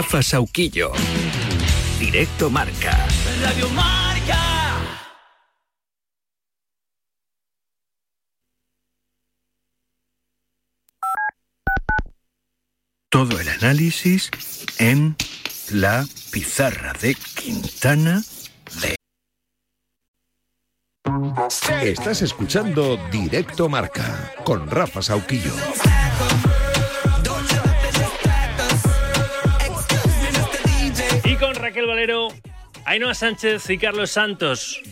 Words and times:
Rafa 0.00 0.22
Sauquillo. 0.22 0.92
Directo 1.98 2.48
Marca. 2.48 3.06
Radio 3.42 3.68
Marca. 3.68 4.78
Todo 13.10 13.38
el 13.40 13.48
análisis 13.50 14.30
en 14.78 15.16
la 15.70 16.06
pizarra 16.32 16.94
de 16.94 17.14
Quintana 17.14 18.22
de 18.80 18.96
Estás 21.82 22.22
escuchando 22.22 22.96
Directo 23.10 23.68
Marca 23.68 24.32
con 24.44 24.66
Rafa 24.66 25.02
Sauquillo. 25.02 25.52
Raquel 31.70 31.86
Valero, 31.86 32.26
Ainhoa 32.84 33.14
Sánchez 33.14 33.70
y 33.70 33.78
Carlos 33.78 34.10
Santos. 34.10 34.82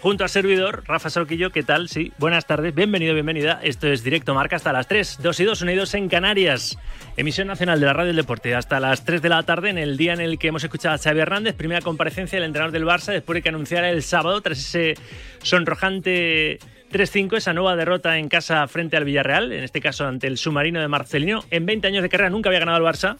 Junto 0.00 0.22
al 0.22 0.30
servidor, 0.30 0.84
Rafa 0.86 1.10
Sauquillo, 1.10 1.50
¿qué 1.50 1.64
tal? 1.64 1.88
Sí, 1.88 2.12
buenas 2.18 2.46
tardes, 2.46 2.72
bienvenido, 2.72 3.12
bienvenida. 3.12 3.58
Esto 3.60 3.88
es 3.88 4.04
Directo 4.04 4.34
Marca 4.34 4.54
hasta 4.54 4.72
las 4.72 4.86
3, 4.86 5.18
2 5.20 5.40
y 5.40 5.44
2 5.44 5.62
unidos 5.62 5.94
en 5.94 6.08
Canarias. 6.08 6.78
Emisión 7.16 7.48
nacional 7.48 7.80
de 7.80 7.86
la 7.86 7.92
Radio 7.92 8.06
del 8.06 8.16
Deporte 8.18 8.54
hasta 8.54 8.78
las 8.78 9.04
3 9.04 9.20
de 9.20 9.28
la 9.30 9.42
tarde, 9.42 9.70
en 9.70 9.78
el 9.78 9.96
día 9.96 10.12
en 10.12 10.20
el 10.20 10.38
que 10.38 10.46
hemos 10.46 10.62
escuchado 10.62 10.94
a 10.94 10.98
Xavi 10.98 11.18
Hernández, 11.18 11.56
primera 11.56 11.80
comparecencia 11.80 12.36
del 12.36 12.46
entrenador 12.46 12.72
del 12.72 12.86
Barça, 12.86 13.10
después 13.12 13.34
de 13.34 13.42
que 13.42 13.48
anunciara 13.48 13.90
el 13.90 14.04
sábado, 14.04 14.40
tras 14.40 14.60
ese 14.60 14.94
sonrojante 15.42 16.60
3-5, 16.92 17.36
esa 17.36 17.52
nueva 17.52 17.74
derrota 17.74 18.16
en 18.16 18.28
casa 18.28 18.64
frente 18.68 18.96
al 18.96 19.04
Villarreal, 19.04 19.50
en 19.50 19.64
este 19.64 19.80
caso 19.80 20.06
ante 20.06 20.28
el 20.28 20.38
submarino 20.38 20.80
de 20.80 20.86
Marcelino. 20.86 21.42
En 21.50 21.66
20 21.66 21.88
años 21.88 22.02
de 22.04 22.08
carrera 22.08 22.30
nunca 22.30 22.48
había 22.48 22.60
ganado 22.60 22.78
el 22.78 22.84
Barça, 22.84 23.16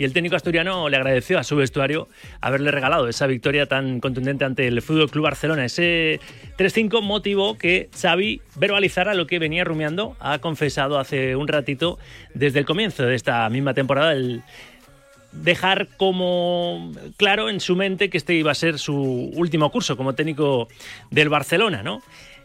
y 0.00 0.04
el 0.04 0.14
técnico 0.14 0.34
asturiano 0.34 0.88
le 0.88 0.96
agradeció 0.96 1.38
a 1.38 1.44
su 1.44 1.56
vestuario 1.56 2.08
haberle 2.40 2.70
regalado 2.70 3.06
esa 3.06 3.26
victoria 3.26 3.66
tan 3.66 4.00
contundente 4.00 4.46
ante 4.46 4.66
el 4.66 4.80
Fútbol 4.80 5.10
Club 5.10 5.24
Barcelona. 5.24 5.66
Ese 5.66 6.20
3-5 6.56 7.02
motivó 7.02 7.58
que 7.58 7.90
Xavi 7.94 8.40
verbalizara 8.56 9.12
lo 9.12 9.26
que 9.26 9.38
venía 9.38 9.62
rumiando, 9.62 10.16
ha 10.18 10.38
confesado 10.38 10.98
hace 10.98 11.36
un 11.36 11.48
ratito 11.48 11.98
desde 12.32 12.60
el 12.60 12.64
comienzo 12.64 13.02
de 13.02 13.14
esta 13.14 13.46
misma 13.50 13.74
temporada 13.74 14.12
el 14.12 14.42
dejar 15.32 15.88
como 15.98 16.92
claro 17.18 17.50
en 17.50 17.60
su 17.60 17.76
mente 17.76 18.08
que 18.08 18.16
este 18.16 18.32
iba 18.32 18.52
a 18.52 18.54
ser 18.54 18.78
su 18.78 18.94
último 18.96 19.70
curso 19.70 19.98
como 19.98 20.14
técnico 20.14 20.68
del 21.10 21.28
Barcelona, 21.28 21.82
¿no? 21.82 22.02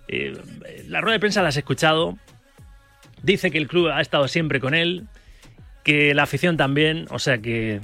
Eh, 0.09 0.37
la 0.89 0.99
rueda 0.99 1.13
de 1.13 1.19
prensa 1.21 1.41
la 1.41 1.47
has 1.47 1.57
escuchado. 1.57 2.17
Dice 3.23 3.49
que 3.49 3.57
el 3.57 3.69
club 3.69 3.87
ha 3.87 4.01
estado 4.01 4.27
siempre 4.27 4.59
con 4.59 4.75
él, 4.75 5.07
que 5.85 6.15
la 6.15 6.23
afición 6.23 6.57
también, 6.57 7.05
o 7.11 7.19
sea 7.19 7.37
que 7.37 7.79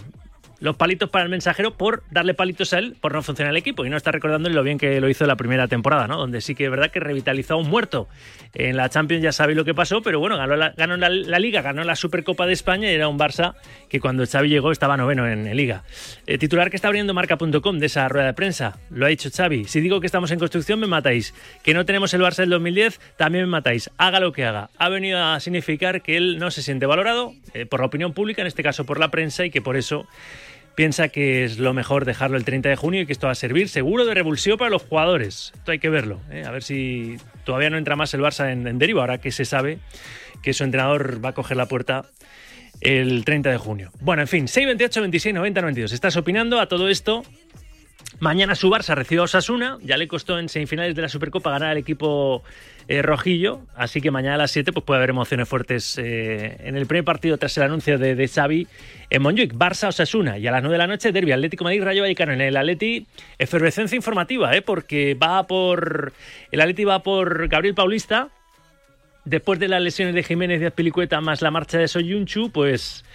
los 0.62 0.76
palitos 0.76 1.10
para 1.10 1.24
el 1.26 1.30
mensajero 1.30 1.74
por 1.74 2.04
darle 2.12 2.34
palitos 2.34 2.72
a 2.74 2.80
él 2.80 2.96
por 3.02 3.14
no 3.14 3.22
funcionar 3.24 3.52
el 3.52 3.58
equipo 3.58 3.84
y 3.84 3.90
no 3.90 3.98
está 3.98 4.12
recordando 4.12 4.48
lo 4.50 4.64
bien 4.64 4.78
que 4.78 5.02
lo 5.02 5.10
hizo 5.10 5.26
la 5.26 5.36
primera 5.36 5.68
temporada, 5.68 6.08
¿no? 6.08 6.18
Donde 6.18 6.40
sí 6.40 6.56
que 6.56 6.66
es 6.66 6.72
verdad 6.72 6.92
que 6.92 7.00
revitalizó 7.00 7.56
a 7.56 7.58
un 7.58 7.68
muerto. 7.68 8.08
En 8.54 8.78
la 8.78 8.88
Champions 8.90 9.24
ya 9.24 9.32
sabéis 9.32 9.58
lo 9.58 9.66
que 9.66 9.74
pasó, 9.74 10.02
pero 10.02 10.20
bueno, 10.20 10.38
ganó 10.38 10.56
la, 10.56 10.72
ganó 10.78 10.98
la, 10.98 11.40
Liga, 11.40 11.62
ganó 11.62 11.84
la 11.84 11.96
Supercopa 11.96 12.46
de 12.46 12.54
España 12.54 12.92
y 12.92 12.94
era 12.94 13.08
un 13.08 13.18
Barça 13.18 13.56
que 13.90 14.00
cuando 14.00 14.26
Xavi 14.26 14.50
llegó 14.50 14.72
estaba 14.72 14.98
noveno 14.98 15.28
en, 15.28 15.52
Liga. 15.56 15.84
Eh, 16.28 16.38
titular 16.38 16.70
que 16.70 16.76
está 16.76 16.88
abriendo 16.88 17.14
marca.com 17.14 17.80
de 17.80 17.88
esa 17.88 18.08
rueda 18.08 18.28
de 18.28 18.34
prensa, 18.34 18.78
lo 18.92 19.06
ha 19.06 19.10
dicho 19.10 19.30
Xavi. 19.36 19.66
Si 19.66 19.82
digo 19.82 20.00
que 20.00 20.06
estamos 20.06 20.30
en 20.30 20.38
construcción 20.38 20.80
me 20.80 20.88
matáis, 20.88 21.34
que 21.64 21.74
no 21.74 21.86
tenemos 21.86 22.14
el 22.14 22.22
Barça 22.22 22.38
del 22.38 22.52
2010 22.52 23.00
también 23.18 23.46
me 23.46 23.52
matáis. 23.52 23.90
Haga 23.98 24.20
lo 24.20 24.32
que 24.32 24.46
haga. 24.46 24.70
Ha 24.78 24.90
venido 24.90 25.24
a 25.24 25.40
significar 25.40 26.04
que 26.04 26.18
él 26.18 26.38
no 26.38 26.52
se 26.52 26.62
siente 26.62 26.86
valorado 26.86 27.34
eh, 27.54 27.66
por 27.66 27.80
la 27.80 27.88
opinión 27.88 28.14
pública, 28.14 28.42
en 28.42 28.48
este 28.48 28.62
caso 28.62 28.86
por 28.86 29.00
la 29.00 29.10
prensa 29.10 29.44
y 29.44 29.50
que 29.50 29.62
por 29.62 29.76
eso 29.76 30.08
piensa 30.76 31.10
que 31.10 31.44
es 31.44 31.60
lo 31.60 31.74
mejor 31.74 32.06
dejarlo 32.06 32.38
el 32.38 32.46
30 32.46 32.70
de 32.70 32.76
junio 32.76 33.02
y 33.02 33.06
que 33.06 33.14
esto 33.14 33.28
va 33.28 33.34
a 33.34 33.36
servir 33.36 33.70
seguro 33.70 34.06
de 34.06 34.14
revulsivo 34.14 34.58
para 34.58 34.70
los 34.70 34.84
jugadores. 34.84 35.52
Esto 35.56 35.72
hay 35.72 35.80
que 35.80 35.90
verlo. 35.90 36.20
¿eh? 36.32 36.44
A 36.46 36.52
ver 36.52 36.64
si 36.64 37.18
todavía 37.44 37.70
no 37.70 37.78
entra 37.78 37.96
más 37.96 38.14
el 38.14 38.22
Barça 38.22 38.52
en, 38.52 38.68
en 38.68 38.80
deriva, 38.80 39.02
ahora 39.02 39.20
que 39.20 39.32
se 39.32 39.46
sabe 39.46 39.80
que 40.42 40.54
su 40.54 40.64
entrenador 40.64 41.24
va 41.24 41.30
a 41.30 41.34
coger 41.34 41.58
la 41.58 41.68
puerta 41.68 42.06
el 42.82 43.24
30 43.26 43.52
de 43.52 43.58
junio. 43.58 43.92
Bueno, 44.02 44.24
en 44.24 44.28
fin, 44.28 44.48
628 44.48 45.02
26 45.02 45.36
90 45.36 45.62
92. 45.62 45.92
Estás 45.92 46.18
opinando 46.18 46.60
a 46.60 46.68
todo 46.68 46.90
esto. 46.90 47.24
Mañana 48.20 48.56
su 48.56 48.70
Barça 48.70 48.96
recibe 48.96 49.22
a 49.22 49.24
Osasuna. 49.24 49.78
Ya 49.82 49.98
le 49.98 50.08
costó 50.08 50.38
en 50.38 50.50
semifinales 50.50 50.96
de 50.96 51.02
la 51.02 51.10
Supercopa 51.10 51.52
ganar 51.52 51.70
al 51.72 51.78
equipo 51.78 52.44
eh, 52.92 53.02
rojillo. 53.02 53.62
Así 53.74 54.02
que 54.02 54.12
mañana 54.12 54.36
a 54.36 54.38
las 54.38 54.52
7 54.52 54.74
pues 54.74 54.84
puede 54.84 54.98
haber 54.98 55.12
emociones 55.12 55.48
fuertes 55.48 55.98
eh, 55.98 56.58
en 56.60 56.76
el 56.76 56.88
primer 56.88 57.06
partido 57.06 57.38
tras 57.38 57.56
el 57.56 57.64
anuncio 57.64 57.98
de, 57.98 58.16
de 58.16 58.28
Xavi 58.28 58.68
en 59.10 59.22
Montjuic. 59.22 59.54
Barça 59.54 59.88
Osasuna. 59.88 60.38
Y 60.38 60.46
a 60.46 60.52
las 60.52 60.62
9 60.62 60.74
de 60.74 60.78
la 60.78 60.88
noche, 60.88 61.14
Derby 61.14 61.32
Atlético 61.32 61.64
Madrid 61.64 61.84
Rayo 61.84 62.02
Vallecano. 62.02 62.34
En 62.34 62.42
el 62.42 62.58
Atleti, 62.58 63.08
efervescencia 63.40 63.96
informativa, 63.96 64.54
¿eh? 64.54 64.62
porque 64.62 65.14
va 65.14 65.48
por. 65.48 66.12
El 66.52 66.60
Atleti 66.60 66.84
va 66.84 67.02
por 67.02 67.48
Gabriel 67.48 67.76
Paulista. 67.76 68.28
Después 69.24 69.58
de 69.60 69.70
las 69.70 69.82
lesiones 69.82 70.14
de 70.14 70.24
Jiménez 70.24 70.62
y 70.62 70.66
Azpilicueta 70.66 71.22
más 71.22 71.42
la 71.42 71.52
marcha 71.52 71.78
de 71.78 71.88
Soyunchu, 71.88 72.52
pues 72.52 73.06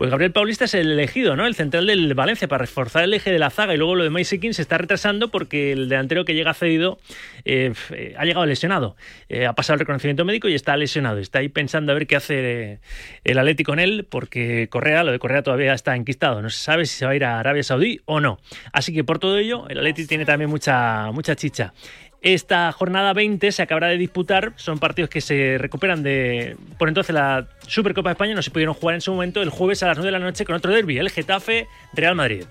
pues 0.00 0.10
Gabriel 0.10 0.32
Paulista 0.32 0.64
es 0.64 0.72
el 0.72 0.92
elegido, 0.92 1.36
¿no? 1.36 1.44
El 1.44 1.54
central 1.54 1.86
del 1.86 2.14
Valencia 2.14 2.48
para 2.48 2.62
reforzar 2.62 3.04
el 3.04 3.12
eje 3.12 3.30
de 3.30 3.38
la 3.38 3.50
zaga 3.50 3.74
y 3.74 3.76
luego 3.76 3.96
lo 3.96 4.04
de 4.04 4.08
Maisekin 4.08 4.54
se 4.54 4.62
está 4.62 4.78
retrasando 4.78 5.30
porque 5.30 5.72
el 5.72 5.90
delantero 5.90 6.24
que 6.24 6.32
llega 6.32 6.54
cedido 6.54 6.98
eh, 7.44 7.74
eh, 7.90 8.14
ha 8.16 8.24
llegado 8.24 8.46
lesionado. 8.46 8.96
Eh, 9.28 9.44
ha 9.44 9.52
pasado 9.52 9.74
el 9.74 9.80
reconocimiento 9.80 10.24
médico 10.24 10.48
y 10.48 10.54
está 10.54 10.74
lesionado. 10.78 11.18
Está 11.18 11.40
ahí 11.40 11.50
pensando 11.50 11.92
a 11.92 11.94
ver 11.96 12.06
qué 12.06 12.16
hace 12.16 12.80
el 13.24 13.38
Atlético 13.38 13.72
con 13.72 13.78
él 13.78 14.06
porque 14.08 14.68
Correa, 14.70 15.04
lo 15.04 15.12
de 15.12 15.18
Correa 15.18 15.42
todavía 15.42 15.74
está 15.74 15.94
enquistado. 15.94 16.40
No 16.40 16.48
se 16.48 16.62
sabe 16.62 16.86
si 16.86 16.96
se 16.96 17.04
va 17.04 17.12
a 17.12 17.16
ir 17.16 17.24
a 17.26 17.38
Arabia 17.38 17.62
Saudí 17.62 18.00
o 18.06 18.20
no. 18.20 18.38
Así 18.72 18.94
que 18.94 19.04
por 19.04 19.18
todo 19.18 19.36
ello, 19.36 19.68
el 19.68 19.76
Atlético 19.76 20.08
tiene 20.08 20.24
también 20.24 20.48
mucha, 20.48 21.12
mucha 21.12 21.36
chicha. 21.36 21.74
Esta 22.22 22.70
jornada 22.72 23.14
20 23.14 23.50
se 23.50 23.62
acabará 23.62 23.88
de 23.88 23.96
disputar, 23.96 24.52
son 24.56 24.78
partidos 24.78 25.08
que 25.08 25.22
se 25.22 25.56
recuperan 25.56 26.02
de 26.02 26.54
por 26.78 26.88
entonces 26.88 27.14
la 27.14 27.48
Supercopa 27.66 28.10
de 28.10 28.12
España, 28.12 28.34
no 28.34 28.42
se 28.42 28.50
pudieron 28.50 28.74
jugar 28.74 28.94
en 28.94 29.00
su 29.00 29.12
momento 29.12 29.40
el 29.40 29.48
jueves 29.48 29.82
a 29.82 29.86
las 29.86 29.96
9 29.96 30.06
de 30.08 30.12
la 30.12 30.18
noche 30.18 30.44
con 30.44 30.54
otro 30.54 30.70
derby, 30.70 30.98
el 30.98 31.08
Getafe 31.08 31.66
Real 31.94 32.14
Madrid. 32.14 32.44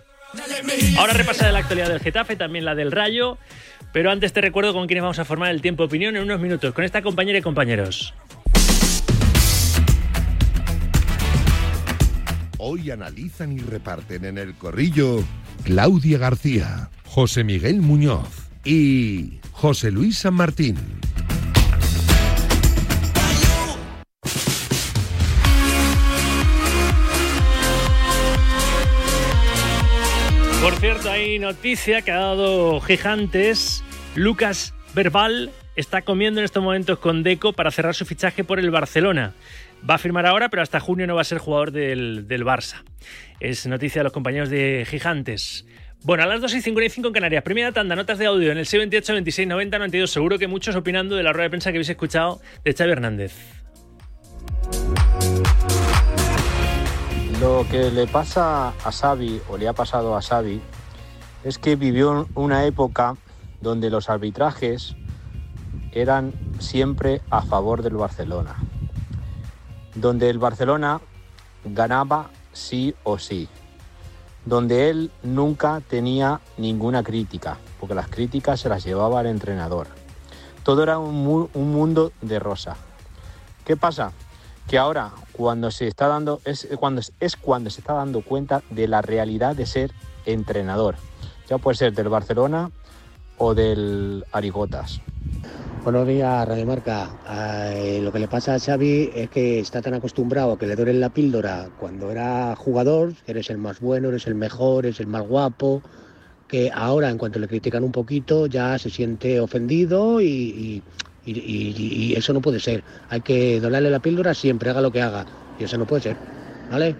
Ahora 0.98 1.14
repasa 1.14 1.52
la 1.52 1.60
actualidad 1.60 1.88
del 1.90 2.00
Getafe, 2.00 2.36
también 2.36 2.66
la 2.66 2.74
del 2.74 2.92
Rayo, 2.92 3.38
pero 3.94 4.10
antes 4.10 4.34
te 4.34 4.42
recuerdo 4.42 4.74
con 4.74 4.88
quiénes 4.88 5.04
vamos 5.04 5.20
a 5.20 5.26
formar 5.26 5.52
el 5.52 5.62
tiempo 5.62 5.84
opinión 5.84 6.16
en 6.16 6.24
unos 6.24 6.40
minutos, 6.40 6.74
con 6.74 6.84
esta 6.84 7.04
compañera 7.04 7.38
y 7.38 7.42
compañeros. 7.44 8.16
Hoy 12.58 12.90
analizan 12.90 13.54
y 13.54 13.60
reparten 13.60 14.26
en 14.26 14.40
el 14.40 14.56
corrillo 14.56 15.24
Claudia 15.64 16.18
García, 16.18 16.90
José 17.06 17.44
Miguel 17.44 17.82
Muñoz 17.82 18.49
y 18.70 19.40
José 19.52 19.90
Luis 19.90 20.20
San 20.20 20.36
Martín. 20.36 20.78
Por 30.62 30.76
cierto, 30.76 31.10
hay 31.10 31.40
noticia 31.40 32.04
que 32.04 32.12
ha 32.12 32.20
dado 32.20 32.80
Gigantes. 32.82 33.84
Lucas 34.14 34.76
Verbal 34.94 35.50
está 35.76 36.04
comiendo 36.04 36.40
en 36.40 36.46
estos 36.46 36.62
momentos 36.62 37.00
con 37.00 37.24
Deco 37.24 37.54
para 37.54 37.72
cerrar 37.72 37.96
su 37.96 38.06
fichaje 38.06 38.44
por 38.44 38.60
el 38.60 38.70
Barcelona. 38.70 39.34
Va 39.90 39.96
a 39.96 39.98
firmar 39.98 40.28
ahora, 40.28 40.50
pero 40.50 40.62
hasta 40.62 40.80
junio 40.80 41.08
no 41.08 41.16
va 41.16 41.22
a 41.22 41.24
ser 41.26 41.40
jugador 41.40 41.72
del, 41.72 42.28
del 42.28 42.46
Barça. 42.46 42.84
Es 43.40 43.66
noticia 43.66 44.02
de 44.02 44.04
los 44.04 44.14
compañeros 44.14 44.52
de 44.52 44.86
Gigantes. 44.88 45.66
Bueno, 46.02 46.24
a 46.24 46.28
las 46.28 46.40
2 46.40 46.54
y 46.54 46.62
55 46.62 47.10
en 47.10 47.14
Canarias. 47.14 47.44
Primera 47.44 47.74
tanda, 47.74 47.94
notas 47.94 48.18
de 48.18 48.26
audio 48.26 48.54
en 48.54 48.58
el 48.58 48.66
628 48.66 49.14
26 49.14 49.48
90 49.50 49.80
92. 49.80 50.10
Seguro 50.10 50.40
que 50.40 50.48
muchos 50.48 50.74
opinando 50.78 51.18
de 51.18 51.24
la 51.24 51.34
rueda 51.34 51.44
de 51.44 51.50
prensa 51.50 51.72
que 51.72 51.78
habéis 51.78 51.90
escuchado 51.90 52.40
de 52.64 52.74
Xavi 52.74 52.92
Hernández. 52.92 53.34
Lo 57.42 57.66
que 57.70 57.92
le 57.92 58.08
pasa 58.08 58.70
a 58.70 58.92
Xavi, 58.92 59.42
o 59.50 59.58
le 59.58 59.68
ha 59.68 59.74
pasado 59.74 60.16
a 60.16 60.22
Xavi, 60.22 60.62
es 61.44 61.58
que 61.58 61.76
vivió 61.76 62.30
una 62.34 62.66
época 62.66 63.18
donde 63.60 63.90
los 63.90 64.10
arbitrajes 64.10 64.96
eran 65.92 66.32
siempre 66.60 67.22
a 67.30 67.42
favor 67.42 67.84
del 67.84 67.96
Barcelona. 67.96 68.56
Donde 69.96 70.30
el 70.30 70.40
Barcelona 70.40 71.02
ganaba 71.66 72.30
sí 72.54 72.96
o 73.04 73.20
sí 73.20 73.50
donde 74.50 74.90
él 74.90 75.12
nunca 75.22 75.80
tenía 75.88 76.42
ninguna 76.58 77.04
crítica, 77.04 77.58
porque 77.80 77.94
las 77.94 78.08
críticas 78.08 78.60
se 78.60 78.68
las 78.68 78.84
llevaba 78.84 79.22
el 79.22 79.28
entrenador. 79.28 79.88
Todo 80.64 80.82
era 80.82 80.98
un, 80.98 81.24
mundo 81.54 82.12
de 82.22 82.40
rosa. 82.40 82.76
¿Qué 83.64 83.78
pasa? 83.78 84.12
Que 84.68 84.80
ahora, 84.80 85.12
cuando 85.34 85.70
se 85.70 85.88
está 85.88 86.08
dando, 86.08 86.42
es 86.46 86.68
cuando, 86.80 87.02
es 87.20 87.36
cuando 87.36 87.70
se 87.70 87.82
está 87.82 87.94
dando 87.94 88.22
cuenta 88.22 88.64
de 88.72 88.88
la 88.88 89.04
realidad 89.04 89.56
de 89.56 89.68
ser 89.68 89.92
entrenador. 90.26 90.96
Ya 91.48 91.60
puede 91.60 91.78
ser 91.78 91.94
del 91.94 92.10
Barcelona 92.10 92.72
o 93.40 93.56
del 93.56 94.24
Arigotas? 94.32 95.02
Buenos 95.84 96.08
días, 96.08 96.48
Radio 96.48 96.66
Marca. 96.66 97.10
Eh, 97.74 98.00
lo 98.04 98.12
que 98.12 98.20
le 98.20 98.28
pasa 98.28 98.54
a 98.54 98.60
Xavi 98.60 99.12
es 99.16 99.30
que 99.30 99.60
está 99.60 99.82
tan 99.82 99.94
acostumbrado 99.96 100.52
a 100.52 100.60
que 100.60 100.68
le 100.68 100.76
doren 100.76 101.00
la 101.00 101.10
píldora 101.10 101.70
cuando 101.80 102.12
era 102.12 102.56
jugador, 102.56 103.14
que 103.26 103.32
eres 103.32 103.50
el 103.50 103.58
más 103.58 103.80
bueno, 103.80 104.10
eres 104.10 104.28
el 104.28 104.36
mejor, 104.36 104.86
eres 104.86 105.00
el 105.00 105.08
más 105.08 105.26
guapo, 105.26 105.82
que 106.48 106.70
ahora 106.74 107.10
en 107.10 107.18
cuanto 107.18 107.40
le 107.40 107.48
critican 107.48 107.84
un 107.84 107.92
poquito 107.92 108.46
ya 108.46 108.78
se 108.78 108.90
siente 108.90 109.40
ofendido 109.40 110.22
y, 110.22 110.84
y 111.26 112.14
eso 112.16 112.34
no 112.34 112.42
puede 112.42 112.60
ser. 112.60 112.84
Hay 113.10 113.22
que 113.22 113.60
donarle 113.62 113.90
la 113.90 114.00
píldora 114.00 114.34
siempre, 114.34 114.70
haga 114.70 114.82
lo 114.82 114.92
que 114.92 115.02
haga. 115.02 115.26
Y 115.60 115.64
eso 115.64 115.78
no 115.78 115.86
puede 115.86 116.02
ser. 116.02 116.18
¿Vale? 116.70 116.96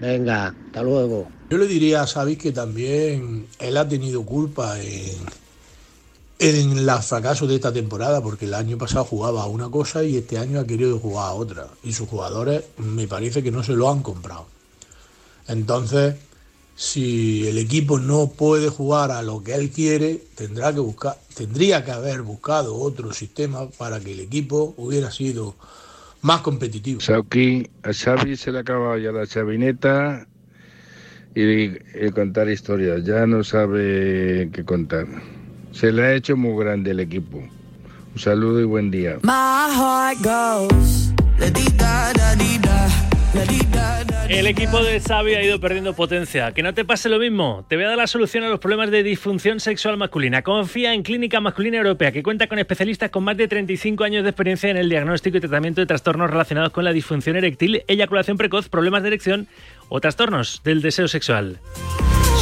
Venga, 0.00 0.54
hasta 0.66 0.82
luego. 0.82 1.28
Yo 1.50 1.58
le 1.58 1.66
diría 1.66 2.02
a 2.02 2.06
Xavi 2.06 2.36
que 2.36 2.50
también 2.50 3.46
él 3.60 3.76
ha 3.76 3.86
tenido 3.86 4.24
culpa 4.24 4.80
en 4.80 5.16
en 6.42 6.84
los 6.84 7.06
fracasos 7.06 7.48
de 7.48 7.54
esta 7.54 7.72
temporada, 7.72 8.20
porque 8.20 8.46
el 8.46 8.54
año 8.54 8.76
pasado 8.76 9.04
jugaba 9.04 9.44
a 9.44 9.46
una 9.46 9.70
cosa 9.70 10.02
y 10.02 10.16
este 10.16 10.38
año 10.38 10.58
ha 10.58 10.66
querido 10.66 10.98
jugar 10.98 11.28
a 11.28 11.32
otra. 11.34 11.68
Y 11.84 11.92
sus 11.92 12.08
jugadores 12.08 12.64
me 12.78 13.06
parece 13.06 13.44
que 13.44 13.52
no 13.52 13.62
se 13.62 13.74
lo 13.74 13.88
han 13.88 14.02
comprado. 14.02 14.46
Entonces, 15.46 16.16
si 16.74 17.46
el 17.46 17.58
equipo 17.58 18.00
no 18.00 18.32
puede 18.36 18.68
jugar 18.68 19.12
a 19.12 19.22
lo 19.22 19.44
que 19.44 19.54
él 19.54 19.70
quiere, 19.70 20.20
tendrá 20.34 20.72
que 20.72 20.80
buscar, 20.80 21.16
tendría 21.32 21.84
que 21.84 21.92
haber 21.92 22.22
buscado 22.22 22.76
otro 22.76 23.12
sistema 23.12 23.68
para 23.70 24.00
que 24.00 24.12
el 24.12 24.20
equipo 24.20 24.74
hubiera 24.76 25.12
sido 25.12 25.54
más 26.22 26.40
competitivo. 26.40 27.00
Sauki, 27.00 27.70
a 27.84 27.92
Xavi 27.92 28.36
se 28.36 28.50
le 28.50 28.58
acaba 28.58 28.98
ya 28.98 29.12
la 29.12 29.28
chavineta 29.28 30.26
y, 31.36 31.66
y 31.66 32.10
contar 32.12 32.48
historias, 32.48 33.04
ya 33.04 33.26
no 33.26 33.44
sabe 33.44 34.50
qué 34.52 34.64
contar. 34.64 35.06
Se 35.72 35.90
le 35.90 36.02
ha 36.02 36.14
hecho 36.14 36.36
muy 36.36 36.62
grande 36.62 36.90
el 36.90 37.00
equipo. 37.00 37.38
Un 37.38 38.18
saludo 38.18 38.60
y 38.60 38.64
buen 38.64 38.90
día. 38.90 39.18
El 44.28 44.46
equipo 44.46 44.82
de 44.82 45.00
Xavi 45.00 45.34
ha 45.34 45.42
ido 45.42 45.60
perdiendo 45.60 45.94
potencia. 45.94 46.52
Que 46.52 46.62
no 46.62 46.74
te 46.74 46.84
pase 46.84 47.08
lo 47.08 47.18
mismo. 47.18 47.64
Te 47.68 47.76
voy 47.76 47.86
a 47.86 47.88
dar 47.88 47.98
la 47.98 48.06
solución 48.06 48.44
a 48.44 48.48
los 48.48 48.60
problemas 48.60 48.90
de 48.90 49.02
disfunción 49.02 49.60
sexual 49.60 49.96
masculina. 49.96 50.42
Confía 50.42 50.92
en 50.92 51.02
Clínica 51.02 51.40
Masculina 51.40 51.78
Europea, 51.78 52.12
que 52.12 52.22
cuenta 52.22 52.46
con 52.46 52.58
especialistas 52.58 53.10
con 53.10 53.24
más 53.24 53.36
de 53.36 53.48
35 53.48 54.04
años 54.04 54.24
de 54.24 54.30
experiencia 54.30 54.70
en 54.70 54.76
el 54.76 54.88
diagnóstico 54.88 55.38
y 55.38 55.40
tratamiento 55.40 55.80
de 55.80 55.86
trastornos 55.86 56.30
relacionados 56.30 56.72
con 56.72 56.84
la 56.84 56.92
disfunción 56.92 57.36
eréctil, 57.36 57.82
eyaculación 57.88 58.36
precoz, 58.36 58.68
problemas 58.68 59.02
de 59.02 59.08
erección 59.08 59.48
o 59.88 60.00
trastornos 60.00 60.60
del 60.64 60.82
deseo 60.82 61.08
sexual. 61.08 61.58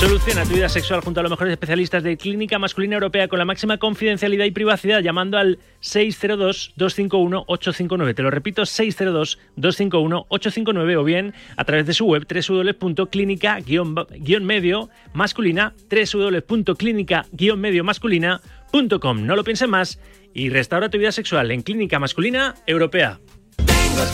Soluciona 0.01 0.45
tu 0.45 0.55
vida 0.55 0.69
sexual 0.71 1.03
junto 1.03 1.21
a 1.21 1.23
los 1.23 1.31
mejores 1.31 1.53
especialistas 1.53 2.03
de 2.03 2.17
Clínica 2.17 2.59
Masculina 2.59 2.95
Europea 2.95 3.29
con 3.29 3.39
la 3.39 3.45
máxima 3.45 3.77
confidencialidad 3.77 4.47
y 4.47 4.51
privacidad 4.51 5.01
llamando 5.01 5.37
al 5.37 5.59
602-251-859. 5.83 8.15
Te 8.15 8.23
lo 8.23 8.31
repito, 8.31 8.63
602-251-859 8.63 10.97
o 10.97 11.05
bien 11.05 11.35
a 11.55 11.65
través 11.65 11.85
de 11.85 11.93
su 11.93 12.07
web 12.07 12.27
www.clínica-medio 12.27 14.89
masculina 15.13 15.75
www.clínica-medio 15.91 17.85
masculina.com. 17.85 19.27
No 19.27 19.37
lo 19.37 19.45
pienses 19.45 19.69
más 19.69 20.01
y 20.33 20.49
restaura 20.49 20.89
tu 20.89 20.97
vida 20.97 21.13
sexual 21.13 21.51
en 21.51 21.61
Clínica 21.61 21.99
Masculina 21.99 22.55
Europea. 22.67 23.21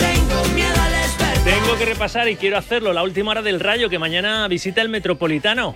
Tengo 0.01 0.43
que 1.79 1.85
repasar 1.85 2.29
y 2.29 2.37
quiero 2.37 2.59
hacerlo 2.59 2.93
la 2.93 3.03
última 3.03 3.33
hora 3.33 3.43
del 3.43 3.61
Rayo 3.61 3.89
que 3.89 3.99
mañana 3.99 4.47
visita 4.47 4.83
el 4.83 4.89
Metropolitano. 4.89 5.75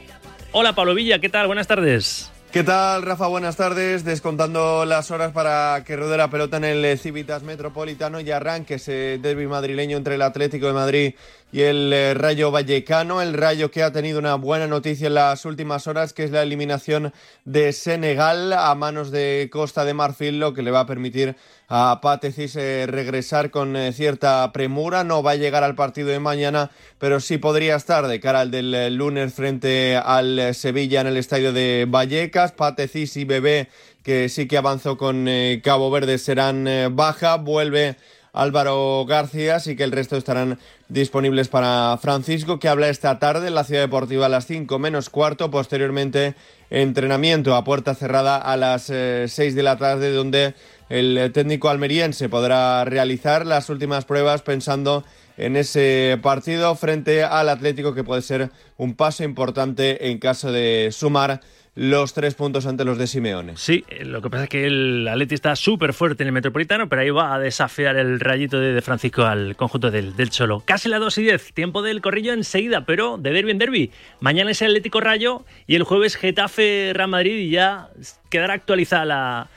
Hola 0.53 0.75
Pablo 0.75 0.95
Villa, 0.95 1.19
¿qué 1.19 1.29
tal? 1.29 1.47
Buenas 1.47 1.67
tardes. 1.67 2.31
¿Qué 2.53 2.65
tal, 2.65 3.03
Rafa? 3.03 3.29
Buenas 3.29 3.55
tardes. 3.55 4.05
Descontando 4.05 4.85
las 4.85 5.13
horas 5.13 5.31
para 5.31 5.85
que 5.87 5.97
ruede 5.97 6.17
la 6.17 6.31
pelota 6.31 6.57
en 6.57 6.65
el 6.65 6.99
Civitas 6.99 7.45
Metropolitano 7.45 8.21
y 8.21 8.31
arranque 8.31 8.75
ese 8.75 9.19
derby 9.23 9.47
madrileño 9.47 9.97
entre 9.97 10.17
el 10.17 10.23
Atlético 10.23 10.67
de 10.67 10.73
Madrid 10.73 11.15
y 11.53 11.61
el 11.61 11.93
eh, 11.93 12.15
Rayo 12.15 12.51
Vallecano. 12.51 13.23
El 13.23 13.35
Rayo 13.35 13.71
que 13.71 13.85
ha 13.85 13.93
tenido 13.93 14.19
una 14.19 14.35
buena 14.35 14.67
noticia 14.67 15.07
en 15.07 15.15
las 15.15 15.45
últimas 15.45 15.87
horas, 15.87 16.13
que 16.13 16.25
es 16.25 16.33
la 16.33 16.43
eliminación 16.43 17.13
de 17.45 17.73
Senegal 17.73 18.53
a 18.53 18.75
manos 18.75 19.13
de 19.13 19.49
Costa 19.53 19.85
de 19.85 19.95
Marfil, 19.95 20.41
lo 20.41 20.53
que 20.53 20.63
le 20.63 20.73
va 20.73 20.81
a 20.81 20.87
permitir 20.87 21.37
a 21.73 22.01
Patecis 22.03 22.57
eh, 22.57 22.87
regresar 22.89 23.51
con 23.51 23.77
eh, 23.77 23.93
cierta 23.93 24.51
premura. 24.53 25.05
No 25.05 25.23
va 25.23 25.31
a 25.31 25.37
llegar 25.37 25.63
al 25.63 25.77
partido 25.77 26.09
de 26.09 26.19
mañana, 26.19 26.71
pero 26.99 27.21
sí 27.21 27.39
podría 27.39 27.77
estar 27.77 28.09
de 28.09 28.19
cara 28.19 28.41
al 28.41 28.51
del 28.51 28.97
lunes 28.97 29.33
frente 29.33 29.97
al 29.97 30.53
Sevilla 30.55 31.01
en 31.01 31.07
el 31.07 31.17
estadio 31.17 31.53
de 31.53 31.87
Vallecas. 31.89 32.51
Patecis 32.51 33.17
y 33.17 33.25
Bebé, 33.25 33.69
que 34.03 34.29
sí 34.29 34.49
que 34.49 34.59
avanzó 34.59 34.99
con 34.99 35.29
Cabo 35.63 35.93
Verde, 35.93 36.19
serán 36.19 36.69
baja. 36.97 37.37
Vuelve 37.37 37.97
Álvaro 38.33 39.05
García, 39.07 39.57
así 39.57 39.77
que 39.77 39.85
el 39.85 39.93
resto 39.93 40.17
estarán 40.17 40.59
disponibles 40.89 41.49
para 41.49 41.99
Francisco, 42.01 42.59
que 42.59 42.69
habla 42.69 42.89
esta 42.89 43.19
tarde 43.19 43.49
en 43.49 43.55
la 43.55 43.65
Ciudad 43.65 43.83
Deportiva 43.83 44.27
a 44.27 44.29
las 44.29 44.47
5 44.47 44.79
menos 44.79 45.11
cuarto, 45.11 45.51
posteriormente 45.51 46.35
entrenamiento 46.71 47.57
a 47.57 47.65
puerta 47.65 47.95
cerrada 47.95 48.37
a 48.37 48.57
las 48.57 48.85
6 48.85 48.93
eh, 48.95 49.53
de 49.53 49.63
la 49.63 49.77
tarde, 49.77 50.13
donde 50.13 50.55
el 50.91 51.31
técnico 51.33 51.71
almeriense 51.71 52.29
podrá 52.29 52.85
realizar 52.85 53.47
las 53.47 53.71
últimas 53.71 54.05
pruebas 54.05 54.43
pensando 54.43 55.05
en 55.37 55.57
ese 55.57 56.19
partido 56.23 56.75
frente 56.75 57.25
al 57.25 57.49
Atlético, 57.49 57.95
que 57.95 58.05
puede 58.05 58.21
ser 58.21 58.51
un 58.77 58.95
paso 58.95 59.25
importante 59.25 60.11
en 60.11 60.19
caso 60.19 60.53
de 60.53 60.91
sumar 60.93 61.41
los 61.77 62.13
tres 62.13 62.35
puntos 62.35 62.67
ante 62.67 62.85
los 62.85 62.99
de 62.99 63.07
Simeone. 63.07 63.57
Sí, 63.57 63.85
lo 64.03 64.21
que 64.21 64.29
pasa 64.29 64.45
es 64.45 64.51
que 64.51 64.67
el 64.67 65.09
Atleti 65.09 65.35
está 65.35 65.57
súper 65.57 65.95
fuerte 65.95 66.25
en 66.25 66.27
el 66.27 66.33
Metropolitano, 66.33 66.89
pero 66.89 67.01
ahí 67.03 67.11
va 67.11 67.35
a 67.35 67.39
desafiar 67.39 67.97
el 67.97 68.21
rayito 68.21 68.61
de, 68.61 68.83
Francisco 68.83 69.23
al 69.23 69.57
conjunto 69.57 69.91
del, 69.91 70.15
Cholo. 70.31 70.63
Casi 70.67 70.89
la 70.89 70.99
2 70.99 71.19
y 71.19 71.23
10, 71.23 71.55
tiempo 71.55 71.81
del 71.81 72.03
corrillo 72.03 72.33
enseguida, 72.33 72.85
pero 72.85 73.17
de 73.17 73.31
derby 73.31 73.53
en 73.53 73.59
derby. 73.59 73.93
Mañana 74.21 74.51
es 74.51 74.61
el 74.61 74.69
Atlético 74.69 75.01
Rayo 75.01 75.45
y 75.67 75.77
el 75.77 75.85
jueves 75.85 76.17
Getafe 76.17 76.93
Real 76.93 77.09
Madrid 77.09 77.37
y 77.39 77.51
ya 77.51 77.89
quedará 78.29 78.55
actualizada 78.55 79.05
la, 79.05 79.49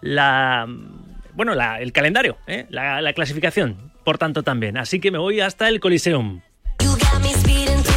la 0.00 0.66
bueno, 1.34 1.52
el 1.52 1.92
calendario, 1.92 2.36
¿eh? 2.46 2.66
la, 2.68 3.00
la 3.00 3.12
clasificación, 3.12 3.92
por 4.04 4.18
tanto 4.18 4.42
también. 4.42 4.76
Así 4.76 5.00
que 5.00 5.10
me 5.10 5.18
voy 5.18 5.40
hasta 5.40 5.68
el 5.68 5.80
Coliseum. 5.80 6.42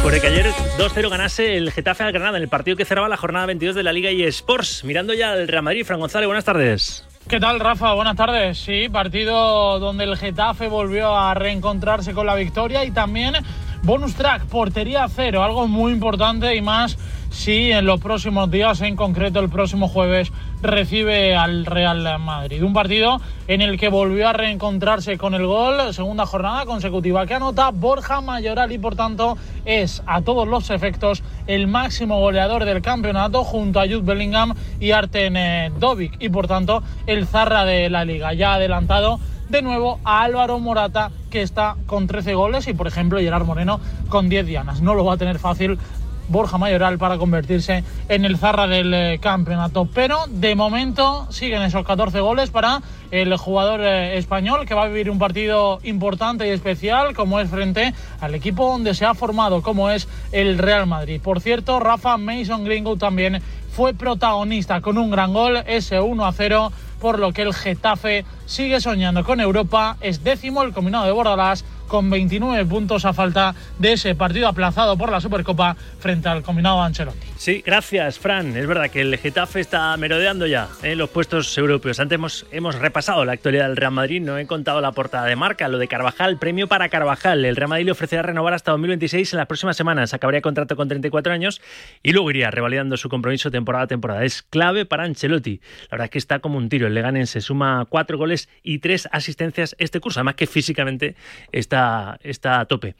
Por 0.02 0.20
que 0.20 0.26
ayer 0.26 0.46
2-0 0.78 1.10
ganase 1.10 1.56
el 1.56 1.72
Getafe 1.72 2.04
al 2.04 2.12
Granada 2.12 2.36
en 2.36 2.42
el 2.42 2.48
partido 2.48 2.76
que 2.76 2.84
cerraba 2.84 3.08
la 3.08 3.16
jornada 3.16 3.46
22 3.46 3.74
de 3.74 3.82
la 3.82 3.92
Liga 3.92 4.10
y 4.10 4.22
Sports. 4.24 4.84
Mirando 4.84 5.14
ya 5.14 5.32
al 5.32 5.48
Real 5.48 5.62
Madrid, 5.62 5.84
Fran 5.84 5.98
González, 5.98 6.26
buenas 6.26 6.44
tardes. 6.44 7.06
¿Qué 7.28 7.40
tal, 7.40 7.58
Rafa? 7.58 7.94
Buenas 7.94 8.16
tardes. 8.16 8.58
Sí, 8.58 8.88
partido 8.90 9.78
donde 9.78 10.04
el 10.04 10.16
Getafe 10.18 10.68
volvió 10.68 11.16
a 11.16 11.32
reencontrarse 11.32 12.12
con 12.12 12.26
la 12.26 12.34
victoria 12.34 12.84
y 12.84 12.90
también 12.90 13.34
bonus 13.82 14.14
track, 14.14 14.44
portería 14.46 15.06
cero, 15.08 15.42
algo 15.42 15.66
muy 15.66 15.92
importante 15.92 16.54
y 16.54 16.60
más 16.60 16.98
si 17.34 17.72
en 17.72 17.84
los 17.84 18.00
próximos 18.00 18.50
días, 18.50 18.80
en 18.80 18.94
concreto 18.94 19.40
el 19.40 19.50
próximo 19.50 19.88
jueves, 19.88 20.32
recibe 20.62 21.34
al 21.34 21.66
Real 21.66 22.18
Madrid. 22.20 22.62
Un 22.62 22.72
partido 22.72 23.20
en 23.48 23.60
el 23.60 23.78
que 23.78 23.88
volvió 23.88 24.28
a 24.28 24.32
reencontrarse 24.32 25.18
con 25.18 25.34
el 25.34 25.44
gol, 25.44 25.92
segunda 25.92 26.26
jornada 26.26 26.64
consecutiva 26.64 27.26
que 27.26 27.34
anota 27.34 27.70
Borja 27.70 28.20
Mayoral 28.20 28.70
y 28.72 28.78
por 28.78 28.94
tanto 28.94 29.36
es 29.64 30.02
a 30.06 30.22
todos 30.22 30.46
los 30.46 30.70
efectos 30.70 31.22
el 31.46 31.66
máximo 31.66 32.20
goleador 32.20 32.64
del 32.64 32.80
campeonato 32.80 33.42
junto 33.42 33.80
a 33.80 33.84
Jude 33.84 34.02
Bellingham 34.02 34.54
y 34.78 34.92
Arten 34.92 35.36
eh, 35.36 35.72
Dovic 35.78 36.16
y 36.20 36.28
por 36.28 36.46
tanto 36.46 36.82
el 37.06 37.26
zarra 37.26 37.64
de 37.64 37.90
la 37.90 38.04
liga. 38.04 38.32
Ya 38.32 38.54
adelantado 38.54 39.18
de 39.48 39.60
nuevo 39.60 39.98
a 40.04 40.22
Álvaro 40.22 40.58
Morata 40.58 41.10
que 41.30 41.42
está 41.42 41.76
con 41.86 42.06
13 42.06 42.34
goles 42.34 42.68
y 42.68 42.74
por 42.74 42.86
ejemplo 42.86 43.18
Gerard 43.18 43.44
Moreno 43.44 43.80
con 44.08 44.28
10 44.28 44.46
dianas. 44.46 44.80
No 44.80 44.94
lo 44.94 45.04
va 45.04 45.14
a 45.14 45.16
tener 45.16 45.38
fácil 45.38 45.78
Borja 46.28 46.58
Mayoral 46.58 46.98
para 46.98 47.18
convertirse 47.18 47.84
en 48.08 48.24
el 48.24 48.38
zarra 48.38 48.66
del 48.66 48.92
eh, 48.94 49.18
campeonato. 49.20 49.88
Pero 49.92 50.24
de 50.28 50.54
momento 50.54 51.26
siguen 51.30 51.62
esos 51.62 51.86
14 51.86 52.20
goles 52.20 52.50
para 52.50 52.82
el 53.10 53.36
jugador 53.36 53.80
eh, 53.82 54.18
español 54.18 54.66
que 54.66 54.74
va 54.74 54.84
a 54.84 54.88
vivir 54.88 55.10
un 55.10 55.18
partido 55.18 55.78
importante 55.82 56.46
y 56.46 56.50
especial 56.50 57.14
como 57.14 57.40
es 57.40 57.48
frente 57.48 57.94
al 58.20 58.34
equipo 58.34 58.70
donde 58.70 58.94
se 58.94 59.04
ha 59.04 59.14
formado 59.14 59.62
como 59.62 59.90
es 59.90 60.08
el 60.32 60.58
Real 60.58 60.86
Madrid. 60.86 61.20
Por 61.22 61.40
cierto, 61.40 61.80
Rafa 61.80 62.16
Mason 62.16 62.64
Greenwood 62.64 62.98
también 62.98 63.40
fue 63.70 63.92
protagonista 63.92 64.80
con 64.80 64.98
un 64.98 65.10
gran 65.10 65.32
gol, 65.32 65.62
ese 65.66 66.00
1 66.00 66.26
a 66.26 66.32
0 66.32 66.72
por 67.00 67.18
lo 67.18 67.32
que 67.32 67.42
el 67.42 67.52
Getafe 67.52 68.24
sigue 68.46 68.80
soñando 68.80 69.24
con 69.24 69.40
Europa. 69.40 69.96
Es 70.00 70.24
décimo 70.24 70.62
el 70.62 70.72
combinado 70.72 71.04
de 71.04 71.12
Bordalás 71.12 71.64
con 71.88 72.10
29 72.10 72.64
puntos 72.66 73.04
a 73.04 73.12
falta 73.12 73.54
de 73.78 73.92
ese 73.92 74.14
partido 74.14 74.48
aplazado 74.48 74.96
por 74.96 75.10
la 75.10 75.20
Supercopa 75.20 75.76
frente 75.98 76.28
al 76.28 76.42
combinado 76.42 76.82
Ancelotti. 76.82 77.26
Sí, 77.36 77.62
gracias, 77.64 78.18
Fran. 78.18 78.56
Es 78.56 78.66
verdad 78.66 78.90
que 78.90 79.00
el 79.00 79.16
Getafe 79.18 79.60
está 79.60 79.96
merodeando 79.96 80.46
ya 80.46 80.68
en 80.82 80.98
los 80.98 81.10
puestos 81.10 81.56
europeos. 81.58 82.00
Antes 82.00 82.16
hemos, 82.16 82.46
hemos 82.52 82.74
repasado 82.76 83.24
la 83.24 83.32
actualidad 83.32 83.68
del 83.68 83.76
Real 83.76 83.92
Madrid, 83.92 84.22
no 84.22 84.38
he 84.38 84.46
contado 84.46 84.80
la 84.80 84.92
portada 84.92 85.26
de 85.26 85.36
marca, 85.36 85.68
lo 85.68 85.78
de 85.78 85.88
Carvajal, 85.88 86.38
premio 86.38 86.68
para 86.68 86.88
Carvajal. 86.88 87.44
El 87.44 87.56
Real 87.56 87.68
Madrid 87.68 87.86
le 87.86 87.92
ofrecerá 87.92 88.22
renovar 88.22 88.54
hasta 88.54 88.70
2026 88.72 89.32
en 89.32 89.38
las 89.38 89.46
próximas 89.46 89.76
semanas. 89.76 90.14
Acabaría 90.14 90.40
contrato 90.40 90.76
con 90.76 90.88
34 90.88 91.32
años 91.32 91.60
y 92.02 92.12
luego 92.12 92.30
iría 92.30 92.50
revalidando 92.50 92.96
su 92.96 93.08
compromiso 93.08 93.50
temporada 93.50 93.84
a 93.84 93.88
temporada. 93.88 94.24
Es 94.24 94.42
clave 94.42 94.86
para 94.86 95.04
Ancelotti. 95.04 95.60
La 95.82 95.88
verdad 95.92 96.04
es 96.06 96.10
que 96.10 96.18
está 96.18 96.38
como 96.38 96.58
un 96.58 96.68
tiro. 96.68 96.86
El 96.86 96.94
Leganés 96.94 97.30
se 97.30 97.40
suma 97.40 97.86
cuatro 97.88 98.16
goles 98.16 98.48
y 98.62 98.78
tres 98.78 99.08
asistencias 99.12 99.76
este 99.78 100.00
curso. 100.00 100.20
Además 100.20 100.36
que 100.36 100.46
físicamente 100.46 101.16
está, 101.52 101.73
está 102.20 102.60
a 102.60 102.66
tope. 102.66 102.96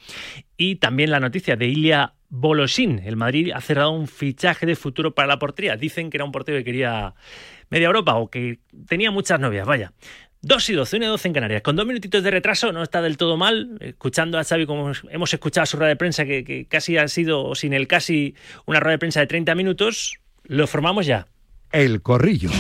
Y 0.57 0.77
también 0.77 1.11
la 1.11 1.21
noticia 1.21 1.57
de 1.57 1.67
Ilia 1.67 2.15
Bolosín. 2.29 3.01
El 3.05 3.17
Madrid 3.17 3.53
ha 3.55 3.61
cerrado 3.61 3.93
un 3.93 4.09
fichaje 4.09 4.67
de 4.67 4.77
futuro 4.77 5.15
para 5.15 5.29
la 5.29 5.39
portería. 5.39 5.77
Dicen 5.77 6.11
que 6.11 6.17
era 6.17 6.25
un 6.25 6.33
portero 6.33 6.59
que 6.59 6.65
quería 6.65 7.15
media 7.71 7.87
Europa 7.87 8.15
o 8.17 8.29
que 8.29 8.59
tenía 8.89 9.11
muchas 9.11 9.39
novias, 9.41 9.67
vaya. 9.67 9.93
2 10.43 10.71
y 10.71 10.73
12, 10.75 10.97
1 10.97 11.05
y 11.05 11.09
12 11.09 11.29
en 11.29 11.35
Canarias. 11.35 11.63
Con 11.63 11.77
dos 11.77 11.87
minutitos 11.87 12.23
de 12.23 12.31
retraso 12.31 12.73
no 12.73 12.83
está 12.83 13.01
del 13.01 13.17
todo 13.17 13.37
mal. 13.37 13.79
Escuchando 13.81 14.39
a 14.39 14.45
Xavi 14.45 14.67
como 14.67 14.93
hemos 15.11 15.33
escuchado 15.33 15.65
su 15.67 15.77
rueda 15.77 15.89
de 15.89 15.97
prensa, 15.97 16.25
que, 16.27 16.67
casi 16.69 16.99
ha 16.99 17.09
sido, 17.09 17.55
sin 17.55 17.73
el 17.73 17.87
casi, 17.87 18.35
una 18.67 18.81
rueda 18.81 18.93
de 18.93 18.99
prensa 18.99 19.21
de 19.21 19.27
30 19.27 19.55
minutos, 19.55 20.19
lo 20.45 20.67
formamos 20.67 21.07
ya. 21.07 21.27
El 21.73 22.03
Corrillo. 22.03 22.51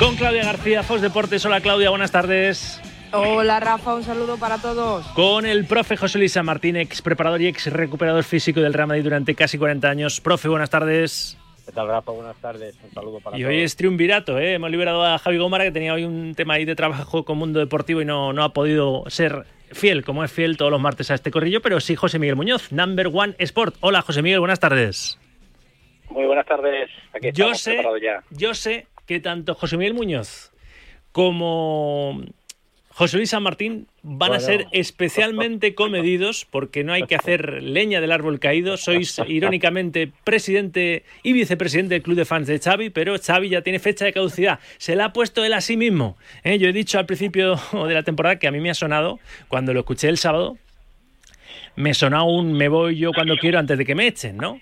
Con 0.00 0.16
Claudia 0.16 0.42
García, 0.44 0.82
Fos 0.82 1.00
Deportes. 1.02 1.44
Hola 1.44 1.60
Claudia, 1.60 1.90
buenas 1.90 2.10
tardes. 2.10 2.80
Hola 3.12 3.60
Rafa, 3.60 3.94
un 3.94 4.02
saludo 4.02 4.38
para 4.38 4.56
todos. 4.58 5.06
Con 5.08 5.44
el 5.44 5.66
profe 5.66 5.96
José 5.96 6.18
Luis 6.18 6.32
San 6.32 6.46
Martín, 6.46 6.76
ex 6.76 7.02
preparador 7.02 7.40
y 7.42 7.48
ex 7.48 7.70
recuperador 7.72 8.24
físico 8.24 8.60
del 8.60 8.72
Real 8.72 8.88
Madrid 8.88 9.04
durante 9.04 9.34
casi 9.34 9.58
40 9.58 9.88
años. 9.90 10.20
Profe, 10.20 10.48
buenas 10.48 10.70
tardes. 10.70 11.36
¿Qué 11.66 11.72
tal, 11.72 11.86
Rafa? 11.88 12.12
Buenas 12.12 12.36
tardes. 12.36 12.76
Un 12.82 12.90
saludo 12.94 13.20
para 13.20 13.36
y 13.36 13.40
todos. 13.42 13.50
hoy 13.52 13.60
es 13.60 13.76
triunvirato, 13.76 14.38
¿eh? 14.38 14.54
Hemos 14.54 14.70
liberado 14.70 15.04
a 15.04 15.18
Javi 15.18 15.36
Gómara, 15.38 15.64
que 15.64 15.70
tenía 15.72 15.92
hoy 15.92 16.04
un 16.04 16.34
tema 16.34 16.54
ahí 16.54 16.64
de 16.64 16.74
trabajo 16.74 17.24
con 17.24 17.36
Mundo 17.38 17.58
Deportivo 17.60 18.00
y 18.00 18.04
no, 18.04 18.32
no 18.32 18.42
ha 18.42 18.52
podido 18.52 19.04
ser 19.08 19.44
fiel, 19.72 20.02
como 20.04 20.24
es 20.24 20.32
fiel 20.32 20.56
todos 20.56 20.70
los 20.70 20.80
martes 20.80 21.10
a 21.10 21.14
este 21.14 21.30
corrillo, 21.30 21.60
pero 21.60 21.78
sí 21.78 21.94
José 21.94 22.18
Miguel 22.18 22.36
Muñoz, 22.36 22.72
Number 22.72 23.08
One 23.12 23.34
Sport. 23.38 23.76
Hola, 23.80 24.02
José 24.02 24.22
Miguel, 24.22 24.40
buenas 24.40 24.58
tardes. 24.60 25.18
Muy 26.10 26.26
buenas 26.26 26.46
tardes. 26.46 26.90
Aquí 27.14 27.26
Yo 27.32 27.44
estamos 27.52 27.60
sé, 27.60 27.70
preparados 27.74 28.00
ya. 28.02 28.22
yo 28.30 28.54
sé 28.54 28.86
que 29.10 29.18
tanto 29.18 29.56
José 29.56 29.76
Miguel 29.76 29.94
Muñoz 29.94 30.52
como 31.10 32.22
José 32.90 33.16
Luis 33.16 33.30
San 33.30 33.42
Martín 33.42 33.88
van 34.04 34.34
a 34.34 34.38
ser 34.38 34.68
especialmente 34.70 35.74
comedidos 35.74 36.46
porque 36.48 36.84
no 36.84 36.92
hay 36.92 37.02
que 37.08 37.16
hacer 37.16 37.60
leña 37.60 38.00
del 38.00 38.12
árbol 38.12 38.38
caído. 38.38 38.76
Sois 38.76 39.20
irónicamente 39.26 40.12
presidente 40.22 41.02
y 41.24 41.32
vicepresidente 41.32 41.94
del 41.94 42.04
club 42.04 42.18
de 42.18 42.24
fans 42.24 42.46
de 42.46 42.60
Xavi, 42.60 42.90
pero 42.90 43.18
Xavi 43.18 43.48
ya 43.48 43.62
tiene 43.62 43.80
fecha 43.80 44.04
de 44.04 44.12
caducidad. 44.12 44.60
Se 44.78 44.94
la 44.94 45.06
ha 45.06 45.12
puesto 45.12 45.44
él 45.44 45.54
a 45.54 45.60
sí 45.60 45.76
mismo. 45.76 46.16
¿eh? 46.44 46.60
Yo 46.60 46.68
he 46.68 46.72
dicho 46.72 47.00
al 47.00 47.06
principio 47.06 47.58
de 47.72 47.94
la 47.94 48.04
temporada 48.04 48.38
que 48.38 48.46
a 48.46 48.52
mí 48.52 48.60
me 48.60 48.70
ha 48.70 48.74
sonado, 48.74 49.18
cuando 49.48 49.74
lo 49.74 49.80
escuché 49.80 50.08
el 50.08 50.18
sábado, 50.18 50.56
me 51.74 51.94
sonó 51.94 52.26
un 52.26 52.52
me 52.52 52.68
voy 52.68 52.96
yo 52.96 53.12
cuando 53.12 53.36
quiero 53.36 53.58
antes 53.58 53.76
de 53.76 53.84
que 53.84 53.96
me 53.96 54.06
echen, 54.06 54.36
¿no? 54.36 54.60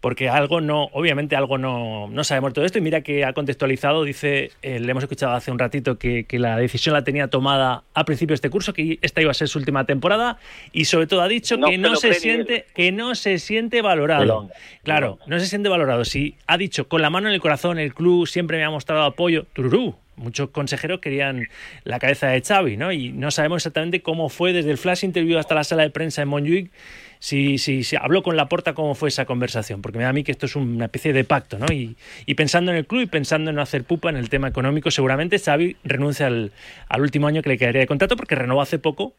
Porque 0.00 0.28
algo 0.28 0.60
no, 0.60 0.84
obviamente 0.92 1.36
algo 1.36 1.58
no, 1.58 2.08
no 2.08 2.24
sabemos 2.24 2.52
todo 2.52 2.64
esto 2.64 2.78
y 2.78 2.80
mira 2.80 3.00
que 3.00 3.24
ha 3.24 3.32
contextualizado, 3.32 4.04
dice, 4.04 4.50
eh, 4.62 4.80
le 4.80 4.90
hemos 4.90 5.02
escuchado 5.02 5.32
hace 5.32 5.50
un 5.50 5.58
ratito 5.58 5.98
que, 5.98 6.24
que 6.24 6.38
la 6.38 6.56
decisión 6.56 6.92
la 6.94 7.04
tenía 7.04 7.28
tomada 7.28 7.84
a 7.94 8.04
principio 8.04 8.32
de 8.32 8.36
este 8.36 8.50
curso, 8.50 8.72
que 8.72 8.98
esta 9.02 9.20
iba 9.20 9.30
a 9.30 9.34
ser 9.34 9.48
su 9.48 9.58
última 9.58 9.84
temporada 9.84 10.38
y 10.72 10.86
sobre 10.86 11.06
todo 11.06 11.22
ha 11.22 11.28
dicho 11.28 11.56
No 11.56 11.68
que 11.68 11.78
no 11.78 11.96
se 11.96 12.14
siente, 12.14 12.66
que 12.74 12.92
no 12.92 13.14
se 13.14 13.38
siente 13.38 13.82
valorado. 13.82 14.50
Claro, 14.82 15.18
no 15.26 15.38
se 15.40 15.46
siente 15.46 15.68
valorado. 15.68 16.04
Si 16.04 16.36
ha 16.46 16.58
dicho 16.58 16.88
con 16.88 17.02
la 17.02 17.10
mano 17.10 17.28
en 17.28 17.34
el 17.34 17.40
corazón, 17.40 17.78
el 17.78 17.94
club 17.94 18.26
siempre 18.26 18.58
me 18.58 18.64
ha 18.64 18.70
mostrado 18.70 19.02
apoyo, 19.04 19.44
tururú. 19.52 19.96
Muchos 20.16 20.48
consejeros 20.48 21.00
querían 21.00 21.48
la 21.84 21.98
cabeza 21.98 22.28
de 22.28 22.40
Xavi, 22.40 22.78
¿no? 22.78 22.90
Y 22.90 23.12
no 23.12 23.30
sabemos 23.30 23.58
exactamente 23.58 24.00
cómo 24.00 24.30
fue 24.30 24.54
desde 24.54 24.70
el 24.70 24.78
flash 24.78 25.04
interview 25.04 25.38
hasta 25.38 25.54
la 25.54 25.62
sala 25.62 25.82
de 25.82 25.90
prensa 25.90 26.22
en 26.22 26.28
Montjuic, 26.28 26.70
si, 27.18 27.58
si, 27.58 27.84
si 27.84 27.96
habló 27.96 28.22
con 28.22 28.36
Laporta, 28.36 28.74
cómo 28.74 28.94
fue 28.94 29.08
esa 29.08 29.24
conversación, 29.24 29.82
porque 29.82 29.98
me 29.98 30.04
da 30.04 30.10
a 30.10 30.12
mí 30.12 30.24
que 30.24 30.32
esto 30.32 30.46
es 30.46 30.56
una 30.56 30.86
especie 30.86 31.12
de 31.12 31.24
pacto, 31.24 31.58
¿no? 31.58 31.66
Y, 31.72 31.96
y 32.26 32.34
pensando 32.34 32.70
en 32.70 32.78
el 32.78 32.86
club 32.86 33.02
y 33.02 33.06
pensando 33.06 33.50
en 33.50 33.56
no 33.56 33.62
hacer 33.62 33.84
pupa 33.84 34.10
en 34.10 34.16
el 34.16 34.28
tema 34.28 34.48
económico, 34.48 34.90
seguramente 34.90 35.38
Xavi 35.38 35.76
renuncia 35.84 36.26
al, 36.26 36.52
al 36.88 37.00
último 37.00 37.26
año 37.26 37.42
que 37.42 37.50
le 37.50 37.58
quedaría 37.58 37.80
de 37.80 37.86
contrato, 37.86 38.16
porque 38.16 38.34
renovó 38.34 38.62
hace 38.62 38.78
poco 38.78 39.14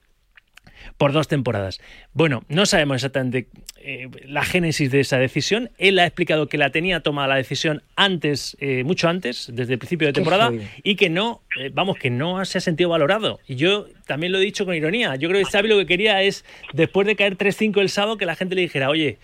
por 0.98 1.12
dos 1.12 1.28
temporadas. 1.28 1.80
Bueno, 2.14 2.44
no 2.50 2.66
sabemos 2.66 2.96
exactamente 2.96 3.48
eh, 3.82 4.10
la 4.26 4.44
génesis 4.44 4.92
de 4.92 5.00
esa 5.00 5.18
decisión. 5.18 5.70
Él 5.78 6.00
ha 6.00 6.06
explicado 6.06 6.48
que 6.48 6.58
la 6.58 6.72
tenía 6.72 7.02
tomada 7.02 7.28
la 7.28 7.36
decisión 7.36 7.84
antes, 7.96 8.58
eh, 8.60 8.84
mucho 8.84 9.08
antes, 9.08 9.50
desde 9.54 9.74
el 9.74 9.80
principio 9.80 10.08
de 10.08 10.14
temporada, 10.14 10.52
y 10.84 10.96
que 10.96 11.10
no, 11.10 11.42
eh, 11.60 11.72
vamos, 11.74 11.98
que 11.98 12.10
no 12.10 12.44
se 12.46 12.58
ha 12.58 12.62
sentido 12.62 12.90
valorado. 12.90 13.40
Y 13.48 13.56
yo 13.56 13.86
también 14.06 14.32
lo 14.32 14.40
he 14.40 14.42
dicho 14.42 14.66
con 14.66 14.76
ironía. 14.76 15.16
Yo 15.16 15.30
creo 15.30 15.44
que 15.44 15.50
Xavi 15.50 15.70
lo 15.70 15.78
que 15.78 15.86
quería 15.86 16.22
es, 16.24 16.44
después 16.74 17.08
de 17.08 17.16
caer 17.16 17.38
3-5 17.38 17.80
el 17.82 17.90
sábado, 17.90 18.18
que 18.18 18.26
la 18.26 18.36
gente 18.36 18.56
le 18.56 18.62
dijera, 18.62 18.90
oye, 18.90 19.20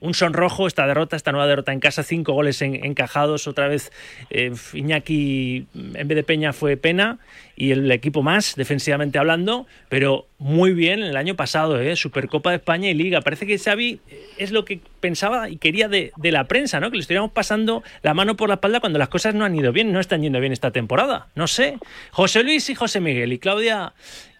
un 0.00 0.14
sonrojo 0.14 0.66
esta 0.66 0.86
derrota, 0.86 1.16
esta 1.16 1.32
nueva 1.32 1.46
derrota 1.46 1.72
en 1.72 1.80
casa, 1.80 2.02
cinco 2.02 2.32
goles 2.32 2.60
en- 2.62 2.84
encajados, 2.84 3.46
otra 3.46 3.68
vez 3.68 3.92
eh, 4.30 4.52
Iñaki 4.74 5.66
en 5.74 6.08
vez 6.08 6.16
de 6.16 6.22
Peña 6.22 6.52
fue 6.52 6.76
Pena 6.76 7.18
y 7.56 7.70
el 7.72 7.90
equipo 7.90 8.22
más, 8.22 8.54
defensivamente 8.56 9.18
hablando, 9.18 9.66
pero 9.88 10.26
muy 10.38 10.72
bien 10.74 11.02
el 11.02 11.16
año 11.16 11.34
pasado, 11.36 11.80
¿eh? 11.80 11.96
Supercopa 11.96 12.50
de 12.50 12.56
España 12.56 12.90
y 12.90 12.94
Liga. 12.94 13.22
Parece 13.22 13.46
que 13.46 13.58
Xavi 13.58 14.00
es 14.36 14.52
lo 14.52 14.66
que 14.66 14.80
pensaba 15.00 15.48
y 15.48 15.56
quería 15.56 15.88
de, 15.88 16.12
de 16.16 16.32
la 16.32 16.44
prensa, 16.44 16.80
¿no? 16.80 16.90
Que 16.90 16.96
le 16.98 17.00
estuviéramos 17.00 17.32
pasando 17.32 17.82
la 18.02 18.12
mano 18.12 18.36
por 18.36 18.48
la 18.50 18.56
espalda 18.56 18.80
cuando 18.80 18.98
las 18.98 19.08
cosas 19.08 19.34
no 19.34 19.44
han 19.46 19.54
ido 19.54 19.72
bien, 19.72 19.90
no 19.92 20.00
están 20.00 20.20
yendo 20.22 20.38
bien 20.40 20.52
esta 20.52 20.70
temporada. 20.70 21.28
No 21.34 21.46
sé. 21.46 21.78
José 22.10 22.42
Luis 22.42 22.68
y 22.68 22.74
José 22.74 23.00
Miguel 23.00 23.32
y 23.32 23.38
Claudia 23.38 23.94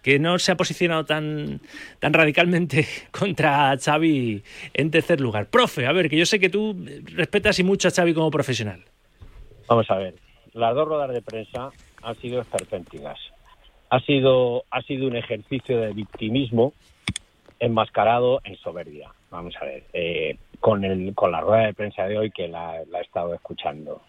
que 0.07 0.19
no 0.19 0.39
se 0.39 0.53
ha 0.53 0.55
posicionado 0.55 1.03
tan, 1.03 1.59
tan 1.99 2.13
radicalmente 2.13 2.85
contra 3.11 3.75
Xavi 3.77 4.41
en 4.73 4.89
tercer 4.89 5.19
lugar. 5.19 5.47
Profe, 5.47 5.85
a 5.85 5.91
ver, 5.91 6.09
que 6.09 6.15
yo 6.15 6.25
sé 6.25 6.39
que 6.39 6.47
tú 6.47 6.77
respetas 7.13 7.59
y 7.59 7.65
mucho 7.65 7.89
a 7.89 7.91
Xavi 7.91 8.13
como 8.13 8.31
profesional. 8.31 8.85
Vamos 9.67 9.91
a 9.91 9.97
ver. 9.97 10.15
Las 10.53 10.73
dos 10.75 10.87
ruedas 10.87 11.11
de 11.11 11.21
prensa 11.21 11.71
han 12.01 12.15
sido 12.21 12.39
esperpénticas. 12.39 13.19
Ha 13.89 13.99
sido, 13.99 14.63
ha 14.71 14.81
sido 14.83 15.07
un 15.07 15.17
ejercicio 15.17 15.77
de 15.81 15.91
victimismo 15.91 16.71
enmascarado 17.59 18.39
en 18.45 18.55
soberbia. 18.55 19.11
Vamos 19.29 19.55
a 19.59 19.65
ver. 19.65 19.83
eh, 19.91 20.37
con, 20.61 20.85
el, 20.85 21.13
con 21.15 21.33
la 21.33 21.41
rueda 21.41 21.65
de 21.65 21.73
prensa 21.73 22.05
de 22.07 22.17
hoy 22.17 22.31
que 22.31 22.47
la, 22.47 22.81
la 22.89 22.99
he 22.99 23.01
estado 23.01 23.33
escuchando. 23.33 24.01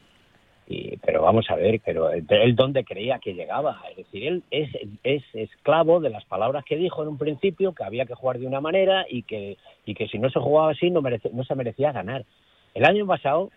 Y, 0.71 0.99
pero 0.99 1.23
vamos 1.23 1.49
a 1.49 1.55
ver, 1.57 1.81
pero 1.83 2.11
él 2.11 2.55
dónde 2.55 2.85
creía 2.85 3.19
que 3.21 3.33
llegaba. 3.33 3.81
Es 3.91 3.97
decir, 3.97 4.27
él 4.27 4.43
es, 4.51 4.69
es 5.03 5.23
esclavo 5.33 5.99
de 5.99 6.11
las 6.11 6.27
palabras 6.27 6.63
que 6.67 6.77
dijo 6.77 7.03
en 7.03 7.09
un 7.09 7.17
principio, 7.17 7.73
que 7.73 7.85
había 7.85 8.05
que 8.05 8.15
jugar 8.15 8.39
de 8.39 8.47
una 8.47 8.61
manera 8.61 9.07
y 9.09 9.23
que, 9.23 9.57
y 9.87 9.95
que 9.95 10.09
si 10.09 10.19
no 10.19 10.29
se 10.29 10.39
jugaba 10.41 10.73
así 10.73 10.91
no, 10.91 11.01
merece- 11.01 11.31
no 11.33 11.43
se 11.45 11.55
merecía 11.55 11.93
ganar. 11.93 12.27
El 12.75 12.85
año 12.85 13.07
pasado 13.07 13.51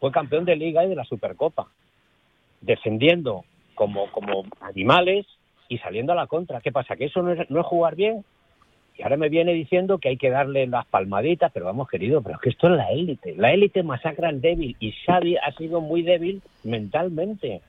fue 0.00 0.12
campeón 0.12 0.44
de 0.44 0.56
liga 0.56 0.84
y 0.84 0.90
de 0.90 0.96
la 0.96 1.04
Supercopa, 1.04 1.68
defendiendo 2.60 3.44
como, 3.74 4.10
como 4.10 4.44
animales 4.60 5.26
y 5.68 5.78
saliendo 5.78 6.12
a 6.12 6.16
la 6.16 6.26
contra. 6.26 6.60
¿Qué 6.60 6.72
pasa? 6.72 6.94
¿Que 6.94 7.06
eso 7.06 7.22
no 7.22 7.32
es, 7.32 7.48
no 7.48 7.60
es 7.60 7.66
jugar 7.66 7.94
bien? 7.96 8.22
Y 9.00 9.02
ahora 9.02 9.16
me 9.16 9.30
viene 9.30 9.54
diciendo 9.54 9.96
que 9.96 10.10
hay 10.10 10.18
que 10.18 10.28
darle 10.28 10.66
las 10.66 10.84
palmaditas, 10.84 11.50
pero 11.54 11.64
vamos, 11.64 11.88
querido, 11.88 12.20
pero 12.20 12.34
es 12.34 12.42
que 12.42 12.50
esto 12.50 12.66
es 12.66 12.76
la 12.76 12.90
élite. 12.90 13.34
La 13.34 13.50
élite 13.50 13.82
masacra 13.82 14.28
al 14.28 14.42
débil 14.42 14.76
y 14.78 14.92
Xavi 14.92 15.38
ha 15.38 15.52
sido 15.52 15.80
muy 15.80 16.02
débil 16.02 16.42
mentalmente. 16.64 17.62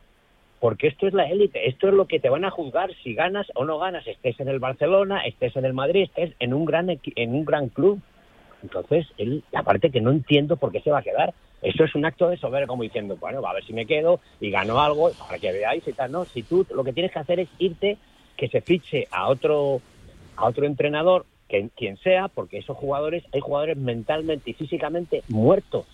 Porque 0.59 0.87
esto 0.87 1.07
es 1.07 1.13
la 1.13 1.29
élite, 1.29 1.69
esto 1.69 1.87
es 1.87 1.93
lo 1.93 2.05
que 2.05 2.19
te 2.19 2.27
van 2.27 2.43
a 2.43 2.51
juzgar 2.51 2.93
si 3.01 3.13
ganas 3.13 3.47
o 3.55 3.63
no 3.63 3.79
ganas, 3.79 4.05
estés 4.07 4.41
en 4.41 4.49
el 4.49 4.59
Barcelona, 4.59 5.21
estés 5.21 5.55
en 5.55 5.63
el 5.63 5.73
Madrid, 5.73 6.03
estés 6.03 6.33
en 6.39 6.53
un 6.53 6.65
gran 6.65 6.89
en 6.89 7.33
un 7.33 7.45
gran 7.45 7.69
club. 7.69 8.01
Entonces, 8.61 9.07
él, 9.17 9.41
aparte 9.53 9.89
que 9.89 10.01
no 10.01 10.11
entiendo 10.11 10.57
por 10.57 10.73
qué 10.73 10.81
se 10.81 10.91
va 10.91 10.99
a 10.99 11.03
quedar. 11.03 11.33
Eso 11.61 11.85
es 11.85 11.95
un 11.95 12.03
acto 12.03 12.27
de 12.27 12.35
soberbia, 12.35 12.67
como 12.67 12.83
diciendo, 12.83 13.15
bueno, 13.15 13.41
a 13.47 13.53
ver 13.53 13.63
si 13.63 13.71
me 13.71 13.85
quedo 13.85 14.19
y 14.41 14.51
gano 14.51 14.81
algo 14.81 15.11
para 15.11 15.39
que 15.39 15.53
veáis 15.53 15.87
y 15.87 15.93
tal. 15.93 16.11
No, 16.11 16.25
si 16.25 16.43
tú 16.43 16.67
lo 16.75 16.83
que 16.83 16.91
tienes 16.91 17.13
que 17.13 17.19
hacer 17.19 17.39
es 17.39 17.47
irte, 17.57 17.97
que 18.35 18.49
se 18.49 18.59
fiche 18.59 19.07
a 19.11 19.29
otro 19.29 19.81
a 20.41 20.47
otro 20.47 20.65
entrenador, 20.65 21.25
que, 21.47 21.69
quien 21.75 21.97
sea, 21.97 22.27
porque 22.27 22.57
esos 22.57 22.77
jugadores, 22.77 23.23
hay 23.33 23.41
jugadores 23.41 23.77
mentalmente 23.77 24.51
y 24.51 24.53
físicamente 24.53 25.23
muertos. 25.27 25.85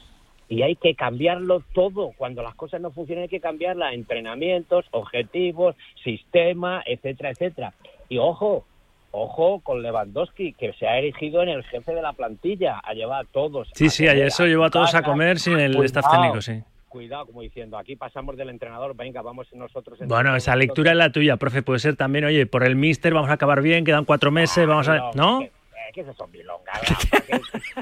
Y 0.49 0.61
hay 0.61 0.75
que 0.77 0.95
cambiarlo 0.95 1.61
todo. 1.73 2.13
Cuando 2.17 2.41
las 2.41 2.55
cosas 2.55 2.79
no 2.79 2.91
funcionan 2.91 3.23
hay 3.23 3.29
que 3.29 3.41
cambiarlas. 3.41 3.93
Entrenamientos, 3.93 4.85
objetivos, 4.91 5.75
sistema, 6.03 6.81
etcétera, 6.85 7.31
etcétera. 7.31 7.73
Y 8.07 8.17
ojo, 8.17 8.65
ojo 9.11 9.59
con 9.59 9.81
Lewandowski, 9.81 10.53
que 10.53 10.71
se 10.73 10.87
ha 10.87 10.97
erigido 10.99 11.43
en 11.43 11.49
el 11.49 11.63
jefe 11.65 11.93
de 11.93 12.01
la 12.01 12.13
plantilla, 12.13 12.79
a 12.79 12.93
llevar 12.93 13.25
a 13.25 13.27
todos. 13.29 13.69
Sí, 13.73 13.87
a 13.87 13.89
sí, 13.89 14.07
ayer 14.07 14.27
eso 14.27 14.45
llevó 14.45 14.63
a 14.63 14.69
todos 14.69 14.95
a 14.95 15.03
comer 15.03 15.39
sin 15.39 15.59
el 15.59 15.75
staff 15.83 16.05
técnico, 16.09 16.41
sí. 16.41 16.63
Cuidado, 16.97 17.27
como 17.27 17.41
diciendo, 17.43 17.77
aquí 17.77 17.95
pasamos 17.95 18.35
del 18.37 18.49
entrenador, 18.49 18.95
venga, 18.95 19.21
vamos 19.21 19.47
nosotros. 19.53 19.99
Bueno, 20.07 20.35
esa 20.35 20.55
lectura 20.55 20.91
es 20.91 20.97
la 20.97 21.11
tuya, 21.11 21.37
profe. 21.37 21.61
Puede 21.61 21.79
ser 21.79 21.95
también, 21.95 22.25
oye, 22.25 22.47
por 22.47 22.63
el 22.63 22.75
míster 22.75 23.13
vamos 23.13 23.29
a 23.29 23.33
acabar 23.33 23.61
bien, 23.61 23.85
quedan 23.85 24.03
cuatro 24.03 24.31
meses, 24.31 24.63
Ah, 24.63 24.65
vamos 24.65 24.87
a. 24.87 24.97
no, 25.13 25.41
¿No? 25.41 25.47
¿Qué, 25.93 26.01
es 26.01 26.07
eso, 26.07 26.27
milonga? 26.27 26.71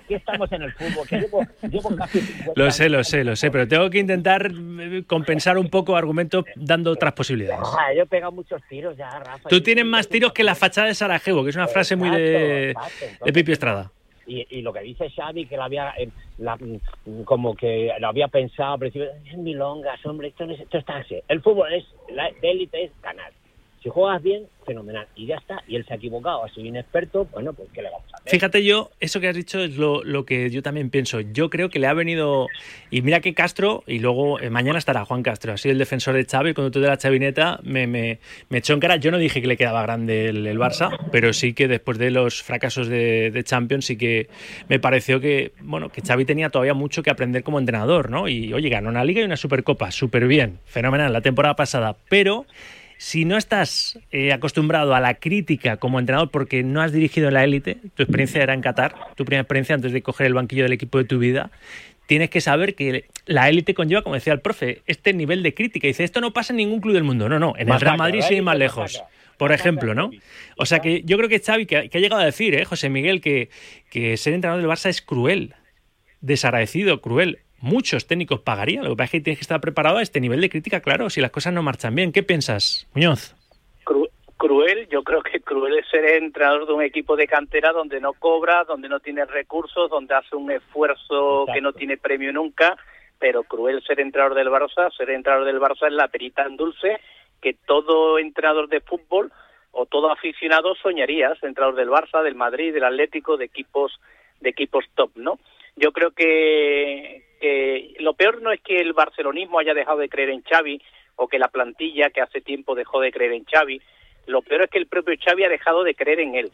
¿Qué, 0.08 0.16
estamos 0.16 0.52
en 0.52 0.64
el 0.64 0.74
fútbol? 0.74 1.08
Que 1.08 1.20
llevo, 1.20 1.48
llevo 1.62 1.96
casi 1.96 2.20
50 2.20 2.52
Lo 2.56 2.72
sé, 2.72 2.90
lo 2.90 3.04
sé, 3.06 3.24
lo 3.24 3.38
sé, 3.38 3.52
pero 3.52 3.70
tengo 3.70 3.90
que 3.90 4.00
intentar 4.00 4.52
eh, 4.52 5.04
compensar 5.08 5.58
un 5.58 5.70
poco 5.70 5.96
argumentos 5.96 6.44
dando 6.56 6.92
otras 6.92 7.14
posibilidades. 7.14 7.68
Ah, 7.80 7.94
yo 7.96 8.04
he 8.04 8.06
pegado 8.06 8.34
muchos 8.34 8.62
tiros 8.68 8.98
ya, 8.98 9.10
Rafa. 9.20 9.48
Tú 9.48 9.62
tienes 9.62 9.86
más 9.86 10.10
tiros 10.10 10.34
que 10.34 10.44
la 10.44 10.56
fachada 10.56 10.88
de 10.88 10.94
Sarajevo, 10.94 11.44
que 11.46 11.52
es 11.52 11.56
una 11.56 11.68
frase 11.68 11.96
muy 11.96 12.10
de, 12.10 12.76
de 13.24 13.34
Pipi 13.34 13.54
Estrada. 13.54 13.92
Y, 14.28 14.46
y 14.50 14.62
lo 14.62 14.74
que 14.74 14.80
dice 14.82 15.10
Xavi, 15.10 15.46
que 15.46 15.56
lo 15.58 15.64
había, 15.64 15.94
eh, 15.98 16.10
la- 16.38 16.56
mm, 16.58 17.24
como 17.26 17.56
que 17.56 17.92
lo 18.00 18.08
había 18.08 18.28
pensado 18.28 18.74
al 18.74 18.80
principio, 18.80 19.10
es 19.26 19.38
milongas, 19.38 20.04
hombre, 20.06 20.30
esto, 20.30 20.46
no 20.46 20.54
es- 20.54 20.62
esto 20.62 20.78
está 20.80 20.98
así. 20.98 21.22
El 21.28 21.42
fútbol 21.42 21.74
es, 21.74 21.86
la 22.10 22.30
élite 22.42 22.86
es 22.86 22.92
ganar. 23.02 23.32
Si 23.86 23.92
juegas 23.92 24.24
bien, 24.24 24.48
fenomenal. 24.66 25.08
Y 25.16 25.28
ya 25.28 25.36
está. 25.36 25.62
Y 25.68 25.76
él 25.76 25.86
se 25.86 25.94
ha 25.94 25.98
equivocado, 25.98 26.42
soy 26.48 26.70
inexperto, 26.70 27.28
bueno, 27.32 27.54
pues 27.54 27.70
¿qué 27.72 27.84
le 27.84 27.92
vamos 27.92 28.12
a 28.12 28.18
hacer? 28.18 28.32
Fíjate 28.32 28.64
yo, 28.64 28.90
eso 29.00 29.20
que 29.20 29.28
has 29.28 29.36
dicho 29.36 29.60
es 29.60 29.78
lo, 29.78 30.04
lo 30.04 30.26
que 30.26 30.50
yo 30.50 30.64
también 30.64 30.90
pienso. 30.90 31.22
Yo 31.22 31.52
creo 31.52 31.70
que 31.70 31.78
le 31.78 31.86
ha 31.86 31.94
venido, 31.94 32.48
y 32.90 33.04
mira 33.04 33.20
que 33.20 33.36
Castro, 33.36 33.84
y 33.86 34.00
luego 34.00 34.40
eh, 34.40 34.50
mañana 34.50 34.80
estará 34.80 35.06
Juan 35.06 35.22
Castro, 35.22 35.54
ha 35.54 35.58
sido 35.58 35.74
el 35.74 35.78
defensor 35.78 36.16
de 36.16 36.26
Xavi, 36.26 36.56
cuando 36.56 36.72
tú 36.72 36.80
de 36.80 36.88
la 36.88 36.98
chavineta 36.98 37.60
me, 37.62 37.86
me, 37.86 38.18
me 38.50 38.58
echó 38.58 38.74
en 38.74 38.80
cara, 38.80 38.96
yo 38.96 39.12
no 39.12 39.20
dije 39.20 39.40
que 39.40 39.48
le 39.48 39.56
quedaba 39.56 39.84
grande 39.84 40.30
el, 40.30 40.48
el 40.48 40.58
Barça, 40.58 40.98
pero 41.12 41.32
sí 41.32 41.54
que 41.54 41.68
después 41.68 42.00
de 42.00 42.10
los 42.10 42.42
fracasos 42.42 42.88
de, 42.88 43.30
de 43.30 43.44
Champions 43.44 43.86
sí 43.86 44.00
que 44.00 44.30
me 44.68 44.80
pareció 44.80 45.20
que, 45.20 45.52
bueno, 45.62 45.90
que 45.90 46.02
Xavi 46.02 46.26
tenía 46.26 46.50
todavía 46.50 46.74
mucho 46.74 47.04
que 47.04 47.12
aprender 47.12 47.44
como 47.44 47.60
entrenador, 47.60 48.10
¿no? 48.10 48.28
Y 48.28 48.52
oye, 48.52 48.70
ganó 48.70 48.90
una 48.90 49.06
liga 49.06 49.22
y 49.22 49.26
una 49.26 49.38
supercopa, 49.38 49.92
súper 49.92 50.26
bien, 50.26 50.58
fenomenal, 50.66 51.14
la 51.14 51.22
temporada 51.22 51.56
pasada, 51.56 51.96
pero 52.10 52.48
si 52.98 53.26
no 53.26 53.38
estás 53.38 54.00
eh, 54.12 54.32
acostumbrado 54.32 54.96
a 54.96 55.00
la 55.00 55.16
crítica 55.16 55.78
como 55.78 56.00
entrenador 56.00 56.32
porque 56.32 56.64
no 56.64 56.82
has 56.82 56.92
dirigido 56.92 57.28
en 57.28 57.34
la 57.34 57.44
élite, 57.44 57.78
tu 57.96 58.04
experiencia 58.04 58.42
era 58.42 58.54
en 58.54 58.62
Qatar, 58.62 58.96
tu 59.16 59.26
primera 59.26 59.42
experiencia 59.42 59.76
antes 59.76 59.92
de 59.92 60.02
coger 60.02 60.28
el 60.28 60.34
banquillo 60.34 60.64
del 60.64 60.74
equipo 60.74 60.98
de 60.98 61.06
tu 61.06 61.20
vida, 61.20 61.52
tienes 62.08 62.30
que 62.30 62.42
saber 62.42 62.76
que 62.76 63.06
la 63.26 63.50
élite 63.50 63.74
conlleva, 63.74 64.02
como 64.02 64.16
decía 64.16 64.34
el 64.34 64.42
profe, 64.42 64.82
este 64.86 65.14
nivel 65.14 65.44
de 65.44 65.54
crítica. 65.54 65.88
Dice, 65.88 66.04
esto 66.04 66.22
no 66.22 66.34
pasa 66.34 66.54
en 66.54 66.58
ningún 66.58 66.82
club 66.82 66.94
del 66.94 67.04
mundo. 67.04 67.30
No, 67.30 67.40
no, 67.40 67.54
en 67.58 67.70
el 67.70 67.80
Real 67.80 67.98
Madrid 67.98 68.22
élite 68.22 68.42
más 68.42 68.58
lejos. 68.58 69.04
Por 69.38 69.52
ejemplo, 69.52 69.94
¿no? 69.94 70.12
O 70.58 70.66
sea 70.66 70.80
que 70.80 71.02
yo 71.04 71.18
creo 71.18 71.28
que 71.28 71.40
Xavi, 71.40 71.66
que, 71.66 71.90
que 71.90 71.98
ha 71.98 72.02
llegado 72.02 72.22
a 72.22 72.26
decir, 72.26 72.56
¿eh, 72.56 72.64
José 72.64 72.90
Miguel, 72.90 73.20
que, 73.20 73.50
que 73.90 74.16
ser 74.16 74.34
entrenador 74.34 74.62
del 74.62 74.72
Barça 74.72 74.90
es 74.90 75.02
cruel, 75.02 75.56
desagradecido, 76.22 77.02
cruel. 77.02 77.40
Muchos 77.66 78.06
técnicos 78.06 78.42
pagarían. 78.42 78.84
Lo 78.84 78.92
que 78.92 78.96
pasa 78.98 79.06
es 79.06 79.12
que 79.12 79.22
tienes 79.22 79.40
que 79.40 79.44
estar 79.44 79.60
preparado 79.60 79.98
a 79.98 80.02
este 80.04 80.22
nivel 80.22 80.40
de 80.40 80.50
crítica, 80.52 80.82
claro, 80.82 81.10
si 81.10 81.20
las 81.20 81.32
cosas 81.32 81.52
no 81.52 81.64
marchan 81.64 81.96
bien. 81.96 82.12
¿Qué 82.12 82.22
piensas, 82.22 82.88
Muñoz? 82.94 83.36
Cru- 83.84 84.10
cruel, 84.38 84.88
yo 84.90 85.02
creo 85.04 85.24
que 85.24 85.40
cruel 85.42 85.80
es 85.80 85.88
ser 85.90 86.06
entrenador 86.06 86.68
de 86.68 86.74
un 86.74 86.84
equipo 86.84 87.16
de 87.16 87.28
cantera 87.28 87.72
donde 87.72 88.00
no 88.00 88.14
cobra, 88.14 88.64
donde 88.66 88.88
no 88.88 89.00
tiene 89.00 89.26
recursos, 89.26 89.90
donde 89.90 90.14
hace 90.14 90.36
un 90.36 90.52
esfuerzo 90.52 91.48
que 91.52 91.60
no 91.60 91.74
tiene 91.74 91.98
premio 91.98 92.32
nunca, 92.32 92.78
pero 93.18 93.44
cruel 93.44 93.82
ser 93.84 94.00
entrenador 94.00 94.36
del 94.38 94.50
Barça, 94.50 94.96
ser 94.96 95.10
entrenador 95.10 95.48
del 95.48 95.60
Barça 95.60 95.88
es 95.88 95.94
la 95.94 96.08
perita 96.08 96.44
en 96.46 96.58
dulce 96.58 97.00
que 97.42 97.54
todo 97.66 98.20
entrenador 98.20 98.70
de 98.70 98.82
fútbol 98.82 99.32
o 99.72 99.86
todo 99.88 100.12
aficionado 100.12 100.76
soñaría, 100.76 101.34
ser 101.36 101.50
entrenador 101.50 101.76
del 101.76 101.90
Barça, 101.90 102.22
del 102.24 102.36
Madrid, 102.36 102.74
del 102.74 102.84
Atlético, 102.86 103.38
de 103.38 103.46
equipos 103.46 104.00
de 104.40 104.50
equipos 104.50 104.86
top, 104.96 105.12
¿no? 105.16 105.40
Yo 105.76 105.92
creo 105.92 106.12
que, 106.12 107.25
que 107.46 107.94
lo 108.00 108.16
peor 108.16 108.42
no 108.42 108.52
es 108.52 108.60
que 108.62 108.78
el 108.78 108.94
barcelonismo 108.94 109.60
haya 109.60 109.76
dejado 109.76 110.00
de 110.00 110.10
creer 110.10 110.32
en 110.32 110.42
Xavi 110.42 110.82
o 111.16 111.28
que 111.28 111.38
la 111.38 111.50
plantilla 111.50 112.10
que 112.10 112.22
hace 112.22 112.42
tiempo 112.42 112.74
dejó 112.74 113.00
de 113.00 113.12
creer 113.12 113.34
en 113.34 113.46
Xavi, 113.46 113.80
lo 114.26 114.42
peor 114.42 114.64
es 114.64 114.72
que 114.72 114.80
el 114.80 114.88
propio 114.88 115.14
Xavi 115.24 115.44
ha 115.44 115.50
dejado 115.50 115.84
de 115.84 115.94
creer 115.94 116.22
en 116.22 116.34
él. 116.34 116.52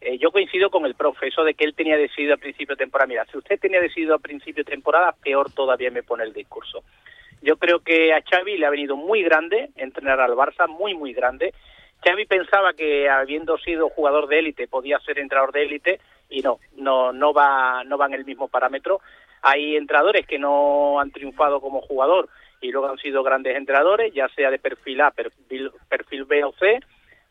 Eh, 0.00 0.16
yo 0.18 0.30
coincido 0.30 0.70
con 0.70 0.86
el 0.86 0.94
profe, 0.94 1.26
eso 1.26 1.42
de 1.42 1.54
que 1.54 1.64
él 1.64 1.74
tenía 1.74 1.96
decidido 1.96 2.34
a 2.34 2.36
principio 2.36 2.76
de 2.76 2.84
temporada. 2.84 3.08
Mira, 3.08 3.24
si 3.24 3.36
usted 3.36 3.58
tenía 3.58 3.80
decidido 3.80 4.14
a 4.14 4.20
principio 4.20 4.62
de 4.62 4.70
temporada, 4.70 5.12
peor 5.24 5.50
todavía 5.50 5.90
me 5.90 6.04
pone 6.04 6.22
el 6.22 6.32
discurso. 6.32 6.84
Yo 7.42 7.56
creo 7.56 7.80
que 7.80 8.12
a 8.12 8.22
Xavi 8.22 8.58
le 8.58 8.66
ha 8.66 8.70
venido 8.70 8.94
muy 8.94 9.24
grande 9.24 9.70
entrenar 9.74 10.20
al 10.20 10.36
Barça, 10.36 10.68
muy, 10.68 10.94
muy 10.94 11.14
grande. 11.14 11.52
Xavi 12.04 12.26
pensaba 12.26 12.74
que 12.74 13.08
habiendo 13.08 13.58
sido 13.58 13.88
jugador 13.88 14.28
de 14.28 14.38
élite 14.38 14.68
podía 14.68 15.00
ser 15.00 15.18
entrenador 15.18 15.50
de 15.50 15.64
élite 15.64 16.00
y 16.30 16.42
no, 16.42 16.60
no, 16.76 17.12
no 17.12 17.32
va, 17.32 17.82
no 17.82 17.98
va 17.98 18.06
en 18.06 18.14
el 18.14 18.24
mismo 18.24 18.46
parámetro. 18.46 19.00
Hay 19.42 19.76
entrenadores 19.76 20.26
que 20.26 20.38
no 20.38 21.00
han 21.00 21.10
triunfado 21.10 21.60
como 21.60 21.80
jugador 21.80 22.28
y 22.60 22.70
luego 22.70 22.88
han 22.88 22.98
sido 22.98 23.22
grandes 23.22 23.56
entrenadores, 23.56 24.12
ya 24.12 24.28
sea 24.30 24.50
de 24.50 24.58
perfil 24.58 25.00
A, 25.00 25.10
perfil, 25.10 25.70
perfil 25.88 26.24
B 26.24 26.44
o 26.44 26.52
C, 26.52 26.80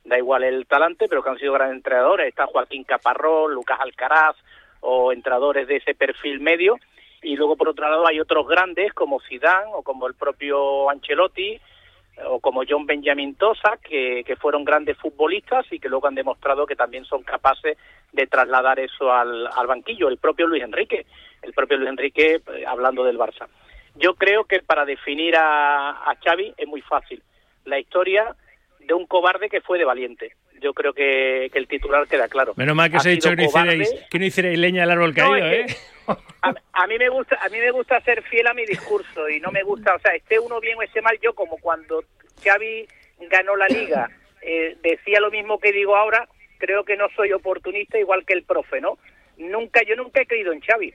da 0.05 0.17
igual 0.17 0.43
el 0.43 0.65
talante, 0.65 1.07
pero 1.09 1.21
que 1.21 1.29
han 1.29 1.37
sido 1.37 1.53
grandes 1.53 1.77
entrenadores. 1.77 2.27
Está 2.27 2.45
Joaquín 2.47 2.83
Caparrós, 2.83 3.51
Lucas 3.51 3.79
Alcaraz 3.79 4.35
o 4.79 5.11
entrenadores 5.11 5.67
de 5.67 5.77
ese 5.77 5.95
perfil 5.95 6.39
medio. 6.39 6.77
Y 7.21 7.35
luego, 7.35 7.57
por 7.57 7.69
otro 7.69 7.89
lado, 7.89 8.07
hay 8.07 8.19
otros 8.19 8.47
grandes 8.47 8.93
como 8.93 9.19
Zidane 9.19 9.71
o 9.73 9.81
como 9.83 10.07
el 10.07 10.13
propio 10.13 10.89
Ancelotti 10.89 11.59
o 12.25 12.39
como 12.39 12.63
John 12.67 12.85
Benjamin 12.85 13.35
Tosa, 13.35 13.77
que, 13.77 14.23
que 14.25 14.35
fueron 14.35 14.65
grandes 14.65 14.97
futbolistas 14.97 15.65
y 15.71 15.79
que 15.79 15.89
luego 15.89 16.07
han 16.07 16.15
demostrado 16.15 16.65
que 16.65 16.75
también 16.75 17.05
son 17.05 17.23
capaces 17.23 17.77
de 18.11 18.27
trasladar 18.27 18.79
eso 18.79 19.11
al, 19.11 19.47
al 19.47 19.67
banquillo. 19.67 20.07
El 20.09 20.17
propio 20.17 20.47
Luis 20.47 20.63
Enrique, 20.63 21.05
el 21.41 21.53
propio 21.53 21.77
Luis 21.77 21.89
Enrique, 21.89 22.41
eh, 22.55 22.65
hablando 22.65 23.03
del 23.03 23.17
Barça. 23.17 23.47
Yo 23.95 24.15
creo 24.15 24.45
que 24.45 24.61
para 24.61 24.85
definir 24.85 25.35
a, 25.35 25.89
a 25.89 26.15
Xavi 26.23 26.53
es 26.57 26.67
muy 26.67 26.81
fácil. 26.81 27.21
La 27.65 27.79
historia 27.79 28.35
de 28.79 28.93
un 28.93 29.05
cobarde 29.05 29.49
que 29.49 29.61
fue 29.61 29.77
de 29.77 29.85
valiente. 29.85 30.35
Yo 30.61 30.73
creo 30.73 30.93
que, 30.93 31.49
que 31.51 31.59
el 31.59 31.67
titular 31.67 32.07
queda 32.07 32.27
claro. 32.27 32.53
Menos 32.55 32.75
mal 32.75 32.89
que 32.89 32.97
os 32.97 33.05
he 33.05 33.11
dicho 33.11 33.29
que 33.29 33.35
no, 33.35 33.43
hicierais, 33.43 33.93
que 34.09 34.19
no 34.19 34.25
hicierais 34.25 34.57
leña 34.57 34.81
del 34.81 34.91
árbol 34.91 35.13
caído, 35.13 35.35
es 35.35 35.71
¿eh? 35.71 35.77
a, 36.41 36.53
a 36.73 36.87
mí 36.87 36.97
me 36.97 37.09
gusta 37.09 37.37
a 37.41 37.49
mí 37.49 37.59
me 37.59 37.71
gusta 37.71 37.99
ser 38.01 38.23
fiel 38.23 38.47
a 38.47 38.53
mi 38.53 38.65
discurso 38.65 39.29
y 39.29 39.39
no 39.39 39.51
me 39.51 39.63
gusta 39.63 39.95
o 39.95 39.99
sea 39.99 40.13
esté 40.15 40.39
uno 40.39 40.59
bien 40.59 40.77
o 40.77 40.81
esté 40.81 41.01
mal 41.01 41.17
yo 41.21 41.33
como 41.33 41.57
cuando 41.57 42.03
Xavi 42.43 42.87
ganó 43.29 43.55
la 43.55 43.67
liga 43.67 44.09
eh, 44.41 44.77
decía 44.81 45.19
lo 45.19 45.31
mismo 45.31 45.59
que 45.59 45.71
digo 45.71 45.95
ahora 45.95 46.27
creo 46.57 46.83
que 46.83 46.97
no 46.97 47.07
soy 47.15 47.33
oportunista 47.33 47.99
igual 47.99 48.25
que 48.25 48.33
el 48.33 48.43
profe 48.43 48.81
no 48.81 48.97
nunca 49.37 49.81
yo 49.83 49.95
nunca 49.95 50.21
he 50.21 50.27
creído 50.27 50.53
en 50.53 50.61
Xavi 50.61 50.93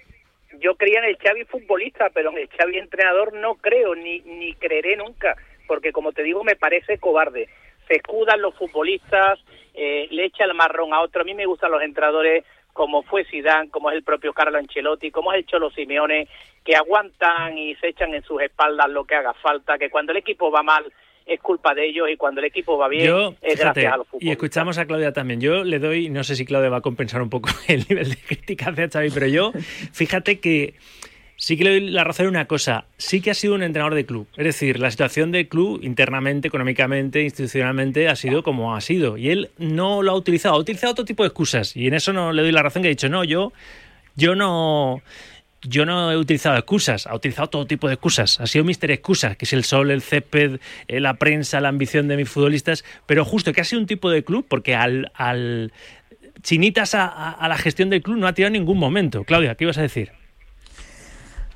yo 0.59 0.77
creía 0.77 1.01
en 1.01 1.07
el 1.07 1.19
Xavi 1.19 1.45
futbolista 1.45 2.11
pero 2.11 2.31
en 2.31 2.39
el 2.39 2.49
Xavi 2.49 2.79
entrenador 2.79 3.33
no 3.35 3.57
creo 3.57 3.95
ni 3.95 4.21
ni 4.21 4.55
creeré 4.55 4.97
nunca 4.97 5.37
porque 5.67 5.93
como 5.93 6.13
te 6.13 6.23
digo 6.23 6.45
me 6.45 6.57
parece 6.57 6.99
cobarde 6.99 7.49
se 7.89 7.97
escudan 7.97 8.41
los 8.41 8.55
futbolistas 8.55 9.39
eh, 9.75 10.09
le 10.11 10.25
echa 10.27 10.45
el 10.45 10.55
marrón 10.55 10.93
a 10.93 11.01
otro 11.01 11.23
a 11.23 11.25
mí 11.25 11.35
me 11.35 11.47
gustan 11.47 11.71
los 11.71 11.83
entrenadores 11.83 12.45
como 12.73 13.03
fue 13.03 13.25
Zidane, 13.25 13.71
como 13.71 13.91
es 13.91 13.97
el 13.97 14.03
propio 14.03 14.33
Carlo 14.33 14.59
Ancelotti, 14.59 15.11
como 15.11 15.33
es 15.33 15.41
el 15.41 15.47
Cholo 15.47 15.71
Simeone, 15.71 16.27
que 16.65 16.75
aguantan 16.75 17.59
y 17.59 17.75
se 17.77 17.89
echan 17.89 18.15
en 18.15 18.23
sus 18.23 18.41
espaldas 18.41 18.89
lo 18.89 19.05
que 19.05 19.15
haga 19.15 19.35
falta, 19.35 19.77
que 19.79 19.91
cuando 19.91 20.13
el 20.13 20.19
equipo 20.19 20.51
va 20.51 20.63
mal 20.63 20.91
es 21.27 21.41
culpa 21.41 21.75
de 21.75 21.87
ellos 21.87 22.09
y 22.11 22.17
cuando 22.17 22.41
el 22.41 22.47
equipo 22.47 22.77
va 22.77 22.89
bien 22.89 23.07
Yo, 23.07 23.35
es 23.43 23.59
fíjate, 23.59 23.83
gracias 23.83 23.93
a 23.93 23.97
los 23.97 24.07
y 24.07 24.11
futbolistas. 24.11 24.33
escuchamos 24.33 24.79
a 24.79 24.87
Claudia 24.87 25.13
también. 25.13 25.41
Yo 25.41 25.63
le 25.63 25.79
doy, 25.79 26.09
no 26.09 26.25
sé 26.25 26.35
si 26.35 26.45
Claudia 26.45 26.71
va 26.71 26.79
a 26.79 26.81
compensar 26.81 27.23
un 27.23 27.31
poco 27.31 27.51
el 27.69 27.87
nivel 27.89 28.11
de 28.11 28.17
crítica 28.17 28.71
hacia 28.71 28.89
Xavi, 28.89 29.11
pero 29.11 29.27
yo, 29.27 29.53
fíjate 29.93 30.41
que 30.41 30.75
sí 31.45 31.57
que 31.57 31.65
le 31.65 31.71
doy 31.71 31.81
la 31.91 32.05
razón 32.05 32.27
en 32.27 32.31
una 32.31 32.45
cosa. 32.45 32.85
Sí 32.99 33.21
que 33.21 33.33
ha 33.33 33.35
sido 33.35 33.55
un 33.57 33.65
entrenador 33.65 33.97
de 33.97 34.07
club. 34.07 34.29
Es 34.37 34.45
decir, 34.45 34.79
la 34.79 34.93
situación 34.93 35.33
del 35.33 35.49
club 35.49 35.81
internamente, 35.83 36.47
económicamente, 36.47 37.23
institucionalmente 37.23 38.09
ha 38.09 38.15
sido 38.15 38.45
como 38.45 38.77
ha 38.77 38.81
sido. 38.81 39.17
Y 39.19 39.31
él 39.31 39.51
no 39.59 40.03
lo 40.03 40.13
ha 40.13 40.15
utilizado. 40.15 40.55
Ha 40.55 40.59
utilizado 40.59 40.93
otro 40.93 41.05
tipo 41.05 41.25
de 41.25 41.29
excusas. 41.29 41.77
Y 41.77 41.89
en 41.89 41.95
eso 41.95 42.13
no 42.13 42.33
le 42.33 42.43
doy 42.43 42.53
la 42.53 42.63
razón 42.63 42.83
que 42.83 42.89
ha 42.89 42.91
dicho, 42.91 43.09
no, 43.09 43.25
yo, 43.25 43.53
yo 44.15 44.37
no... 44.37 45.03
Yo 45.65 45.85
no 45.87 46.11
he 46.11 46.17
utilizado 46.17 46.57
excusas, 46.57 47.07
ha 47.07 47.15
utilizado 47.15 47.49
todo 47.49 47.67
tipo 47.67 47.87
de 47.87 47.95
excusas. 47.95 48.41
Ha 48.41 48.49
sido 48.49 48.65
Mister 48.65 48.91
Excusas, 48.91 49.37
que 49.37 49.45
es 49.45 49.53
el 49.53 49.63
sol, 49.63 49.93
el 49.93 50.03
césped, 50.03 50.59
eh, 50.89 50.99
la 50.99 51.15
prensa, 51.15 51.61
la 51.61 51.69
ambición 51.69 52.09
de 52.09 52.17
mis 52.17 52.29
futbolistas. 52.29 52.85
Pero 53.07 53.25
justo 53.25 53.53
que 53.53 53.61
ha 53.61 53.65
sido 53.65 53.81
un 53.81 53.87
tipo 53.87 54.11
de 54.11 54.25
club, 54.25 54.45
porque 54.49 54.75
al, 54.75 55.73
chinitas 56.43 56.97
a, 56.97 57.07
a- 57.07 57.31
a 57.31 57.49
la 57.49 57.57
gestión 57.59 57.91
del 57.91 58.03
club 58.03 58.17
no 58.17 58.27
ha 58.27 58.33
tirado 58.33 58.49
en 58.49 58.61
ningún 58.61 58.79
momento. 58.79 59.23
Claudia, 59.23 59.55
¿qué 59.55 59.63
ibas 59.65 59.79
a 59.79 59.83
decir? 59.83 60.11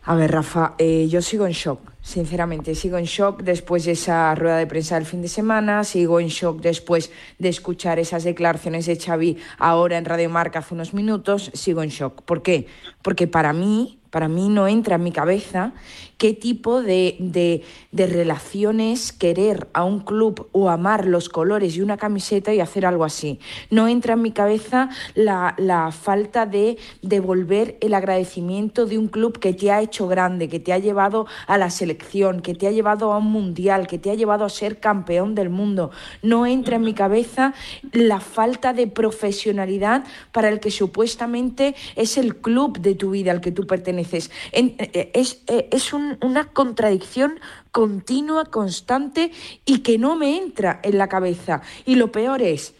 A 0.09 0.15
ver, 0.15 0.31
Rafa, 0.31 0.75
eh, 0.79 1.09
yo 1.09 1.21
sigo 1.21 1.47
en 1.47 1.53
shock, 1.53 1.81
sinceramente. 2.07 2.77
Sigo 2.77 2.99
en 2.99 3.05
shock 3.05 3.43
después 3.43 3.85
de 3.85 3.93
esa 3.93 4.33
rueda 4.37 4.59
de 4.59 4.69
prensa 4.69 4.95
del 4.95 5.07
fin 5.07 5.23
de 5.23 5.29
semana, 5.29 5.83
sigo 5.83 6.21
en 6.21 6.29
shock 6.29 6.61
después 6.61 7.11
de 7.41 7.49
escuchar 7.49 7.99
esas 7.99 8.23
declaraciones 8.23 8.87
de 8.87 8.97
Xavi 8.97 9.39
ahora 9.59 9.99
en 9.99 10.05
Radio 10.05 10.31
Marca 10.31 10.61
hace 10.61 10.75
unos 10.75 10.95
minutos, 10.95 11.51
sigo 11.53 11.83
en 11.83 11.91
shock. 11.91 12.23
¿Por 12.23 12.43
qué? 12.43 12.69
Porque 13.03 13.27
para 13.27 13.53
mí, 13.53 13.99
para 14.11 14.29
mí 14.29 14.49
no 14.49 14.69
entra 14.69 14.95
en 14.95 15.03
mi 15.03 15.11
cabeza 15.11 15.73
qué 16.17 16.33
tipo 16.33 16.81
de, 16.81 17.17
de, 17.19 17.63
de 17.91 18.07
relación 18.07 18.81
es 18.81 19.13
querer 19.13 19.69
a 19.75 19.85
un 19.85 20.01
club 20.01 20.49
o 20.53 20.71
amar 20.71 21.07
los 21.07 21.29
colores 21.29 21.77
y 21.77 21.83
una 21.83 21.97
camiseta 21.97 22.55
y 22.55 22.61
hacer 22.61 22.87
algo 22.87 23.05
así. 23.05 23.41
No 23.69 23.89
entra 23.89 24.15
en 24.15 24.23
mi 24.23 24.31
cabeza 24.31 24.89
la, 25.15 25.55
la 25.59 25.91
falta 25.91 26.47
de 26.47 26.79
devolver 27.03 27.77
el 27.81 27.95
agradecimiento 27.95 28.87
de 28.87 28.97
un 28.97 29.09
club 29.09 29.39
que 29.39 29.53
te 29.53 29.71
ha 29.71 29.83
hecho 29.83 30.07
grande, 30.07 30.49
que 30.49 30.61
te 30.61 30.73
ha 30.73 30.79
llevado 30.79 31.27
a 31.47 31.59
la 31.59 31.69
selección 31.69 31.96
que 31.97 32.55
te 32.55 32.67
ha 32.67 32.71
llevado 32.71 33.13
a 33.13 33.19
un 33.19 33.31
mundial, 33.31 33.87
que 33.87 33.99
te 33.99 34.11
ha 34.11 34.15
llevado 34.15 34.45
a 34.45 34.49
ser 34.49 34.79
campeón 34.79 35.35
del 35.35 35.51
mundo. 35.51 35.91
No 36.23 36.47
entra 36.47 36.77
en 36.77 36.83
mi 36.83 36.95
cabeza 36.95 37.55
la 37.93 38.21
falta 38.21 38.73
de 38.73 38.87
profesionalidad 38.87 40.05
para 40.33 40.49
el 40.49 40.61
que 40.61 40.71
supuestamente 40.71 41.75
es 41.95 42.19
el 42.19 42.37
club 42.37 42.79
de 42.79 42.95
tu 42.95 43.11
vida 43.11 43.33
al 43.33 43.41
que 43.41 43.53
tú 43.53 43.67
perteneces. 43.67 44.31
Eh, 44.53 45.11
es, 45.15 45.43
eh, 45.47 45.69
es 45.73 45.93
una 45.93 46.45
contradicción 46.53 47.41
continua, 47.73 48.47
constante 48.47 49.33
y 49.65 49.81
que 49.81 49.99
no 49.99 50.17
me 50.17 50.39
entra 50.39 50.81
en 50.83 50.99
la 50.99 51.09
cabeza. 51.09 51.63
Y 51.85 51.97
lo 51.97 52.11
peor 52.13 52.43
es, 52.43 52.75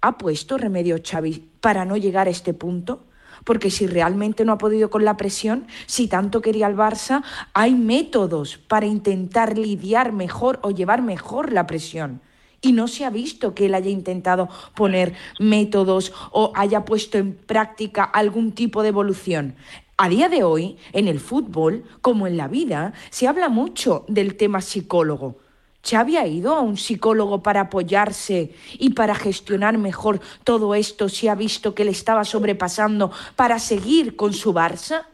¿ha 0.00 0.18
puesto 0.18 0.58
remedio 0.58 0.98
Xavi 1.02 1.50
para 1.60 1.84
no 1.84 1.96
llegar 1.96 2.26
a 2.26 2.30
este 2.30 2.54
punto? 2.54 3.04
Porque 3.44 3.70
si 3.70 3.86
realmente 3.86 4.44
no 4.44 4.52
ha 4.52 4.58
podido 4.58 4.90
con 4.90 5.04
la 5.04 5.16
presión, 5.16 5.66
si 5.86 6.08
tanto 6.08 6.40
quería 6.40 6.66
el 6.66 6.76
Barça, 6.76 7.22
hay 7.54 7.74
métodos 7.74 8.58
para 8.58 8.86
intentar 8.86 9.58
lidiar 9.58 10.12
mejor 10.12 10.58
o 10.62 10.70
llevar 10.70 11.02
mejor 11.02 11.52
la 11.52 11.66
presión. 11.66 12.20
Y 12.62 12.72
no 12.72 12.88
se 12.88 13.04
ha 13.04 13.10
visto 13.10 13.54
que 13.54 13.66
él 13.66 13.74
haya 13.74 13.90
intentado 13.90 14.48
poner 14.74 15.14
métodos 15.38 16.12
o 16.30 16.52
haya 16.54 16.84
puesto 16.84 17.16
en 17.16 17.34
práctica 17.34 18.04
algún 18.04 18.52
tipo 18.52 18.82
de 18.82 18.90
evolución. 18.90 19.56
A 19.96 20.08
día 20.08 20.28
de 20.28 20.44
hoy, 20.44 20.78
en 20.92 21.08
el 21.08 21.20
fútbol, 21.20 21.84
como 22.00 22.26
en 22.26 22.36
la 22.36 22.48
vida, 22.48 22.92
se 23.10 23.28
habla 23.28 23.48
mucho 23.48 24.04
del 24.08 24.36
tema 24.36 24.60
psicólogo. 24.60 25.39
Xavi 25.82 26.16
ha 26.16 26.26
ido 26.26 26.54
a 26.54 26.60
un 26.60 26.76
psicólogo 26.76 27.42
para 27.42 27.62
apoyarse 27.62 28.54
y 28.78 28.90
para 28.90 29.14
gestionar 29.14 29.78
mejor 29.78 30.20
todo 30.44 30.74
esto 30.74 31.08
si 31.08 31.28
ha 31.28 31.34
visto 31.34 31.74
que 31.74 31.84
le 31.84 31.90
estaba 31.90 32.24
sobrepasando 32.24 33.10
para 33.34 33.58
seguir 33.58 34.16
con 34.16 34.32
su 34.32 34.52
Barça? 34.52 35.06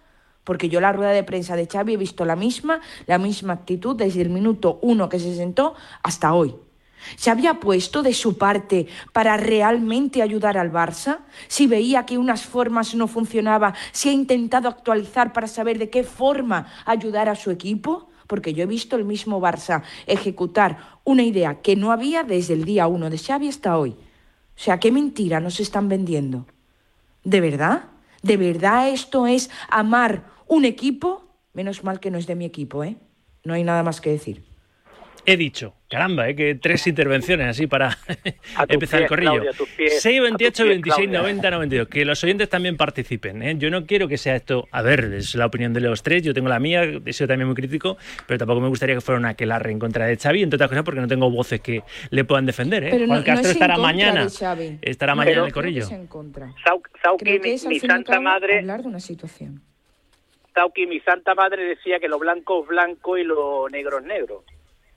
Porque 0.42 0.68
yo 0.68 0.81
la 0.81 0.92
rueda 0.92 1.11
de 1.11 1.24
prensa 1.24 1.57
de 1.57 1.66
Xavi 1.66 1.94
he 1.94 1.96
visto 1.96 2.24
la 2.24 2.37
misma, 2.37 2.81
la 3.07 3.18
misma 3.18 3.52
actitud 3.52 3.96
desde 3.96 4.22
el 4.22 4.31
minuto 4.31 4.79
uno 4.83 5.09
que 5.09 5.20
se 5.20 5.35
sentó 5.37 5.74
hasta 6.02 6.35
hoy. 6.35 6.55
¿Se 7.14 7.31
había 7.31 7.61
puesto 7.61 8.02
de 8.02 8.14
su 8.14 8.37
parte 8.37 8.88
para 9.12 9.37
realmente 9.37 10.22
ayudar 10.22 10.59
al 10.59 10.72
Barça? 10.72 11.20
Si 11.46 11.66
veía 11.66 12.07
que 12.07 12.18
unas 12.18 12.44
formas 12.44 12.94
no 12.94 13.07
funcionaban, 13.07 13.74
¿se 13.92 14.09
ha 14.09 14.12
intentado 14.12 14.68
actualizar 14.68 15.33
para 15.33 15.46
saber 15.46 15.79
de 15.79 15.90
qué 15.90 16.02
forma 16.02 16.66
ayudar 16.85 17.29
a 17.29 17.37
su 17.37 17.50
equipo? 17.50 18.09
Porque 18.27 18.55
yo 18.55 18.65
he 18.65 18.67
visto 18.67 18.97
el 18.97 19.05
mismo 19.05 19.41
Barça 19.41 19.83
ejecutar 20.07 20.99
una 21.05 21.23
idea 21.23 21.61
que 21.62 21.77
no 21.77 21.93
había 21.93 22.23
desde 22.23 22.55
el 22.55 22.65
día 22.65 22.87
1 22.87 23.11
de 23.11 23.19
Xavi 23.19 23.49
hasta 23.49 23.79
hoy. 23.79 23.91
O 23.91 24.59
sea, 24.59 24.81
¿qué 24.81 24.91
mentira 24.91 25.41
nos 25.41 25.61
están 25.61 25.89
vendiendo? 25.89 26.47
¿De 27.25 27.41
verdad? 27.41 27.85
¿De 28.23 28.37
verdad 28.37 28.89
esto 28.89 29.27
es 29.27 29.51
amar 29.69 30.25
un 30.47 30.65
equipo? 30.65 31.25
Menos 31.53 31.85
mal 31.85 32.01
que 32.01 32.11
no 32.11 32.19
es 32.19 32.27
de 32.27 32.35
mi 32.35 32.45
equipo, 32.45 32.85
¿eh? 32.85 32.97
No 33.45 33.55
hay 33.55 33.65
nada 33.65 33.83
más 33.83 34.01
que 34.01 34.11
decir 34.11 34.56
he 35.27 35.37
dicho. 35.37 35.75
Caramba, 35.89 36.29
¿eh? 36.29 36.35
que 36.35 36.57
tres 36.57 36.87
intervenciones 36.89 37.47
así 37.47 37.69
para 37.69 37.97
empezar 38.69 39.03
el 39.03 39.09
corrillo. 39.09 39.43
6, 39.77 40.21
28, 40.21 40.67
26, 40.67 41.09
90, 41.09 41.51
92. 41.51 41.89
Que 41.89 42.05
los 42.05 42.23
oyentes 42.25 42.49
también 42.49 42.77
participen. 42.77 43.43
¿eh? 43.43 43.55
Yo 43.57 43.71
no 43.71 43.87
quiero 43.87 44.09
que 44.09 44.19
sea 44.19 44.35
esto. 44.35 44.67
A 44.73 44.83
ver, 44.83 45.05
es 45.15 45.35
la 45.37 45.47
opinión 45.47 45.73
de 45.73 45.81
los 45.81 46.03
tres. 46.03 46.23
Yo 46.23 46.35
tengo 46.35 46.49
la 46.49 46.59
mía, 46.59 46.83
he 46.83 47.12
sido 47.12 47.29
también 47.29 47.47
muy 47.47 47.55
crítico, 47.55 47.97
pero 48.27 48.39
tampoco 48.39 48.61
me 48.61 48.69
gustaría 48.69 48.97
que 48.97 49.01
fuera 49.01 49.19
una 49.19 49.35
que 49.35 49.47
la 49.47 49.57
en 49.67 49.79
contra 49.79 50.07
de 50.07 50.17
Xavi, 50.17 50.43
entre 50.43 50.57
otras 50.57 50.69
cosas 50.69 50.85
porque 50.85 51.01
no 51.01 51.09
tengo 51.09 51.31
voces 51.31 51.61
que 51.61 51.83
le 52.11 52.25
puedan 52.25 52.47
defender. 52.47 52.85
¿eh? 52.85 53.07
Juan 53.07 53.23
Castro 53.23 53.51
estará 53.51 53.77
mañana. 53.79 54.27
Estará 54.83 55.15
mañana 55.15 55.41
en 55.41 55.47
el 55.47 55.53
corrillo. 55.53 55.87
Sauki, 57.03 57.39
mi, 57.39 57.79
santa 57.79 58.21
madre. 58.21 58.59
Hablar 58.59 58.83
de 58.83 58.89
una 58.89 59.01
situación. 59.01 59.62
Sauki, 60.55 60.87
mi 60.87 61.01
santa 61.01 61.35
madre 61.35 61.65
decía 61.65 62.01
que 62.01 62.09
lo 62.09 62.19
blanco 62.19 62.62
es 62.62 62.69
blanco 62.69 63.19
y 63.19 63.25
lo 63.25 63.69
negro 63.69 63.99
es 63.99 64.05
negro. 64.05 64.45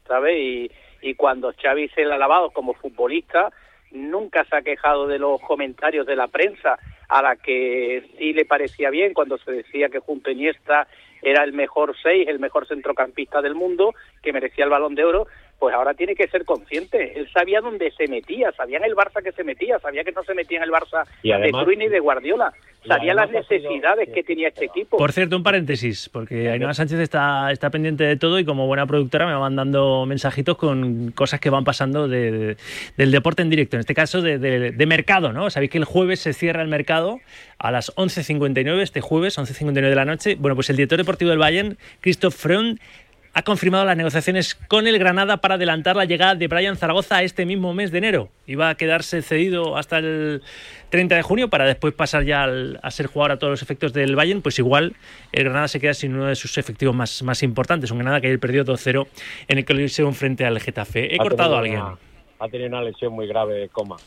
¿Sabes? 0.10 0.38
Y, 0.38 0.72
y 1.02 1.14
cuando 1.16 1.54
Xavi 1.54 1.88
se 1.90 2.04
la 2.04 2.16
ha 2.16 2.18
lavado 2.18 2.50
como 2.50 2.74
futbolista, 2.74 3.54
nunca 3.92 4.44
se 4.44 4.58
ha 4.58 4.62
quejado 4.62 5.08
de 5.08 5.20
los 5.20 5.40
comentarios 5.42 6.06
de 6.06 6.18
la 6.18 6.28
prensa, 6.28 6.78
a 7.08 7.22
la 7.22 7.36
que 7.38 8.04
sí 8.18 8.34
le 8.34 8.46
parecía 8.46 8.90
bien 8.90 9.14
cuando 9.14 9.38
se 9.38 9.52
decía 9.52 9.90
que 9.90 10.00
junto 10.00 10.30
a 10.30 10.34
Iniesta 10.34 10.88
era 11.22 11.44
el 11.44 11.54
mejor 11.54 11.96
seis, 12.02 12.28
el 12.28 12.40
mejor 12.40 12.68
centrocampista 12.68 13.42
del 13.42 13.56
mundo, 13.56 13.94
que 14.22 14.34
merecía 14.34 14.66
el 14.66 14.70
balón 14.70 14.96
de 14.96 15.06
oro, 15.06 15.28
pues 15.60 15.76
ahora 15.76 15.94
tiene 15.94 16.16
que 16.16 16.28
ser 16.28 16.46
consciente. 16.46 17.20
Él 17.20 17.30
sabía 17.34 17.60
dónde 17.60 17.92
se 17.92 18.08
metía, 18.08 18.52
sabía 18.54 18.78
en 18.78 18.86
el 18.86 18.96
Barça 18.96 19.22
que 19.22 19.34
se 19.34 19.44
metía, 19.44 19.78
sabía 19.80 20.04
que 20.04 20.14
no 20.14 20.24
se 20.24 20.34
metía 20.34 20.58
en 20.58 20.64
el 20.64 20.72
Barça 20.72 21.06
de 21.22 21.52
Bruyne 21.52 21.86
y 21.86 21.90
de 21.90 22.00
Guardiola. 22.00 22.54
Sabía 22.88 23.14
las 23.14 23.30
necesidades 23.30 24.08
que 24.14 24.24
tenía 24.24 24.48
este 24.48 24.66
equipo. 24.66 24.96
Por 24.96 25.12
cierto, 25.12 25.36
un 25.36 25.44
paréntesis, 25.44 26.08
porque 26.08 26.50
Ainhoa 26.50 26.74
Sánchez 26.74 27.00
está, 27.00 27.52
está 27.52 27.70
pendiente 27.70 28.06
de 28.06 28.16
todo 28.16 28.40
y 28.40 28.46
como 28.46 28.68
buena 28.68 28.88
productora 28.88 29.26
me 29.26 29.34
va 29.34 29.40
mandando 29.40 30.06
mensajitos 30.06 30.58
con 30.58 31.12
cosas 31.12 31.42
que 31.42 31.50
van 31.50 31.66
pasando 31.66 32.08
del 32.08 32.56
deporte 32.96 33.42
en 33.42 33.50
directo, 33.50 33.76
en 33.76 33.82
este 33.82 33.94
caso 33.94 34.22
de, 34.22 34.40
de, 34.40 34.86
mercado, 34.86 35.34
¿no? 35.34 35.50
Sabéis 35.50 35.72
que 35.72 35.78
el 35.78 35.84
jueves 35.84 36.22
se 36.22 36.32
cierra 36.32 36.62
el 36.62 36.70
mercado 36.70 37.20
a 37.58 37.70
las 37.70 37.94
11.59, 37.98 38.82
este 38.82 39.02
jueves, 39.02 39.38
11.59 39.38 39.74
de 39.74 39.96
la 39.96 40.06
noche. 40.06 40.36
Bueno, 40.40 40.56
pues 40.56 40.70
el 40.70 40.78
director 40.78 40.98
deportivo 40.98 41.32
del 41.32 41.40
Bayern, 41.40 41.78
Christoph 42.00 42.34
Freund, 42.34 42.80
ha 43.34 43.44
confirmado 43.44 43.86
las 43.86 43.96
negociaciones 43.96 44.56
con 44.56 44.88
el 44.88 44.98
Granada 44.98 45.38
para 45.38 45.56
adelantar 45.56 45.96
la 45.96 46.06
llegada 46.06 46.36
de 46.36 46.48
Brian 46.48 46.76
Zaragoza 46.76 47.22
este 47.24 47.46
mismo 47.46 47.74
mes 47.74 47.92
de 47.92 48.00
enero. 48.00 48.30
Iba 48.48 48.70
a 48.70 48.76
quedarse 48.76 49.22
cedido 49.22 49.78
hasta 49.78 50.00
el 50.00 50.42
30 50.90 51.16
de 51.16 51.22
junio 51.22 51.50
para 51.50 51.66
después 51.66 51.94
pasar 51.94 52.24
ya 52.24 52.48
a 52.82 52.92
ser 52.92 53.08
jugador 53.08 53.34
a 53.34 53.40
todos 53.40 53.52
los 53.52 53.62
efectos 53.62 53.94
del 53.94 54.16
Bayern. 54.16 54.42
Pues 54.42 54.58
igual 54.60 54.96
el 55.32 55.44
Granada 55.44 55.68
se 55.68 55.80
queda 55.80 55.94
sin 55.94 56.16
uno 56.16 56.26
de 56.26 56.36
sus 56.36 56.58
efectivos 56.58 56.96
más, 56.96 57.22
más 57.24 57.44
importantes. 57.44 57.92
Un 57.92 58.00
Granada 58.00 58.20
que 58.20 58.28
ayer 58.28 58.40
perdió 58.40 58.66
2-0 58.66 59.08
en 59.48 59.58
el 59.58 59.66
Coliseum 59.66 60.14
frente 60.14 60.46
al 60.46 60.60
Getafe. 60.60 61.14
He 61.14 61.18
cortado 61.18 61.56
a 61.56 61.60
alguien. 61.60 61.82
ha 62.40 62.48
tenido 62.50 62.70
una 62.70 62.82
lesión 62.82 63.14
muy 63.14 63.28
grave 63.28 63.54
de 63.54 63.70
coma. 63.70 63.98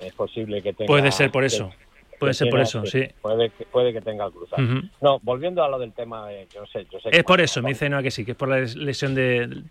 Es 0.00 0.12
posible 0.12 0.62
que 0.62 0.72
tenga. 0.72 0.86
Puede 0.86 1.12
ser 1.12 1.30
por 1.30 1.44
eso. 1.44 1.72
Puede 2.18 2.34
ser 2.34 2.50
por 2.50 2.60
eso, 2.60 2.84
sí. 2.86 3.04
Puede 3.20 3.50
que, 3.50 3.64
puede 3.64 3.92
que 3.92 4.00
tenga 4.00 4.30
cruzado. 4.30 4.62
No, 5.00 5.18
volviendo 5.22 5.62
a 5.62 5.68
lo 5.68 5.78
del 5.78 5.92
tema, 5.92 6.28
de, 6.28 6.46
yo 6.52 6.66
sé, 6.66 6.86
yo 6.90 6.98
sé 7.00 7.10
Es 7.12 7.24
por 7.24 7.40
eso, 7.40 7.62
me 7.62 7.70
dice 7.70 7.88
no 7.88 8.02
que 8.02 8.10
sí, 8.10 8.24
que 8.24 8.32
es 8.32 8.36
por 8.36 8.48
la 8.48 8.58
lesión 8.60 9.14
de, 9.14 9.62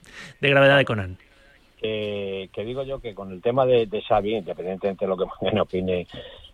gravedad 0.41 0.77
de 0.77 0.85
Conan. 0.85 1.17
Que, 1.79 2.49
digo 2.55 2.83
yo 2.83 2.99
que 2.99 3.13
con 3.13 3.31
el 3.31 3.41
tema 3.41 3.65
de, 3.65 3.85
de 3.85 4.01
Xavi, 4.01 4.35
independientemente 4.35 5.05
de 5.05 5.09
lo 5.09 5.17
que 5.17 5.25
me 5.53 5.61
opine, 5.61 6.07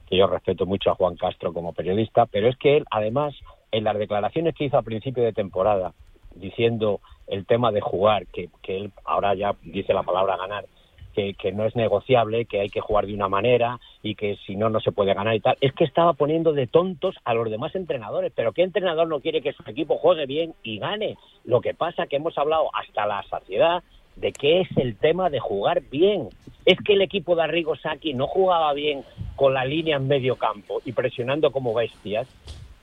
que 0.07 0.17
yo 0.17 0.27
respeto 0.27 0.65
mucho 0.65 0.91
a 0.91 0.95
Juan 0.95 1.15
Castro 1.15 1.53
como 1.53 1.73
periodista, 1.73 2.25
pero 2.25 2.47
es 2.47 2.57
que 2.57 2.77
él, 2.77 2.85
además, 2.91 3.35
en 3.71 3.83
las 3.83 3.97
declaraciones 3.97 4.55
que 4.55 4.65
hizo 4.65 4.77
a 4.77 4.83
principio 4.83 5.23
de 5.23 5.33
temporada, 5.33 5.93
diciendo 6.35 6.99
el 7.27 7.45
tema 7.45 7.71
de 7.71 7.81
jugar, 7.81 8.25
que, 8.27 8.49
que 8.61 8.77
él 8.77 8.91
ahora 9.05 9.33
ya 9.35 9.55
dice 9.61 9.93
la 9.93 10.03
palabra 10.03 10.37
ganar, 10.37 10.65
que, 11.13 11.51
no 11.51 11.65
es 11.65 11.75
negociable, 11.75 12.45
que 12.45 12.59
hay 12.59 12.69
que 12.69 12.81
jugar 12.81 13.05
de 13.05 13.13
una 13.13 13.29
manera 13.29 13.79
y 14.01 14.15
que 14.15 14.37
si 14.45 14.55
no, 14.55 14.69
no 14.69 14.79
se 14.79 14.91
puede 14.91 15.13
ganar 15.13 15.35
y 15.35 15.39
tal. 15.39 15.57
Es 15.61 15.73
que 15.73 15.83
estaba 15.83 16.13
poniendo 16.13 16.53
de 16.53 16.67
tontos 16.67 17.15
a 17.23 17.33
los 17.33 17.49
demás 17.49 17.75
entrenadores. 17.75 18.31
Pero 18.35 18.51
¿qué 18.51 18.63
entrenador 18.63 19.07
no 19.07 19.19
quiere 19.19 19.41
que 19.41 19.53
su 19.53 19.63
equipo 19.67 19.97
juegue 19.97 20.25
bien 20.25 20.53
y 20.63 20.79
gane? 20.79 21.17
Lo 21.45 21.61
que 21.61 21.73
pasa 21.73 22.07
que 22.07 22.17
hemos 22.17 22.37
hablado 22.37 22.69
hasta 22.75 23.05
la 23.05 23.23
saciedad 23.23 23.83
de 24.15 24.31
qué 24.31 24.61
es 24.61 24.77
el 24.77 24.95
tema 24.97 25.29
de 25.29 25.39
jugar 25.39 25.81
bien. 25.89 26.29
Es 26.65 26.77
que 26.85 26.93
el 26.93 27.01
equipo 27.01 27.35
de 27.35 27.43
Arrigo 27.43 27.75
Saki 27.75 28.13
no 28.13 28.27
jugaba 28.27 28.73
bien 28.73 29.03
con 29.35 29.53
la 29.53 29.65
línea 29.65 29.97
en 29.97 30.07
medio 30.07 30.35
campo 30.35 30.81
y 30.85 30.91
presionando 30.91 31.51
como 31.51 31.73
bestias 31.73 32.27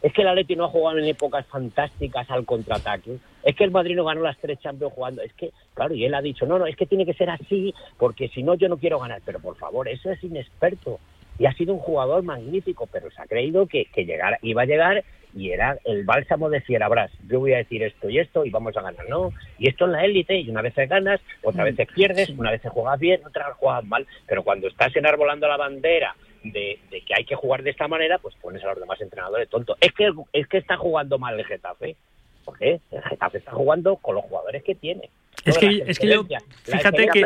es 0.03 0.13
que 0.13 0.23
el 0.23 0.29
Atleti 0.29 0.57
no 0.57 0.65
ha 0.65 0.69
jugado 0.69 0.99
en 0.99 1.05
épocas 1.05 1.47
fantásticas 1.47 2.31
al 2.31 2.45
contraataque. 2.45 3.19
Es 3.43 3.55
que 3.55 3.65
el 3.65 3.71
Madrid 3.71 3.97
no 3.97 4.05
ganó 4.05 4.23
las 4.23 4.39
tres 4.39 4.59
Champions 4.61 4.95
jugando. 4.95 5.23
Es 5.23 5.33
que, 5.35 5.51
claro, 5.75 5.95
y 5.95 6.05
él 6.05 6.15
ha 6.15 6.23
dicho, 6.23 6.47
no, 6.47 6.59
no, 6.59 6.67
es 6.67 6.77
que 6.77 6.87
tiene 6.87 7.05
que 7.05 7.15
ser 7.15 7.31
así, 7.31 7.75
porque 7.99 8.29
si 8.29 8.43
no, 8.43 8.55
yo 8.55 8.69
no 8.69 8.79
quiero 8.79 8.99
ganar. 8.99 9.21
Pero 9.25 9.41
por 9.41 9.57
favor, 9.57 9.89
eso 9.89 10.11
es 10.11 10.23
inexperto. 10.25 10.99
Y 11.39 11.47
ha 11.47 11.53
sido 11.53 11.75
un 11.75 11.81
jugador 11.81 12.23
magnífico, 12.23 12.87
pero 12.91 13.11
se 13.11 13.21
ha 13.21 13.27
creído 13.27 13.67
que, 13.67 13.87
que 13.87 14.07
iba 14.43 14.63
a 14.63 14.67
llegar 14.67 15.05
y 15.35 15.51
era 15.51 15.79
el 15.85 16.05
bálsamo 16.05 16.51
de 16.51 16.61
Fierabras. 16.61 17.11
Yo 17.29 17.41
voy 17.41 17.53
a 17.53 17.59
decir 17.59 17.83
esto 17.83 18.09
y 18.09 18.19
esto 18.19 18.45
y 18.45 18.51
vamos 18.51 18.77
a 18.77 18.83
ganar, 18.83 19.09
¿no? 19.09 19.33
Y 19.59 19.69
esto 19.69 19.85
en 19.85 19.93
la 19.93 20.05
élite, 20.05 20.39
y 20.39 20.51
una 20.51 20.63
vez 20.63 20.75
te 20.75 20.87
ganas, 20.87 21.21
otra 21.43 21.65
vez 21.65 21.77
te 21.77 21.87
pierdes, 21.87 22.31
una 22.31 22.51
vez 22.51 22.63
te 22.63 22.69
juegas 22.69 22.99
bien, 22.99 23.21
otra 23.25 23.49
vez 23.49 23.57
juegas 23.57 23.85
mal. 23.85 24.07
Pero 24.27 24.43
cuando 24.43 24.69
estás 24.69 24.95
enarbolando 24.97 25.47
la 25.47 25.57
bandera 25.57 26.15
de, 26.43 26.79
que 26.91 27.15
hay 27.17 27.25
que 27.25 27.35
jugar 27.35 27.63
de 27.63 27.71
esta 27.71 27.89
manera, 27.89 28.19
pues 28.19 28.35
pones 28.37 28.63
a 28.65 28.69
los 28.69 28.81
demás 28.81 29.01
entrenadores 29.01 29.49
tontos. 29.49 29.77
Es 29.81 29.93
que, 29.93 30.11
es 30.33 30.47
que 30.49 30.59
está 30.59 30.77
jugando 30.77 31.19
mal 31.19 31.39
el 31.39 31.47
Getafe. 31.47 31.97
¿Por 32.45 32.59
qué? 32.59 32.81
El 32.91 33.03
Getafe 33.03 33.39
está 33.39 33.53
jugando 33.53 33.97
con 33.97 34.15
los 34.15 34.25
jugadores 34.25 34.63
que 34.63 34.75
tiene. 34.75 35.11
Es 35.45 35.57
que, 35.57 35.85
es 35.87 35.99
que 35.99 36.07
yo, 36.07 36.27
fíjate 36.65 37.09
que, 37.09 37.21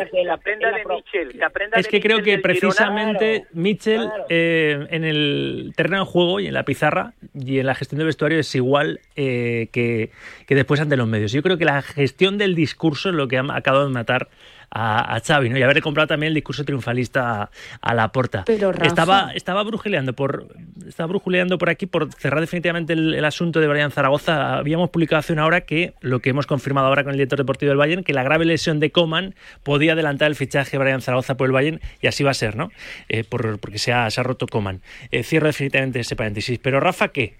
es 1.75 1.87
que 1.87 1.99
creo 1.99 2.21
que 2.23 2.39
precisamente 2.39 3.45
Mitchell 3.51 4.09
eh, 4.29 4.87
en 4.89 5.03
el 5.03 5.73
terreno 5.75 5.99
de 5.99 6.05
juego 6.05 6.39
y 6.39 6.47
en 6.47 6.53
la 6.53 6.63
pizarra 6.63 7.13
y 7.33 7.59
en 7.59 7.65
la 7.65 7.75
gestión 7.75 7.97
del 7.97 8.07
vestuario 8.07 8.39
es 8.39 8.55
igual 8.55 9.01
eh, 9.17 9.67
que, 9.73 10.11
que, 10.47 10.55
después 10.55 10.79
ante 10.79 10.95
los 10.95 11.07
medios. 11.07 11.33
Yo 11.33 11.43
creo 11.43 11.57
que 11.57 11.65
la 11.65 11.81
gestión 11.81 12.37
del 12.37 12.55
discurso 12.55 13.09
es 13.09 13.15
lo 13.15 13.27
que 13.27 13.37
ha 13.37 13.43
acabado 13.53 13.85
de 13.85 13.91
matar 13.91 14.29
a, 14.71 15.19
Xavi, 15.25 15.49
¿no? 15.49 15.57
Y 15.57 15.63
haberle 15.63 15.81
comprado 15.81 16.07
también 16.07 16.29
el 16.29 16.35
discurso 16.35 16.63
triunfalista 16.63 17.49
a, 17.81 17.93
la 17.93 18.11
porta. 18.11 18.43
Pero 18.45 18.71
estaba, 18.71 19.31
estaba 19.33 19.63
brujuleando 19.63 20.13
por 20.13 20.47
estaba 20.87 21.07
brujuleando 21.07 21.57
por 21.57 21.69
aquí 21.69 21.85
por 21.85 22.13
cerrar 22.13 22.41
definitivamente 22.41 22.93
el, 22.93 23.25
asunto 23.25 23.59
de 23.59 23.67
Brian 23.67 23.91
Zaragoza. 23.91 24.57
Habíamos 24.57 24.89
publicado 24.89 25.19
hace 25.19 25.33
una 25.33 25.45
hora 25.45 25.61
que 25.61 25.93
lo 26.01 26.19
que 26.19 26.29
hemos 26.29 26.45
confirmado 26.45 26.87
ahora 26.87 27.03
con 27.03 27.11
el 27.11 27.17
director 27.17 27.39
deportivo 27.39 27.69
del 27.69 27.77
Bayern, 27.77 28.03
que 28.03 28.13
la 28.13 28.23
grave 28.23 28.45
lesión 28.45 28.79
de 28.79 28.91
Coman 28.91 29.35
podía 29.63 29.93
adelantar 29.93 30.27
el 30.27 30.35
fichaje 30.35 30.71
de 30.71 30.77
Brian 30.77 31.01
Zaragoza 31.01 31.37
por 31.37 31.47
el 31.47 31.53
Bayern 31.53 31.79
y 32.01 32.07
así 32.07 32.23
va 32.23 32.31
a 32.31 32.35
ser, 32.35 32.55
¿no? 32.55 32.71
Eh, 33.09 33.23
por, 33.23 33.59
porque 33.59 33.77
se 33.77 33.93
ha, 33.93 34.09
se 34.11 34.21
ha 34.21 34.23
roto 34.23 34.47
Coman. 34.47 34.81
Eh, 35.11 35.23
cierro 35.23 35.47
definitivamente 35.47 35.99
ese 35.99 36.15
paréntesis. 36.15 36.59
Pero 36.59 36.79
Rafa, 36.79 37.09
¿qué? 37.09 37.33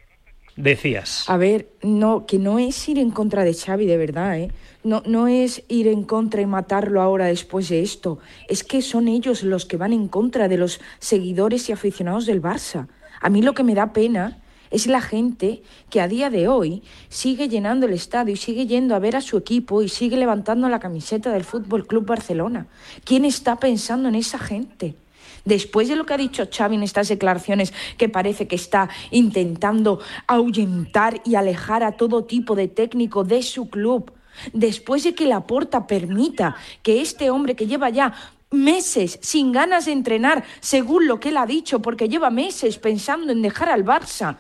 Decías. 0.56 1.30
A 1.30 1.36
ver, 1.36 1.70
no, 1.82 2.26
que 2.26 2.40
no 2.40 2.60
es 2.60 2.88
ir 2.88 2.98
en 2.98 3.12
contra 3.12 3.44
de 3.44 3.54
Xavi, 3.54 3.86
de 3.86 3.98
verdad, 3.98 4.40
¿eh? 4.40 4.52
No, 4.84 5.04
no 5.06 5.28
es 5.28 5.64
ir 5.68 5.88
en 5.88 6.04
contra 6.04 6.42
y 6.42 6.46
matarlo 6.46 7.02
ahora 7.02 7.26
después 7.26 7.70
de 7.70 7.82
esto. 7.82 8.20
Es 8.48 8.64
que 8.64 8.82
son 8.82 9.08
ellos 9.08 9.44
los 9.44 9.66
que 9.66 9.78
van 9.78 9.94
en 9.94 10.08
contra 10.08 10.48
de 10.48 10.58
los 10.58 10.80
seguidores 11.00 11.68
y 11.68 11.74
aficionados 11.74 12.26
del 12.26 12.42
Barça. 12.42 12.88
A 13.20 13.30
mí 13.30 13.42
lo 13.42 13.54
que 13.54 13.64
me 13.64 13.76
da 13.76 13.92
pena 13.94 14.42
es 14.72 14.88
la 14.88 15.02
gente 15.02 15.64
que 15.90 16.02
a 16.02 16.08
día 16.08 16.30
de 16.30 16.48
hoy 16.48 16.84
sigue 17.10 17.50
llenando 17.50 17.86
el 17.86 17.94
estadio 17.94 18.34
y 18.34 18.38
sigue 18.38 18.68
yendo 18.68 18.96
a 18.96 19.00
ver 19.00 19.16
a 19.16 19.22
su 19.22 19.38
equipo 19.38 19.82
y 19.82 19.90
sigue 19.90 20.18
levantando 20.18 20.70
la 20.70 20.80
camiseta 20.80 21.32
del 21.32 21.44
Fútbol 21.44 21.88
Club 21.88 22.06
Barcelona. 22.06 22.68
¿Quién 23.04 23.26
está 23.26 23.58
pensando 23.58 24.10
en 24.10 24.16
esa 24.16 24.38
gente? 24.38 24.96
Después 25.46 25.88
de 25.88 25.96
lo 25.96 26.06
que 26.06 26.14
ha 26.16 26.18
dicho 26.18 26.48
Xavi 26.52 26.76
en 26.76 26.84
estas 26.84 27.08
declaraciones, 27.08 27.72
que 27.98 28.10
parece 28.10 28.48
que 28.48 28.56
está 28.56 28.90
intentando 29.12 30.00
ahuyentar 30.28 31.22
y 31.24 31.36
alejar 31.36 31.84
a 31.84 31.94
todo 31.94 32.26
tipo 32.26 32.56
de 32.56 32.68
técnico 32.68 33.24
de 33.24 33.44
su 33.44 33.70
club, 33.70 34.12
después 34.54 35.04
de 35.04 35.14
que 35.14 35.28
la 35.28 35.46
porta 35.46 35.88
permita 35.88 36.56
que 36.82 37.02
este 37.02 37.30
hombre 37.30 37.56
que 37.56 37.68
lleva 37.68 37.90
ya 37.90 38.14
meses 38.52 39.20
sin 39.22 39.52
ganas 39.52 39.86
de 39.86 39.92
entrenar, 39.92 40.44
según 40.60 41.08
lo 41.08 41.20
que 41.20 41.30
él 41.30 41.38
ha 41.38 41.46
dicho, 41.46 41.82
porque 41.82 42.10
lleva 42.10 42.30
meses 42.30 42.78
pensando 42.78 43.32
en 43.32 43.42
dejar 43.42 43.70
al 43.70 43.86
Barça, 43.86 44.38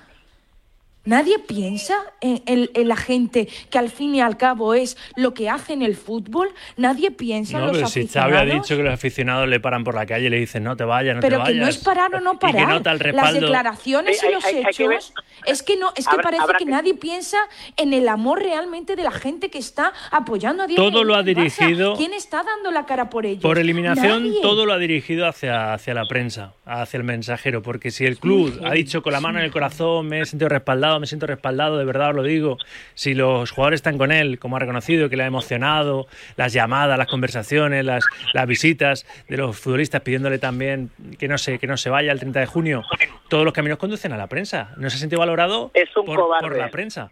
Nadie 1.05 1.39
piensa 1.39 1.95
en, 2.21 2.69
la 2.87 2.95
gente 2.95 3.47
que 3.69 3.77
al 3.77 3.89
fin 3.89 4.15
y 4.15 4.21
al 4.21 4.37
cabo 4.37 4.73
es 4.73 4.97
lo 5.15 5.33
que 5.33 5.49
hace 5.49 5.73
en 5.73 5.81
el 5.81 5.95
fútbol. 5.95 6.49
Nadie 6.77 7.11
piensa 7.11 7.59
en 7.59 7.67
los 7.67 7.77
pero 7.77 7.87
Si 7.87 8.07
Xavi 8.07 8.35
ha 8.35 8.45
dicho 8.45 8.75
que 8.75 8.83
los 8.83 8.93
aficionados 8.93 9.47
le 9.47 9.59
paran 9.59 9.83
por 9.83 9.95
la 9.95 10.05
calle 10.05 10.27
y 10.27 10.29
le 10.29 10.39
dicen 10.39 10.63
no 10.63 10.75
te 10.75 10.83
vayas, 10.83 11.15
no 11.15 11.21
pero 11.21 11.37
te 11.37 11.43
vayas. 11.43 11.47
Pero 11.47 11.59
que 11.59 11.65
no 11.65 11.69
es 11.69 11.77
parar 11.77 12.15
o 12.15 12.19
no 12.19 12.39
parar. 12.39 12.81
Las 13.13 13.33
declaraciones 13.33 14.21
y 14.23 14.31
los 14.31 14.45
hechos 14.45 15.13
es 15.45 15.63
que 15.63 15.77
no 15.77 15.91
es 15.95 16.07
que 16.07 16.17
parece 16.17 16.43
que, 16.57 16.65
nadie 16.65 16.95
piensa 16.95 17.37
en 17.77 17.93
el 17.93 18.07
amor 18.07 18.41
realmente 18.41 18.95
de 18.95 19.03
la 19.03 19.11
gente 19.11 19.49
que 19.49 19.59
está 19.59 19.93
apoyando 20.11 20.63
a 20.63 20.67
Diego. 20.67 20.89
Todo 20.89 21.03
lo 21.03 21.15
ha 21.15 21.23
dirigido. 21.23 21.95
¿Quién 21.95 22.13
está 22.13 22.43
dando 22.43 22.71
la 22.71 22.85
cara 22.85 23.09
por 23.09 23.25
ellos? 23.25 23.41
Por 23.41 23.59
eliminación 23.59 24.33
todo 24.41 24.65
lo 24.65 24.73
ha 24.73 24.77
dirigido 24.77 25.27
hacia 25.27 25.73
hacia 25.73 25.93
la 25.93 26.05
prensa, 26.05 26.53
hacia 26.65 26.97
el 26.97 27.03
mensajero, 27.03 27.61
porque 27.61 27.91
si 27.91 28.05
el 28.05 28.17
club 28.17 28.59
ha 28.63 28.73
dicho 28.73 29.03
con 29.03 29.13
la 29.13 29.19
mano 29.19 29.39
en 29.39 29.45
el 29.45 29.51
corazón 29.51 30.07
me 30.07 30.21
he 30.21 30.25
sentido 30.25 30.49
respaldado 30.49 30.94
me 30.99 31.07
siento 31.07 31.27
respaldado, 31.27 31.77
de 31.77 31.85
verdad 31.85 32.09
os 32.09 32.15
lo 32.15 32.23
digo. 32.23 32.57
Si 32.93 33.13
los 33.13 33.51
jugadores 33.51 33.79
están 33.79 33.97
con 33.97 34.11
él, 34.11 34.39
como 34.39 34.55
ha 34.55 34.59
reconocido, 34.59 35.09
que 35.09 35.17
le 35.17 35.23
ha 35.23 35.27
emocionado, 35.27 36.07
las 36.35 36.53
llamadas, 36.53 36.97
las 36.97 37.07
conversaciones, 37.07 37.85
las, 37.85 38.05
las 38.33 38.47
visitas 38.47 39.05
de 39.27 39.37
los 39.37 39.59
futbolistas 39.59 40.01
pidiéndole 40.01 40.39
también 40.39 40.89
que 41.19 41.27
no 41.27 41.37
se, 41.37 41.59
que 41.59 41.67
no 41.67 41.77
se 41.77 41.89
vaya 41.89 42.11
el 42.11 42.19
30 42.19 42.39
de 42.39 42.45
junio, 42.45 42.83
todos 43.29 43.43
los 43.45 43.53
caminos 43.53 43.77
conducen 43.77 44.13
a 44.13 44.17
la 44.17 44.27
prensa. 44.27 44.73
No 44.77 44.89
se 44.89 44.97
ha 44.97 44.99
sentido 44.99 45.19
valorado 45.19 45.71
por, 46.05 46.55
la 46.57 46.69
prensa. 46.69 47.11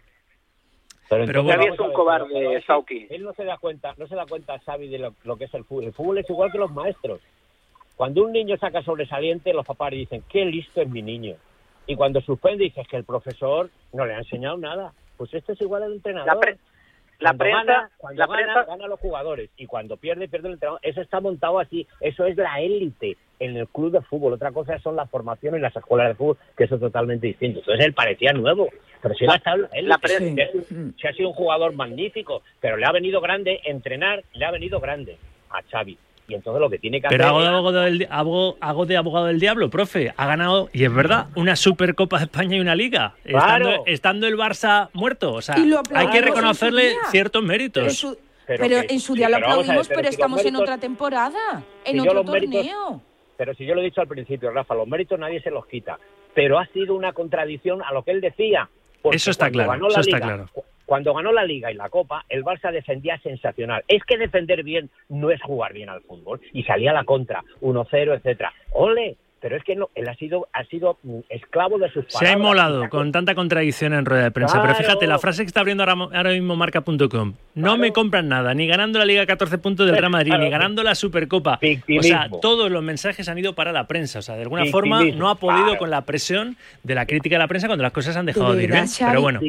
Pero, 1.08 1.44
Xavi 1.44 1.66
es 1.66 1.78
un 1.78 1.92
cobarde, 1.92 2.62
Sauki. 2.66 3.06
Él 3.10 3.22
no 3.22 3.32
se 3.34 3.44
da 3.44 3.58
cuenta, 3.58 3.94
no 3.98 4.06
se 4.06 4.14
da 4.14 4.26
cuenta, 4.26 4.58
Xavi, 4.58 4.88
de 4.88 4.98
lo, 4.98 5.14
lo, 5.24 5.36
que 5.36 5.44
es 5.44 5.54
el 5.54 5.64
fútbol. 5.64 5.84
El 5.84 5.92
fútbol 5.92 6.18
es 6.18 6.28
igual 6.28 6.50
que 6.50 6.58
los 6.58 6.72
maestros. 6.72 7.20
Cuando 7.96 8.24
un 8.24 8.32
niño 8.32 8.56
saca 8.56 8.82
sobresaliente, 8.82 9.52
los 9.52 9.66
papás 9.66 9.92
dicen, 9.92 10.24
qué 10.28 10.44
listo 10.44 10.80
es 10.80 10.88
mi 10.88 11.02
niño. 11.02 11.36
Y 11.86 11.96
cuando 11.96 12.20
suspende 12.20 12.64
dices 12.64 12.86
que 12.88 12.96
el 12.96 13.04
profesor 13.04 13.70
no 13.92 14.06
le 14.06 14.14
ha 14.14 14.18
enseñado 14.18 14.56
nada. 14.56 14.92
Pues 15.16 15.32
esto 15.34 15.52
es 15.52 15.60
igual 15.60 15.82
al 15.82 15.92
entrenador. 15.92 16.56
La, 17.20 17.32
prensa, 17.32 17.90
cuando 17.96 18.20
la 18.20 18.26
gana, 18.26 18.64
gana 18.64 18.86
los 18.88 18.98
jugadores 18.98 19.48
y 19.56 19.66
cuando 19.66 19.96
pierde, 19.96 20.28
pierde 20.28 20.48
el 20.48 20.54
entrenador. 20.54 20.80
Eso 20.82 21.00
está 21.00 21.20
montado 21.20 21.60
así. 21.60 21.86
Eso 22.00 22.26
es 22.26 22.36
la 22.36 22.60
élite 22.60 23.16
en 23.38 23.56
el 23.56 23.68
club 23.68 23.92
de 23.92 24.00
fútbol. 24.00 24.32
Otra 24.32 24.50
cosa 24.50 24.78
son 24.80 24.96
las 24.96 25.08
formaciones 25.08 25.58
en 25.58 25.62
las 25.62 25.76
escuelas 25.76 26.08
de 26.08 26.14
fútbol, 26.14 26.38
que 26.56 26.64
eso 26.64 26.74
es 26.74 26.80
totalmente 26.80 27.28
distinto. 27.28 27.60
Entonces 27.60 27.86
él 27.86 27.94
parecía 27.94 28.32
nuevo, 28.32 28.68
pero 29.00 29.14
si 29.14 29.24
él, 29.24 29.88
la 29.88 29.98
prensa, 29.98 30.42
ha 31.08 31.12
sido 31.12 31.28
un 31.28 31.34
jugador 31.34 31.72
magnífico, 31.74 32.42
pero 32.60 32.76
le 32.76 32.86
ha 32.86 32.92
venido 32.92 33.20
grande 33.20 33.60
entrenar, 33.64 34.24
le 34.32 34.44
ha 34.44 34.50
venido 34.50 34.80
grande 34.80 35.16
a 35.50 35.62
Xavi 35.62 35.96
y 36.26 36.34
entonces 36.34 36.60
lo 36.60 36.70
que 36.70 36.78
tiene 36.78 37.00
que 37.00 37.08
Pero 37.08 37.26
hago 37.26 37.40
de, 37.42 37.48
abogado 37.48 37.80
del, 37.82 38.08
hago, 38.10 38.86
de 38.86 38.96
abogado 38.96 39.26
del 39.26 39.40
diablo, 39.40 39.68
profe. 39.68 40.14
Ha 40.16 40.26
ganado, 40.26 40.70
y 40.72 40.84
es 40.84 40.94
verdad, 40.94 41.26
una 41.34 41.54
Supercopa 41.54 42.18
de 42.18 42.24
España 42.24 42.56
y 42.56 42.60
una 42.60 42.74
Liga. 42.74 43.14
Estando, 43.86 44.26
el 44.26 44.36
Barça 44.36 44.88
muerto. 44.92 45.34
O 45.34 45.42
sea, 45.42 45.56
hay 45.94 46.06
que 46.08 46.20
reconocerle 46.20 46.94
ciertos 47.10 47.42
méritos. 47.42 48.06
Pero, 48.46 48.76
en 48.88 49.00
su 49.00 49.14
día 49.14 49.28
lo 49.28 49.36
aplaudimos, 49.36 49.88
pero, 49.88 50.08
estamos 50.08 50.44
en 50.44 50.56
otra 50.56 50.78
temporada, 50.78 51.62
en 51.84 52.00
otro 52.00 52.24
torneo. 52.24 53.02
pero 53.36 53.54
si 53.54 53.64
yo 53.64 53.74
lo 53.74 53.80
he 53.80 53.84
dicho 53.84 54.00
al 54.00 54.08
principio, 54.08 54.50
Rafa, 54.50 54.74
los 54.74 54.86
méritos 54.86 55.18
nadie 55.18 55.40
se 55.40 55.50
los 55.50 55.66
quita. 55.66 55.98
Pero 56.34 56.58
ha 56.58 56.66
sido 56.66 56.94
una 56.94 57.12
contradicción 57.12 57.82
a 57.82 57.92
lo 57.92 58.02
que 58.02 58.10
él 58.10 58.20
decía. 58.20 58.68
Eso 59.12 59.30
está 59.30 59.50
claro, 59.50 59.88
eso 59.88 60.00
está 60.00 60.20
claro 60.20 60.48
cuando 60.86 61.14
ganó 61.14 61.32
la 61.32 61.44
Liga 61.44 61.70
y 61.70 61.74
la 61.74 61.88
Copa, 61.88 62.24
el 62.28 62.44
Barça 62.44 62.70
defendía 62.70 63.18
sensacional. 63.18 63.84
Es 63.88 64.04
que 64.04 64.18
defender 64.18 64.62
bien 64.62 64.90
no 65.08 65.30
es 65.30 65.40
jugar 65.42 65.72
bien 65.72 65.88
al 65.88 66.02
fútbol. 66.02 66.40
Y 66.52 66.64
salía 66.64 66.92
la 66.92 67.04
contra, 67.04 67.42
1-0, 67.60 68.16
etcétera. 68.16 68.52
¡Ole! 68.72 69.16
Pero 69.44 69.58
es 69.58 69.62
que 69.62 69.76
no, 69.76 69.90
él 69.94 70.08
ha 70.08 70.14
sido, 70.14 70.48
ha 70.54 70.64
sido 70.64 70.96
mm, 71.02 71.18
esclavo 71.28 71.76
de 71.76 71.90
sus 71.90 72.06
palabras. 72.06 72.18
Se 72.18 72.26
ha 72.28 72.32
inmolado 72.32 72.88
con 72.88 73.12
tanta 73.12 73.34
contradicción 73.34 73.92
en 73.92 74.06
rueda 74.06 74.22
de 74.22 74.30
prensa. 74.30 74.62
Pero 74.62 74.74
fíjate, 74.74 75.06
la 75.06 75.18
frase 75.18 75.42
que 75.42 75.48
está 75.48 75.60
abriendo 75.60 75.84
ahora, 75.84 76.30
mismo 76.30 76.56
marca.com. 76.56 77.34
No 77.54 77.76
me 77.76 77.92
compran 77.92 78.26
nada, 78.26 78.54
ni 78.54 78.66
ganando 78.66 78.98
la 78.98 79.04
Liga 79.04 79.26
14 79.26 79.58
puntos 79.58 79.84
del 79.84 79.98
Real 79.98 80.10
Madrid, 80.10 80.32
ni 80.38 80.48
ganando 80.48 80.82
la 80.82 80.94
Supercopa. 80.94 81.60
O 81.62 82.02
sea, 82.02 82.30
todos 82.40 82.70
los 82.70 82.82
mensajes 82.82 83.28
han 83.28 83.36
ido 83.36 83.54
para 83.54 83.70
la 83.70 83.86
prensa. 83.86 84.20
O 84.20 84.22
sea, 84.22 84.34
de 84.34 84.44
alguna 84.44 84.64
forma 84.64 85.04
no 85.04 85.28
ha 85.28 85.34
podido 85.34 85.76
con 85.76 85.90
la 85.90 86.06
presión 86.06 86.56
de 86.82 86.94
la 86.94 87.04
crítica 87.04 87.34
de 87.34 87.40
la 87.40 87.48
prensa 87.48 87.66
cuando 87.66 87.82
las 87.82 87.92
cosas 87.92 88.16
han 88.16 88.24
dejado 88.24 88.54
de, 88.54 88.64
ir 88.64 88.72
bien. 88.72 88.86
Pero 88.98 89.20
bueno, 89.20 89.40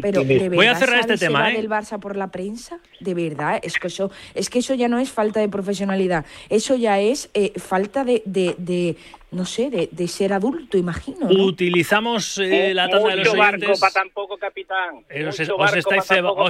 voy 0.53 0.65
a 0.65 0.75
cerrar 0.75 0.99
este 0.99 1.15
tema. 1.15 1.51
¿eh? 1.51 1.55
del 1.55 1.69
Barça 1.69 2.01
por 2.01 2.17
la 2.17 2.31
prensa? 2.31 2.79
De 2.99 3.13
verdad, 3.13 3.61
es 3.63 3.79
que 3.79 3.87
eso, 3.87 4.11
es 4.33 4.49
que 4.49 4.59
eso 4.59 4.73
ya 4.73 4.89
no 4.89 4.99
es 4.99 5.09
falta 5.09 5.39
de 5.39 5.47
profesionalidad. 5.47 6.25
Eso 6.49 6.75
ya 6.75 6.99
es 6.99 7.29
eh, 7.33 7.53
falta 7.55 8.03
de 8.03 8.97
no 9.31 9.45
sé, 9.45 9.69
de, 9.69 10.07
ser 10.07 10.33
adulto, 10.33 10.77
imagino. 10.77 11.27
Utilizamos 11.27 12.37
eh, 12.37 12.73
la 12.73 12.89
tanda 12.89 13.09
de 13.09 13.15
los 13.17 13.27
oyentes. 13.29 13.79
para 13.79 13.91
tampoco, 13.91 14.37
capitán. 14.37 15.03
Eh, 15.09 15.25
os, 15.25 15.39
estáis, 15.39 16.05
cebando, 16.05 16.43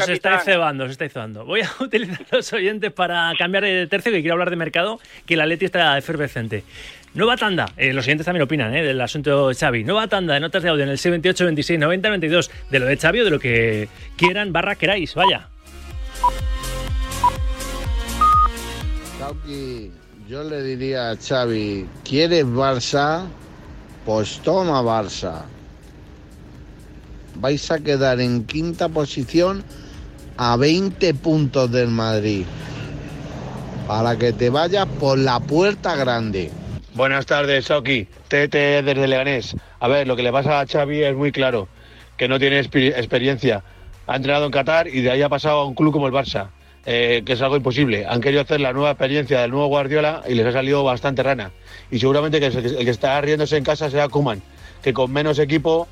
os 0.84 0.92
estáis 0.92 1.14
cebando. 1.14 1.46
Voy 1.46 1.62
a 1.62 1.70
utilizar 1.80 2.26
los 2.32 2.54
oyentes 2.54 2.92
para 2.92 3.34
cambiar 3.38 3.64
de 3.64 3.88
tercio, 3.88 4.12
que 4.12 4.22
quiero 4.22 4.34
hablar 4.34 4.50
de 4.50 4.56
mercado, 4.56 5.00
que 5.26 5.36
la 5.36 5.46
Leti 5.46 5.66
está 5.66 5.98
efervescente. 5.98 6.64
Nueva 7.16 7.38
tanda, 7.38 7.72
eh, 7.78 7.94
los 7.94 8.06
oyentes 8.06 8.26
también 8.26 8.44
opinan 8.44 8.74
del 8.74 9.00
asunto 9.00 9.48
de 9.48 9.56
Xavi. 9.56 9.86
Nueva 9.86 10.08
tanda 10.08 10.34
de 10.34 10.42
notas 10.42 10.62
de 10.62 10.70
audio 10.70 10.84
en 10.84 10.90
el 10.90 10.98
78 10.98 11.46
26 11.46 11.80
90 11.80 12.10
92 12.10 12.52
de 12.70 12.80
lo 12.80 12.86
de 12.86 12.98
Xavi 12.98 13.22
o 13.22 13.24
de 13.24 13.32
lo 13.32 13.40
que 13.40 13.88
quieran, 14.18 14.52
barra 14.52 14.76
queráis, 14.76 15.16
vaya. 15.16 15.48
Yo 20.28 20.44
le 20.44 20.64
diría 20.64 21.12
a 21.12 21.18
Xavi, 21.18 21.86
¿quieres 22.04 22.46
Barça? 22.46 23.28
Pues 24.08 24.40
toma 24.40 24.82
Barça. 24.82 25.44
Vais 27.36 27.70
a 27.70 27.78
quedar 27.78 28.20
en 28.20 28.44
quinta 28.46 28.90
posición 28.90 29.64
a 30.38 30.58
20 30.58 31.14
puntos 31.14 31.72
del 31.72 31.90
Madrid. 31.90 32.44
Para 33.86 34.18
que 34.18 34.34
te 34.34 34.50
vayas 34.50 34.88
por 35.00 35.20
la 35.20 35.40
puerta 35.40 35.96
grande. 35.96 36.50
Buenas 36.96 37.28
tardes, 37.28 37.66
Soki. 37.66 38.08
Tete 38.28 38.82
desde 38.82 39.08
Leganés. 39.08 39.56
A 39.80 39.88
ver, 39.88 40.08
lo 40.08 40.16
que 40.16 40.24
le 40.24 40.32
pasa 40.32 40.60
a 40.60 40.66
Xavi 40.66 41.04
es 41.04 41.16
muy 41.16 41.32
claro, 41.32 41.68
que 42.18 42.28
no 42.28 42.40
tiene 42.40 42.58
experiencia. 42.58 43.64
Ha 44.08 44.16
entrenado 44.16 44.48
en 44.48 44.52
Qatar 44.52 44.88
y 44.88 45.02
de 45.02 45.12
ahí 45.12 45.22
ha 45.22 45.30
pasado 45.30 45.60
a 45.60 45.66
un 45.66 45.76
club 45.76 45.94
como 45.94 46.08
el 46.08 46.14
Barça. 46.14 46.50
Eh, 46.88 47.24
que 47.26 47.34
es 47.34 47.42
algo 47.42 47.58
imposible. 47.58 48.06
Han 48.06 48.22
querido 48.22 48.44
hacer 48.44 48.62
la 48.62 48.72
nueva 48.72 48.92
experiencia 48.92 49.42
del 49.42 49.50
nuevo 49.50 49.68
Guardiola 49.68 50.22
y 50.28 50.36
les 50.36 50.46
ha 50.46 50.52
salido 50.52 50.84
bastante 50.84 51.24
rana. 51.24 51.52
Y 51.90 51.98
seguramente 51.98 52.40
que 52.40 52.46
el 52.46 52.86
que 52.86 52.92
está 52.92 53.20
riéndose 53.22 53.58
en 53.58 53.64
casa 53.64 53.90
sea 53.90 54.08
Kuman, 54.08 54.44
que 54.84 54.94
con 54.94 55.12
menos 55.12 55.40
equipo 55.40 55.88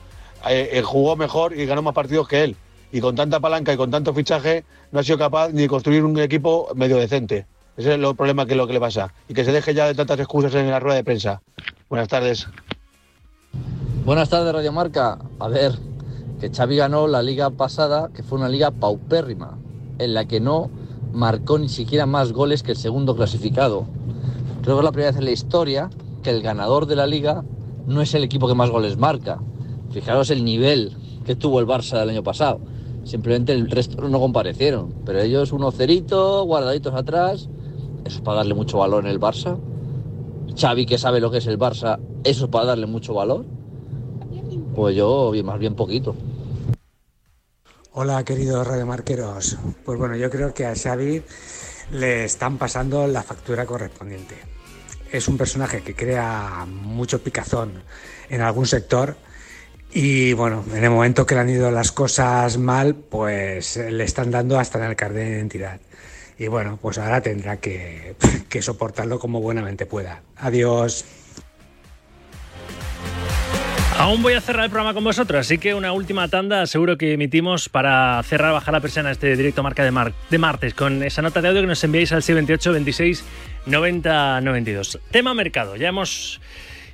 eh, 0.47 0.69
eh, 0.73 0.81
jugó 0.83 1.15
mejor 1.15 1.57
y 1.57 1.65
ganó 1.65 1.81
más 1.81 1.95
partidos 1.95 2.27
que 2.27 2.43
él. 2.43 2.55
Y 2.91 3.01
con 3.01 3.15
tanta 3.15 3.39
palanca 3.39 3.73
y 3.73 3.77
con 3.77 3.89
tanto 3.89 4.13
fichaje 4.13 4.65
no 4.91 4.99
ha 4.99 5.03
sido 5.03 5.17
capaz 5.17 5.49
ni 5.49 5.63
de 5.63 5.67
construir 5.67 6.03
un 6.03 6.19
equipo 6.19 6.69
medio 6.75 6.97
decente. 6.97 7.47
Ese 7.75 7.89
es 7.89 7.95
el 7.95 8.15
problema 8.15 8.45
que 8.45 8.51
es 8.51 8.57
lo 8.57 8.67
que 8.67 8.73
le 8.73 8.79
pasa. 8.79 9.11
Y 9.27 9.33
que 9.33 9.43
se 9.43 9.51
deje 9.51 9.73
ya 9.73 9.87
de 9.87 9.95
tantas 9.95 10.19
excusas 10.19 10.53
en 10.53 10.69
la 10.69 10.79
rueda 10.79 10.97
de 10.97 11.03
prensa. 11.03 11.41
Buenas 11.89 12.07
tardes. 12.07 12.47
Buenas 14.05 14.29
tardes, 14.29 14.53
Radio 14.53 14.71
Marca. 14.71 15.17
A 15.39 15.47
ver, 15.47 15.71
que 16.39 16.51
Xavi 16.51 16.75
ganó 16.75 17.07
la 17.07 17.23
liga 17.23 17.49
pasada, 17.49 18.11
que 18.15 18.21
fue 18.21 18.37
una 18.37 18.47
liga 18.47 18.69
paupérrima, 18.69 19.57
en 19.97 20.13
la 20.13 20.25
que 20.25 20.39
no 20.39 20.69
marcó 21.13 21.59
ni 21.59 21.69
siquiera 21.69 22.05
más 22.05 22.33
goles 22.33 22.63
que 22.63 22.71
el 22.71 22.77
segundo 22.77 23.15
clasificado. 23.15 23.85
Creo 24.63 24.75
que 24.75 24.79
es 24.79 24.85
la 24.85 24.91
primera 24.91 25.11
vez 25.11 25.19
en 25.19 25.25
la 25.25 25.31
historia 25.31 25.89
que 26.23 26.31
el 26.31 26.41
ganador 26.41 26.87
de 26.87 26.95
la 26.95 27.05
liga 27.05 27.43
no 27.85 28.01
es 28.01 28.13
el 28.13 28.23
equipo 28.23 28.47
que 28.47 28.55
más 28.55 28.69
goles 28.69 28.97
marca. 28.97 29.39
Fijaros 29.91 30.29
el 30.31 30.43
nivel 30.43 30.95
que 31.25 31.35
tuvo 31.35 31.59
el 31.59 31.67
Barça 31.67 32.01
el 32.01 32.09
año 32.09 32.23
pasado. 32.23 32.59
Simplemente 33.03 33.53
el 33.53 33.69
resto 33.69 34.07
no 34.07 34.19
comparecieron. 34.19 34.93
Pero 35.05 35.21
ellos 35.21 35.51
uno 35.51 35.71
cerito, 35.71 36.43
guardaditos 36.45 36.93
atrás. 36.95 37.49
Eso 38.05 38.17
es 38.17 38.21
para 38.21 38.37
darle 38.37 38.53
mucho 38.53 38.79
valor 38.79 39.05
en 39.05 39.11
el 39.11 39.19
Barça. 39.19 39.57
Xavi, 40.55 40.85
que 40.85 40.97
sabe 40.97 41.19
lo 41.19 41.31
que 41.31 41.37
es 41.37 41.47
el 41.47 41.59
Barça, 41.59 41.99
eso 42.23 42.45
es 42.45 42.51
para 42.51 42.65
darle 42.65 42.85
mucho 42.85 43.13
valor. 43.13 43.45
Pues 44.75 44.95
yo, 44.95 45.31
más 45.43 45.59
bien 45.59 45.75
poquito. 45.75 46.15
Hola, 47.95 48.25
queridos 48.25 48.65
radiomarqueros. 48.65 49.55
Pues 49.85 49.99
bueno, 49.99 50.15
yo 50.15 50.27
creo 50.31 50.51
que 50.51 50.65
a 50.65 50.73
Xavi 50.73 51.21
le 51.91 52.25
están 52.25 52.57
pasando 52.57 53.05
la 53.05 53.21
factura 53.21 53.67
correspondiente. 53.67 54.33
Es 55.11 55.27
un 55.27 55.37
personaje 55.37 55.83
que 55.83 55.93
crea 55.93 56.65
mucho 56.67 57.21
picazón 57.21 57.83
en 58.31 58.41
algún 58.41 58.65
sector 58.65 59.15
y 59.91 60.33
bueno, 60.33 60.65
en 60.73 60.83
el 60.83 60.89
momento 60.89 61.27
que 61.27 61.35
le 61.35 61.41
han 61.41 61.49
ido 61.51 61.69
las 61.69 61.91
cosas 61.91 62.57
mal, 62.57 62.95
pues 62.95 63.77
le 63.77 64.03
están 64.03 64.31
dando 64.31 64.57
hasta 64.57 64.79
en 64.79 64.85
el 64.85 64.95
carnet 64.95 65.25
de 65.25 65.35
identidad. 65.35 65.79
Y 66.39 66.47
bueno, 66.47 66.79
pues 66.81 66.97
ahora 66.97 67.21
tendrá 67.21 67.57
que, 67.57 68.15
que 68.49 68.63
soportarlo 68.63 69.19
como 69.19 69.39
buenamente 69.39 69.85
pueda. 69.85 70.23
Adiós. 70.37 71.05
Aún 73.97 74.23
voy 74.23 74.33
a 74.33 74.41
cerrar 74.41 74.65
el 74.65 74.71
programa 74.71 74.93
con 74.93 75.03
vosotros, 75.03 75.39
así 75.39 75.59
que 75.59 75.75
una 75.75 75.93
última 75.93 76.27
tanda 76.27 76.65
seguro 76.65 76.97
que 76.97 77.13
emitimos 77.13 77.69
para 77.69 78.21
cerrar, 78.23 78.51
bajar 78.51 78.73
la 78.73 78.81
persiana 78.81 79.11
este 79.11 79.37
directo 79.37 79.61
marca 79.61 79.83
de, 79.83 80.13
de 80.29 80.37
martes 80.37 80.73
con 80.73 81.03
esa 81.03 81.21
nota 81.21 81.41
de 81.41 81.49
audio 81.49 81.61
que 81.61 81.67
nos 81.67 81.83
enviáis 81.83 82.11
al 82.11 82.23
628 82.23 82.73
26 82.73 83.23
90 83.67 84.41
92. 84.41 84.99
Tema 85.11 85.33
mercado, 85.35 85.75
ya 85.75 85.89
hemos, 85.89 86.41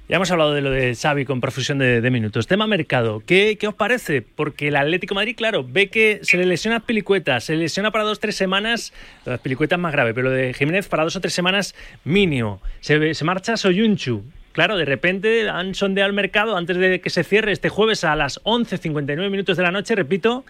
ya 0.09 0.17
hemos 0.17 0.29
hablado 0.29 0.53
de 0.53 0.61
lo 0.61 0.71
de 0.71 0.93
Xavi 0.93 1.23
con 1.23 1.39
profusión 1.39 1.79
de, 1.79 2.07
minutos. 2.11 2.47
Tema 2.47 2.67
mercado, 2.67 3.23
¿qué, 3.25 3.57
¿qué, 3.57 3.67
os 3.67 3.75
parece? 3.75 4.21
Porque 4.21 4.67
el 4.67 4.75
Atlético 4.75 5.15
Madrid, 5.15 5.35
claro, 5.37 5.65
ve 5.67 5.89
que 5.89 6.19
se 6.23 6.37
le 6.37 6.45
lesiona 6.45 6.81
Pilicueta, 6.81 7.39
se 7.39 7.53
le 7.53 7.59
lesiona 7.59 7.91
para 7.91 8.03
dos 8.03 8.17
o 8.17 8.21
tres 8.21 8.35
semanas, 8.35 8.93
las 9.25 9.39
Pilicuetas 9.39 9.79
más 9.79 9.93
grave, 9.93 10.13
pero 10.13 10.29
lo 10.29 10.35
de 10.35 10.53
Jiménez 10.53 10.89
para 10.89 11.05
dos 11.05 11.15
o 11.15 11.21
tres 11.21 11.33
semanas 11.33 11.75
mínimo. 12.03 12.61
Se, 12.81 13.13
se 13.13 13.25
marcha 13.25 13.55
Soyunchu, 13.55 14.23
Claro, 14.59 14.75
de 14.75 14.83
repente 14.83 15.49
han 15.49 15.73
sondeado 15.73 16.09
el 16.09 16.13
mercado 16.13 16.57
antes 16.57 16.75
de 16.75 16.99
que 16.99 17.09
se 17.09 17.23
cierre 17.23 17.53
este 17.53 17.69
jueves 17.69 18.03
a 18.03 18.13
las 18.17 18.43
11.59 18.43 19.29
minutos 19.29 19.55
de 19.55 19.63
la 19.63 19.71
noche, 19.71 19.95
repito, 19.95 20.43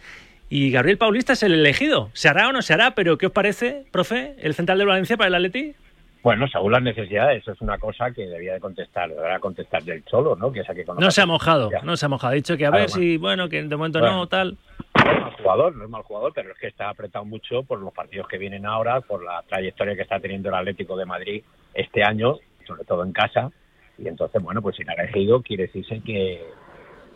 y 0.50 0.72
Gabriel 0.72 0.98
Paulista 0.98 1.34
es 1.34 1.44
el 1.44 1.54
elegido. 1.54 2.10
¿Se 2.14 2.28
hará 2.28 2.50
o 2.50 2.52
no 2.52 2.64
se 2.64 2.74
hará? 2.74 2.96
Pero 2.96 3.20
¿qué 3.20 3.28
os 3.28 3.32
parece, 3.32 3.86
profe, 3.92 4.34
el 4.40 4.56
central 4.56 4.80
de 4.80 4.86
Valencia 4.86 5.16
para 5.16 5.28
el 5.28 5.36
Atleti? 5.36 5.76
Bueno, 6.24 6.48
según 6.48 6.72
las 6.72 6.82
necesidades, 6.82 7.44
eso 7.44 7.52
es 7.52 7.62
una 7.62 7.78
cosa 7.78 8.10
que 8.10 8.26
debía 8.26 8.54
de 8.54 8.60
contestar, 8.60 9.10
deberá 9.10 9.38
contestar 9.38 9.84
del 9.84 10.04
Cholo, 10.06 10.36
¿no? 10.36 10.52
Que 10.52 10.64
que 10.64 10.86
no 10.98 11.12
se 11.12 11.22
ha 11.22 11.28
mojado, 11.28 11.70
no 11.84 11.96
se 11.96 12.08
ha 12.08 12.10
mojado. 12.10 12.32
Ha 12.32 12.36
dicho 12.36 12.58
que 12.58 12.66
a 12.66 12.72
ver 12.72 12.90
si, 12.90 13.18
bueno, 13.18 13.48
que 13.48 13.62
de 13.62 13.76
momento 13.76 14.00
no, 14.00 14.26
tal. 14.26 14.58
No 15.06 15.12
es 15.12 15.22
mal 15.22 15.34
jugador, 15.34 15.76
no 15.76 15.84
es 15.84 15.90
mal 15.92 16.02
jugador, 16.02 16.32
pero 16.34 16.52
es 16.52 16.58
que 16.58 16.66
está 16.66 16.90
apretado 16.90 17.26
mucho 17.26 17.62
por 17.62 17.80
los 17.80 17.94
partidos 17.94 18.28
que 18.28 18.40
vienen 18.40 18.66
ahora, 18.66 19.02
por 19.02 19.24
la 19.24 19.44
trayectoria 19.48 19.96
que 19.96 20.02
está 20.02 20.20
teniendo 20.20 20.50
el 20.50 20.56
Atlético 20.56 20.98
de 20.98 21.06
Madrid 21.06 21.44
este 21.76 22.04
año, 22.04 22.38
sobre 22.66 22.86
todo 22.86 23.04
en 23.04 23.12
casa, 23.12 23.52
y 24.02 24.08
entonces, 24.08 24.42
bueno, 24.42 24.62
pues 24.62 24.76
si 24.76 24.84
ha 24.88 24.94
elegido, 24.94 25.42
quiere 25.42 25.64
decirse 25.64 26.02
que 26.06 26.42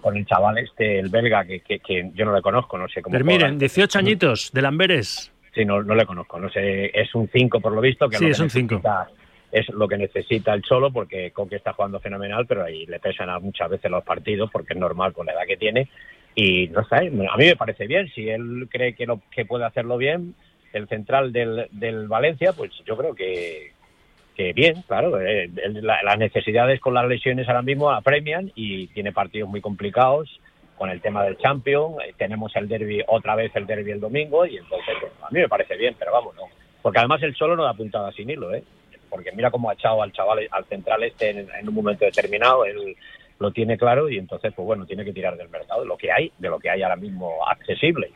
con 0.01 0.17
el 0.17 0.25
chaval 0.25 0.57
este, 0.57 0.99
el 0.99 1.09
belga, 1.09 1.45
que, 1.45 1.61
que, 1.61 2.11
yo 2.13 2.25
no 2.25 2.35
le 2.35 2.41
conozco, 2.41 2.77
no 2.77 2.87
sé 2.89 3.01
cómo. 3.01 3.13
Pero 3.13 3.25
miren, 3.25 3.57
18 3.57 3.99
añitos, 3.99 4.51
de 4.51 4.61
Lamberes. 4.61 5.31
Sí, 5.55 5.63
no, 5.65 5.81
no 5.81 5.95
le 5.95 6.05
conozco, 6.05 6.39
no 6.39 6.49
sé, 6.49 6.91
es 6.93 7.15
un 7.15 7.29
5 7.31 7.61
por 7.61 7.71
lo 7.71 7.79
visto. 7.79 8.09
Que 8.09 8.17
sí, 8.17 8.25
es, 8.27 8.39
un 8.39 8.49
5. 8.49 8.81
Es 9.51 9.69
lo 9.69 9.87
que 9.87 9.97
necesita 9.97 10.53
el 10.53 10.63
Cholo, 10.63 10.91
porque 10.91 11.31
Coque 11.31 11.55
está 11.55 11.73
jugando 11.73 11.99
fenomenal, 11.99 12.45
pero 12.47 12.63
ahí 12.63 12.85
le 12.87 12.99
pesan 12.99 13.29
muchas 13.41 13.69
veces 13.69 13.89
los 13.89 14.03
partidos, 14.03 14.49
porque 14.51 14.73
es 14.73 14.79
normal 14.79 15.13
con 15.13 15.25
la 15.25 15.33
edad 15.33 15.45
que 15.47 15.57
tiene. 15.57 15.89
Y 16.35 16.67
no 16.69 16.83
sé, 16.85 16.95
a 16.95 17.37
mí 17.37 17.45
me 17.45 17.55
parece 17.55 17.85
bien, 17.85 18.09
si 18.09 18.27
él 18.27 18.67
cree 18.69 18.95
que, 18.95 19.05
lo, 19.05 19.21
que 19.31 19.45
puede 19.45 19.65
hacerlo 19.65 19.97
bien, 19.97 20.33
el 20.73 20.87
central 20.87 21.31
del, 21.31 21.67
del 21.71 22.07
Valencia, 22.07 22.53
pues 22.53 22.71
yo 22.83 22.97
creo 22.97 23.13
que, 23.13 23.72
que 24.35 24.53
bien, 24.53 24.83
claro, 24.87 25.19
eh, 25.19 25.49
las 25.81 26.17
necesidades 26.17 26.79
con 26.79 26.93
las 26.93 27.07
lesiones 27.07 27.47
ahora 27.47 27.61
mismo 27.61 27.91
apremian 27.91 28.51
y 28.55 28.87
tiene 28.87 29.11
partidos 29.11 29.49
muy 29.49 29.61
complicados 29.61 30.39
con 30.77 30.89
el 30.89 31.01
tema 31.01 31.23
del 31.23 31.37
Champions, 31.37 31.95
eh, 32.03 32.13
tenemos 32.17 32.55
el 32.55 32.67
derby, 32.67 33.03
otra 33.07 33.35
vez 33.35 33.55
el 33.55 33.67
derby 33.67 33.91
el 33.91 33.99
domingo 33.99 34.45
y 34.45 34.57
entonces 34.57 34.95
pues, 34.99 35.11
a 35.21 35.29
mí 35.29 35.39
me 35.39 35.47
parece 35.47 35.77
bien, 35.77 35.95
pero 35.97 36.11
vamos, 36.11 36.35
no. 36.35 36.43
Porque 36.81 36.99
además 36.99 37.21
el 37.23 37.35
solo 37.35 37.55
no 37.55 37.63
da 37.63 37.73
puntada 37.73 38.11
sin 38.11 38.29
hilo, 38.29 38.53
¿eh? 38.53 38.63
Porque 39.09 39.31
mira 39.31 39.51
cómo 39.51 39.69
ha 39.69 39.73
echado 39.73 40.01
al 40.01 40.11
chaval, 40.11 40.47
al 40.51 40.65
central 40.65 41.03
este 41.03 41.29
en, 41.29 41.69
un 41.69 41.75
momento 41.75 42.03
determinado, 42.03 42.65
él 42.65 42.97
lo 43.39 43.51
tiene 43.51 43.77
claro 43.77 44.09
y 44.09 44.17
entonces, 44.17 44.51
pues 44.55 44.65
bueno, 44.65 44.85
tiene 44.85 45.05
que 45.05 45.13
tirar 45.13 45.37
del 45.37 45.49
mercado, 45.49 45.81
de 45.81 45.87
lo 45.87 45.97
que 45.97 46.11
hay, 46.11 46.31
de 46.37 46.49
lo 46.49 46.59
que 46.59 46.69
hay 46.69 46.81
ahora 46.81 46.95
mismo 46.95 47.47
accesible. 47.47 48.11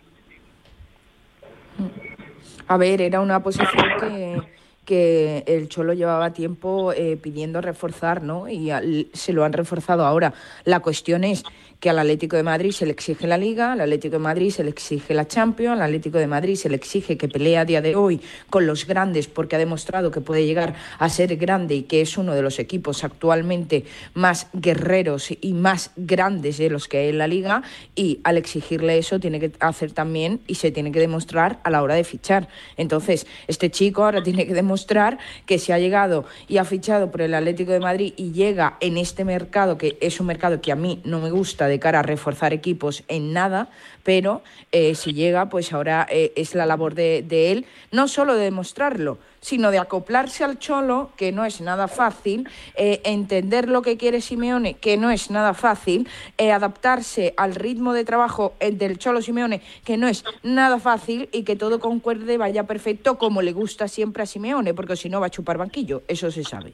A 2.67 2.77
ver, 2.77 3.01
era 3.01 3.21
una 3.21 3.41
posición 3.41 3.85
que 3.99 4.41
que 4.87 5.43
el 5.47 5.67
Cholo 5.67 5.91
llevaba 5.91 6.31
tiempo 6.31 6.93
eh, 6.93 7.17
pidiendo 7.17 7.59
reforzar, 7.59 8.23
¿no? 8.23 8.47
Y 8.47 8.71
se 9.11 9.33
lo 9.33 9.43
han 9.43 9.51
reforzado 9.51 10.05
ahora. 10.05 10.33
La 10.63 10.79
cuestión 10.79 11.25
es 11.25 11.43
que 11.79 11.89
al 11.89 11.99
Atlético 11.99 12.35
de 12.35 12.43
Madrid 12.43 12.71
se 12.71 12.85
le 12.85 12.91
exige 12.91 13.27
la 13.27 13.37
Liga, 13.37 13.73
al 13.73 13.81
Atlético 13.81 14.13
de 14.13 14.19
Madrid 14.19 14.49
se 14.49 14.63
le 14.63 14.69
exige 14.69 15.13
la 15.13 15.27
Champions, 15.27 15.73
al 15.73 15.83
Atlético 15.83 16.17
de 16.17 16.27
Madrid 16.27 16.55
se 16.55 16.69
le 16.69 16.75
exige 16.75 17.17
que 17.17 17.27
pelee 17.27 17.57
a 17.57 17.65
día 17.65 17.81
de 17.81 17.95
hoy 17.95 18.21
con 18.49 18.65
los 18.65 18.87
grandes 18.87 19.27
porque 19.27 19.55
ha 19.55 19.59
demostrado 19.59 20.09
que 20.09 20.21
puede 20.21 20.45
llegar 20.45 20.75
a 20.97 21.09
ser 21.09 21.35
grande 21.37 21.75
y 21.75 21.83
que 21.83 22.01
es 22.01 22.17
uno 22.17 22.33
de 22.33 22.41
los 22.41 22.57
equipos 22.59 23.03
actualmente 23.03 23.85
más 24.13 24.47
guerreros 24.53 25.29
y 25.39 25.53
más 25.53 25.91
grandes 25.95 26.57
de 26.57 26.69
los 26.69 26.87
que 26.87 26.97
hay 26.97 27.09
en 27.09 27.19
la 27.19 27.27
Liga 27.27 27.61
y 27.95 28.19
al 28.23 28.37
exigirle 28.37 28.97
eso 28.97 29.19
tiene 29.19 29.39
que 29.39 29.51
hacer 29.59 29.91
también 29.91 30.41
y 30.47 30.55
se 30.55 30.71
tiene 30.71 30.91
que 30.91 30.99
demostrar 30.99 31.59
a 31.63 31.69
la 31.69 31.83
hora 31.83 31.95
de 31.95 32.03
fichar. 32.03 32.47
Entonces, 32.77 33.27
este 33.47 33.69
chico 33.69 34.03
ahora 34.03 34.23
tiene 34.23 34.47
que 34.47 34.53
demostrar 34.53 35.19
que 35.45 35.59
se 35.59 35.73
ha 35.73 35.79
llegado 35.79 36.25
y 36.47 36.57
ha 36.57 36.65
fichado 36.65 37.11
por 37.11 37.21
el 37.21 37.33
Atlético 37.33 37.71
de 37.71 37.79
Madrid 37.79 38.13
y 38.17 38.31
llega 38.31 38.77
en 38.79 38.97
este 38.97 39.23
mercado 39.25 39.77
que 39.77 39.97
es 40.01 40.19
un 40.19 40.27
mercado 40.27 40.59
que 40.61 40.71
a 40.71 40.75
mí 40.75 41.01
no 41.03 41.19
me 41.19 41.29
gusta 41.29 41.66
de 41.67 41.79
cara 41.79 41.99
a 41.99 42.03
reforzar 42.03 42.53
equipos 42.53 43.03
en 43.07 43.33
nada, 43.33 43.69
pero 44.03 44.41
eh, 44.71 44.95
si 44.95 45.13
llega, 45.13 45.49
pues 45.49 45.73
ahora 45.73 46.07
eh, 46.09 46.31
es 46.35 46.55
la 46.55 46.65
labor 46.65 46.95
de, 46.95 47.51
él, 47.51 47.65
no 47.91 48.07
solo 48.07 48.35
de 48.35 48.45
demostrarlo, 48.45 49.17
sino 49.41 49.71
de 49.71 49.79
acoplarse 49.79 50.43
al 50.43 50.59
cholo, 50.59 51.11
que 51.17 51.31
no 51.31 51.45
es 51.45 51.61
nada 51.61 51.87
fácil, 51.87 52.47
eh, 52.75 53.01
entender 53.03 53.67
lo 53.69 53.81
que 53.81 53.97
quiere 53.97 54.21
Simeone, 54.21 54.75
que 54.75 54.97
no 54.97 55.11
es 55.11 55.29
nada 55.29 55.53
fácil, 55.53 56.07
adaptarse 56.37 57.33
al 57.37 57.55
ritmo 57.55 57.93
de 57.93 58.05
trabajo 58.05 58.53
del 58.59 58.97
cholo 58.97 59.21
Simeone, 59.21 59.61
que 59.83 59.97
no 59.97 60.07
es 60.07 60.23
nada 60.43 60.79
fácil, 60.79 61.29
y 61.31 61.43
que 61.43 61.55
todo 61.55 61.79
concuerde, 61.79 62.37
vaya 62.37 62.63
perfecto, 62.63 63.17
como 63.17 63.41
le 63.41 63.53
gusta 63.53 63.87
siempre 63.87 64.23
a 64.23 64.25
Simeone, 64.25 64.73
porque 64.73 64.95
si 64.95 65.09
no 65.09 65.19
va 65.19 65.27
a 65.27 65.31
chupar 65.31 65.57
banquillo, 65.57 66.03
eso 66.07 66.31
se 66.31 66.43
sabe. 66.43 66.73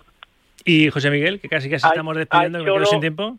Y 0.66 0.90
José 0.90 1.10
Miguel, 1.10 1.40
que 1.40 1.50
casi 1.50 1.70
casi 1.70 1.88
estamos 1.88 2.16
despidiendo, 2.16 2.64
que 2.64 2.86
sin 2.86 3.02
tiempo 3.02 3.38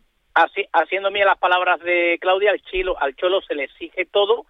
haciendo 0.73 1.11
mía 1.11 1.25
las 1.25 1.37
palabras 1.37 1.79
de 1.81 2.17
Claudia, 2.19 2.51
al, 2.51 2.61
chilo, 2.61 3.01
al 3.01 3.15
Cholo 3.15 3.41
se 3.41 3.55
le 3.55 3.63
exige 3.63 4.05
todo, 4.05 4.45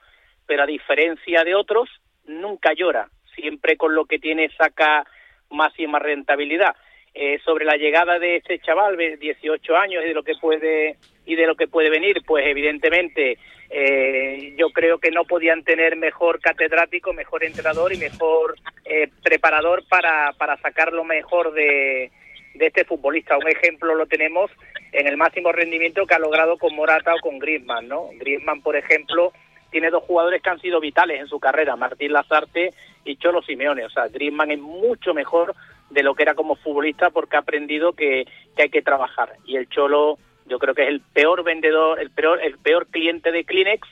pero 0.45 0.63
a 0.63 0.67
diferencia 0.67 1.43
de 1.43 1.55
otros, 1.55 1.89
nunca 2.25 2.73
llora. 2.73 3.09
Siempre 3.35 3.77
con 3.77 3.93
lo 3.93 4.05
que 4.05 4.19
tiene 4.19 4.49
saca 4.57 5.05
máxima 5.49 5.99
rentabilidad. 5.99 6.75
Eh, 7.17 7.39
sobre 7.45 7.63
la 7.63 7.77
llegada 7.77 8.19
de 8.19 8.35
este 8.35 8.59
chaval 8.59 8.97
de 8.97 9.15
18 9.15 9.77
años 9.77 10.03
y 10.03 10.09
de 10.09 10.13
lo 10.13 10.23
que 10.23 10.35
puede 10.35 10.97
y 11.25 11.35
de 11.35 11.47
lo 11.47 11.55
que 11.55 11.67
puede 11.67 11.89
venir, 11.89 12.21
pues 12.25 12.45
evidentemente 12.45 13.37
eh, 13.69 14.53
yo 14.57 14.69
creo 14.71 14.99
que 14.99 15.11
no 15.11 15.23
podían 15.23 15.63
tener 15.63 15.95
mejor 15.95 16.41
catedrático, 16.41 17.13
mejor 17.13 17.45
entrenador 17.45 17.93
y 17.93 17.97
mejor 17.97 18.55
eh, 18.83 19.07
preparador 19.23 19.87
para, 19.87 20.33
para 20.33 20.57
sacar 20.57 20.91
lo 20.91 21.05
mejor 21.05 21.53
de, 21.53 22.11
de 22.55 22.67
este 22.67 22.85
futbolista. 22.85 23.37
Un 23.37 23.47
ejemplo 23.47 23.95
lo 23.95 24.05
tenemos 24.05 24.51
en 24.91 25.07
el 25.07 25.17
máximo 25.17 25.51
rendimiento 25.51 26.05
que 26.05 26.15
ha 26.15 26.19
logrado 26.19 26.57
con 26.57 26.75
Morata 26.75 27.13
o 27.13 27.19
con 27.19 27.39
Griezmann, 27.39 27.87
¿no? 27.87 28.09
Griezmann, 28.13 28.61
por 28.61 28.75
ejemplo, 28.75 29.33
tiene 29.71 29.89
dos 29.89 30.03
jugadores 30.03 30.41
que 30.41 30.49
han 30.49 30.61
sido 30.61 30.79
vitales 30.79 31.19
en 31.19 31.27
su 31.27 31.39
carrera, 31.39 31.75
Martín 31.75 32.13
Lazarte 32.13 32.73
y 33.03 33.17
Cholo 33.17 33.41
Simeone. 33.41 33.85
O 33.85 33.89
sea, 33.89 34.07
Griezmann 34.07 34.51
es 34.51 34.59
mucho 34.59 35.13
mejor 35.13 35.53
de 35.89 36.03
lo 36.03 36.15
que 36.15 36.23
era 36.23 36.33
como 36.33 36.55
futbolista 36.55 37.09
porque 37.09 37.35
ha 37.35 37.39
aprendido 37.39 37.93
que, 37.93 38.25
que 38.55 38.63
hay 38.63 38.69
que 38.69 38.81
trabajar. 38.81 39.33
Y 39.45 39.57
el 39.57 39.67
Cholo, 39.69 40.17
yo 40.45 40.59
creo 40.59 40.73
que 40.73 40.83
es 40.83 40.89
el 40.89 41.01
peor 41.01 41.43
vendedor, 41.43 41.99
el 41.99 42.09
peor, 42.09 42.39
el 42.41 42.57
peor 42.57 42.87
cliente 42.87 43.31
de 43.31 43.43
Kleenex, 43.43 43.87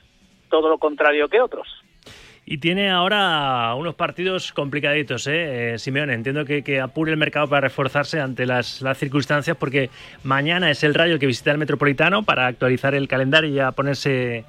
todo 0.49 0.69
lo 0.69 0.78
contrario 0.78 1.28
que 1.28 1.41
otros. 1.41 1.83
Y 2.46 2.58
tiene 2.58 2.90
ahora 2.90 3.74
unos 3.76 3.96
partidos 3.96 4.52
complicaditos, 4.52 5.28
¿eh? 5.28 5.74
eh 5.74 5.80
Simeone. 5.80 6.14
Entiendo 6.14 6.44
que, 6.44 6.82
apure 6.82 7.12
el 7.12 7.18
mercado 7.18 7.48
para 7.48 7.62
reforzarse 7.62 8.20
ante 8.20 8.46
las, 8.46 8.84
circunstancias, 8.96 9.56
porque 9.58 9.90
mañana 10.24 10.70
es 10.70 10.84
el 10.84 10.94
Rayo 10.94 11.20
que 11.20 11.26
visita 11.26 11.52
el 11.52 11.58
Metropolitano 11.58 12.24
para 12.24 12.48
actualizar 12.48 12.96
el 12.96 13.08
calendario 13.08 13.50
y 13.50 13.54
ya 13.54 13.72
ponerse 13.72 14.44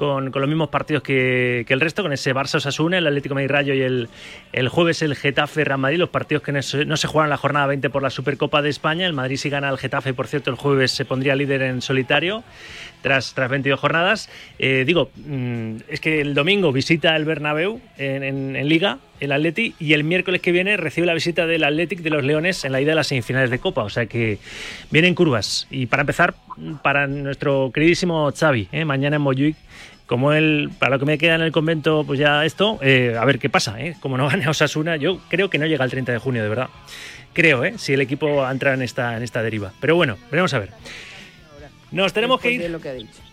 con, 0.00 0.32
los 0.32 0.48
mismos 0.48 0.70
partidos 0.70 1.02
que, 1.02 1.66
el 1.68 1.78
resto, 1.78 2.02
con 2.02 2.10
ese 2.14 2.34
Barça 2.34 2.54
Osasuna, 2.54 2.96
el 2.96 3.06
Atlético 3.06 3.34
Madrid 3.34 3.50
Rayo 3.50 3.74
y 3.74 3.82
el, 3.82 4.08
el 4.54 4.70
jueves 4.70 5.02
el 5.02 5.14
Getafe 5.14 5.62
Real 5.62 5.78
Madrid, 5.78 5.98
los 5.98 6.08
partidos 6.08 6.42
que 6.42 6.52
no 6.52 6.62
se, 6.62 6.86
no 6.86 6.96
juegan 6.96 7.26
en 7.26 7.30
la 7.30 7.36
jornada 7.36 7.66
20 7.66 7.90
por 7.90 8.02
la 8.02 8.08
Supercopa 8.08 8.62
de 8.62 8.70
España. 8.70 9.06
El 9.06 9.12
Madrid 9.12 9.36
si 9.36 9.50
gana 9.50 9.68
al 9.68 9.76
Getafe, 9.76 10.14
por 10.14 10.26
cierto, 10.26 10.48
el 10.48 10.56
jueves 10.56 10.92
se 10.92 11.04
pondría 11.04 11.36
líder 11.36 11.60
en 11.60 11.82
solitario 11.82 12.42
tras, 13.02 13.34
tras 13.34 13.50
22 13.50 13.78
jornadas. 13.78 14.30
Eh, 14.58 14.84
digo, 14.86 15.10
mm, 15.16 15.76
es 15.88 16.00
que 16.00 16.22
el 16.22 16.32
domingo 16.32 16.72
visita 16.72 17.14
el 17.14 17.26
Bernabéu 17.26 17.78
en, 17.98 18.52
Liga, 18.66 19.00
el 19.20 19.32
Atleti, 19.32 19.74
y 19.78 19.92
el 19.92 20.02
miércoles 20.02 20.40
que 20.40 20.50
viene 20.50 20.78
recibe 20.78 21.06
la 21.06 21.12
visita 21.12 21.46
del 21.46 21.62
Athletic 21.64 22.00
de 22.00 22.08
los 22.08 22.24
Leones 22.24 22.64
en 22.64 22.72
la 22.72 22.80
ida 22.80 22.92
de 22.92 22.96
las 22.96 23.08
semifinales 23.08 23.50
de 23.50 23.58
Copa. 23.58 23.82
O 23.82 23.90
sea 23.90 24.06
que 24.06 24.38
vienen 24.90 25.14
curvas. 25.14 25.66
Y 25.70 25.86
para 25.86 26.00
empezar, 26.02 26.34
para 26.82 27.06
nuestro 27.06 27.70
queridísimo 27.74 28.32
Xavi, 28.32 28.68
¿eh? 28.72 28.86
mañana 28.86 29.16
en 29.16 29.22
Mojuic 29.22 29.56
como 30.10 30.32
él, 30.32 30.70
para 30.80 30.96
lo 30.96 30.98
que 30.98 31.06
me 31.06 31.18
queda 31.18 31.36
en 31.36 31.42
el 31.42 31.52
convento, 31.52 32.02
pues 32.04 32.18
ya 32.18 32.44
esto, 32.44 32.80
eh, 32.82 33.14
a 33.16 33.24
ver 33.24 33.38
qué 33.38 33.48
pasa, 33.48 33.80
¿eh? 33.80 33.94
Como 34.00 34.18
no 34.18 34.28
gane 34.28 34.48
Osasuna, 34.48 34.96
yo 34.96 35.20
creo 35.28 35.48
que 35.48 35.56
no 35.56 35.66
llega 35.66 35.84
el 35.84 35.90
30 35.92 36.10
de 36.10 36.18
junio, 36.18 36.42
de 36.42 36.48
verdad. 36.48 36.68
Creo, 37.32 37.62
¿eh? 37.64 37.74
Si 37.78 37.92
el 37.92 38.00
equipo 38.00 38.44
entra 38.50 38.74
en 38.74 38.82
esta, 38.82 39.16
en 39.16 39.22
esta 39.22 39.40
deriva. 39.40 39.72
Pero 39.80 39.94
bueno, 39.94 40.18
veremos 40.28 40.52
a 40.52 40.58
ver. 40.58 40.70
Nos 41.92 42.12
tenemos 42.12 42.40
que 42.40 42.50
ir. 42.50 42.80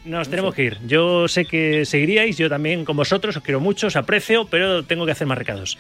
Nos 0.06 0.30
tenemos 0.30 0.54
que 0.54 0.66
ir. 0.66 0.78
Yo 0.86 1.28
sé 1.28 1.46
que 1.46 1.84
seguiríais, 1.84 2.38
yo 2.38 2.48
también 2.48 2.86
con 2.86 2.96
vosotros, 2.96 3.36
os 3.36 3.42
quiero 3.42 3.60
mucho, 3.60 3.88
os 3.88 3.96
aprecio, 3.96 4.46
pero 4.46 4.84
tengo 4.84 5.08
que 5.08 5.14
hacer 5.14 5.26
más 5.26 5.40
recados. 5.40 5.80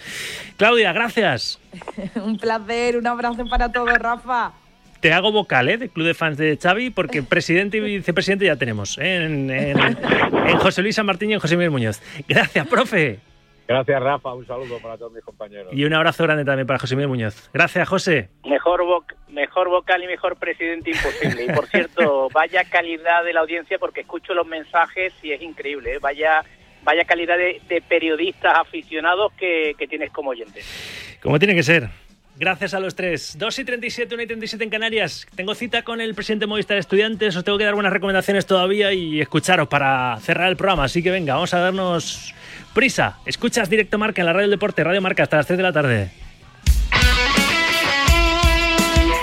Claudia, 0.57 0.93
gracias. 0.93 1.59
un 2.15 2.39
placer, 2.39 2.97
un 2.97 3.05
abrazo 3.05 3.45
para 3.45 3.71
todos, 3.71 3.99
Rafa 3.99 4.51
te 4.99 5.13
hago 5.13 5.31
vocal 5.31 5.69
¿eh? 5.69 5.77
del 5.77 5.89
club 5.89 6.07
de 6.07 6.13
fans 6.13 6.37
de 6.37 6.57
Xavi, 6.57 6.89
porque 6.89 7.23
presidente 7.23 7.77
y 7.77 7.81
vicepresidente 7.81 8.45
ya 8.45 8.55
tenemos 8.55 8.97
¿eh? 8.97 9.25
en, 9.25 10.59
José 10.59 10.81
Luis 10.81 10.95
San 10.95 11.05
Martín 11.05 11.29
y 11.29 11.33
en 11.33 11.39
José 11.39 11.55
Miguel 11.55 11.71
Muñoz. 11.71 12.01
Gracias, 12.27 12.67
profe. 12.67 13.19
Gracias, 13.67 14.01
Rafa. 14.01 14.33
Un 14.33 14.47
saludo 14.47 14.79
para 14.79 14.97
todos 14.97 15.11
mis 15.11 15.23
compañeros. 15.23 15.73
Y 15.73 15.83
un 15.83 15.93
abrazo 15.93 16.23
grande 16.23 16.45
también 16.45 16.65
para 16.65 16.79
José 16.79 16.95
Miguel 16.95 17.09
Muñoz. 17.09 17.49
Gracias, 17.53 17.87
José. 17.87 18.29
Mejor, 18.45 18.81
mejor 19.27 19.69
vocal 19.69 20.03
y 20.03 20.07
mejor 20.07 20.37
presidente 20.37 20.91
imposible. 20.91 21.45
Y 21.45 21.47
por 21.47 21.67
cierto, 21.67 22.29
vaya 22.33 22.63
calidad 22.63 23.25
de 23.25 23.33
la 23.33 23.41
audiencia, 23.41 23.77
porque 23.77 24.01
escucho 24.01 24.33
los 24.33 24.47
mensajes 24.47 25.13
y 25.21 25.33
es 25.33 25.41
increíble. 25.41 25.95
¿eh? 25.95 25.99
Vaya, 25.99 26.45
vaya 26.83 27.03
calidad 27.03 27.37
de, 27.37 27.83
periodistas 27.89 28.57
aficionados 28.57 29.33
que, 29.33 29.75
que 29.77 29.87
tienes 29.87 30.11
como 30.11 30.29
oyentes. 30.29 31.19
Como 31.21 31.37
tiene 31.37 31.53
que 31.53 31.63
ser. 31.63 31.89
Gracias 32.39 32.73
a 32.75 32.79
los 32.79 32.93
tres. 32.93 33.35
2 33.37 33.59
y 33.59 33.65
37, 33.65 34.13
1 34.13 34.23
y 34.23 34.27
37 34.27 34.63
en 34.63 34.69
Canarias. 34.69 35.25
Tengo 35.35 35.55
cita 35.55 35.81
con 35.81 36.01
el 36.01 36.13
presidente 36.13 36.45
Movistar 36.45 36.77
Estudiantes. 36.77 37.35
Os 37.35 37.43
tengo 37.43 37.57
que 37.57 37.63
dar 37.63 37.73
buenas 37.73 37.91
recomendaciones 37.91 38.45
todavía 38.45 38.93
y 38.93 39.19
escucharos 39.19 39.67
para 39.67 40.19
cerrar 40.21 40.49
el 40.49 40.55
programa. 40.55 40.83
Así 40.83 41.01
que 41.01 41.09
venga, 41.09 41.33
vamos 41.33 41.53
a 41.55 41.59
darnos 41.59 42.35
prisa. 42.75 43.17
Escuchas 43.25 43.69
Directo 43.69 43.97
Marca 43.97 44.21
en 44.21 44.27
la 44.27 44.33
Radio 44.33 44.43
del 44.43 44.51
Deporte, 44.51 44.83
Radio 44.83 45.01
Marca, 45.01 45.23
hasta 45.23 45.37
las 45.37 45.47
3 45.47 45.57
de 45.57 45.63
la 45.63 45.73
tarde. 45.73 46.11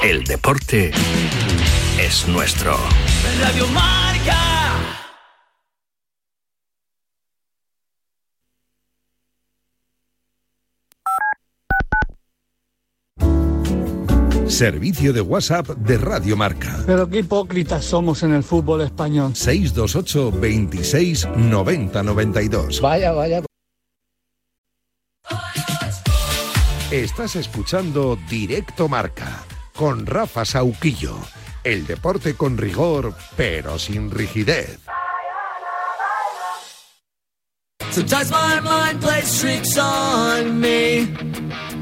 El 0.03 0.25
deporte 0.25 0.91
es 1.99 2.29
nuestro. 2.29 2.77
Radio 3.41 3.67
Marca. 3.69 4.04
Servicio 14.55 15.13
de 15.13 15.21
WhatsApp 15.21 15.67
de 15.71 15.99
Radio 15.99 16.37
Marca. 16.37 16.79
Pero 16.87 17.09
qué 17.09 17.19
hipócritas 17.19 17.85
somos 17.85 18.23
en 18.23 18.33
el 18.33 18.45
fútbol 18.45 18.83
español. 18.83 19.35
628 19.35 20.31
26 20.31 21.29
90 21.37 22.03
92. 22.05 22.81
Vaya, 22.81 23.11
vaya. 23.11 23.43
Estás 26.93 27.35
escuchando 27.35 28.17
Directo 28.31 28.89
Marca 28.89 29.45
con 29.75 30.07
Rafa 30.07 30.45
Sauquillo. 30.45 31.19
El 31.65 31.85
deporte 31.89 32.35
con 32.35 32.57
rigor, 32.57 33.13
pero 33.37 33.77
sin 33.81 34.13
rigidez. 34.13 34.79
Sometimes 37.91 38.31
my 38.31 38.61
mind 38.61 39.01
plays 39.01 39.41
tricks 39.41 39.77
on 39.77 40.61
me. 40.61 41.74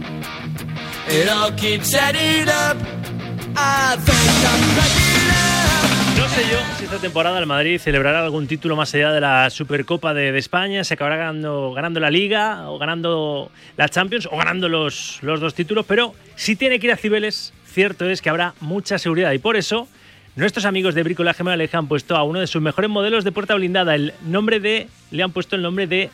No 6.17 6.29
sé 6.29 6.43
yo 6.51 6.57
si 6.79 6.85
esta 6.85 6.97
temporada 6.97 7.39
el 7.39 7.45
Madrid 7.45 7.79
celebrará 7.79 8.25
algún 8.25 8.47
título 8.47 8.77
más 8.77 8.95
allá 8.95 9.13
de 9.13 9.21
la 9.21 9.51
Supercopa 9.51 10.15
de, 10.15 10.39
España, 10.39 10.85
se 10.85 10.95
acabará 10.95 11.17
ganando, 11.17 11.75
ganando, 11.75 12.01
la 12.01 12.11
Liga 12.11 12.71
o 12.71 12.79
ganando 12.79 13.51
la 13.77 13.91
Champions 13.91 14.27
o 14.33 14.39
ganando 14.39 14.71
los, 14.71 15.19
los 15.21 15.39
dos 15.39 15.53
títulos, 15.53 15.85
pero 15.87 16.15
si 16.35 16.57
tiene 16.57 16.81
que 16.81 16.87
ir 16.87 16.93
a 16.95 16.97
Cibeles, 16.97 17.53
cierto 17.67 18.09
es 18.09 18.23
que 18.23 18.31
habrá 18.31 18.55
mucha 18.61 18.99
seguridad. 18.99 19.33
Y 19.33 19.39
por 19.39 19.57
eso 19.57 19.89
nuestros 20.35 20.65
amigos 20.65 20.95
de 20.95 21.03
Bricolaje 21.03 21.45
le 21.45 21.69
han 21.71 21.89
puesto 21.89 22.17
a 22.17 22.23
uno 22.23 22.41
de 22.41 22.47
sus 22.47 22.63
mejores 22.63 22.89
modelos 22.89 23.23
de 23.23 23.33
puerta 23.33 23.55
blindada. 23.55 23.95
El 23.95 24.15
nombre 24.23 24.61
de 24.61 24.89
le 25.11 25.23
han 25.23 25.33
puesto 25.33 25.57
el 25.57 25.63
nombre 25.63 25.87
de 25.87 26.09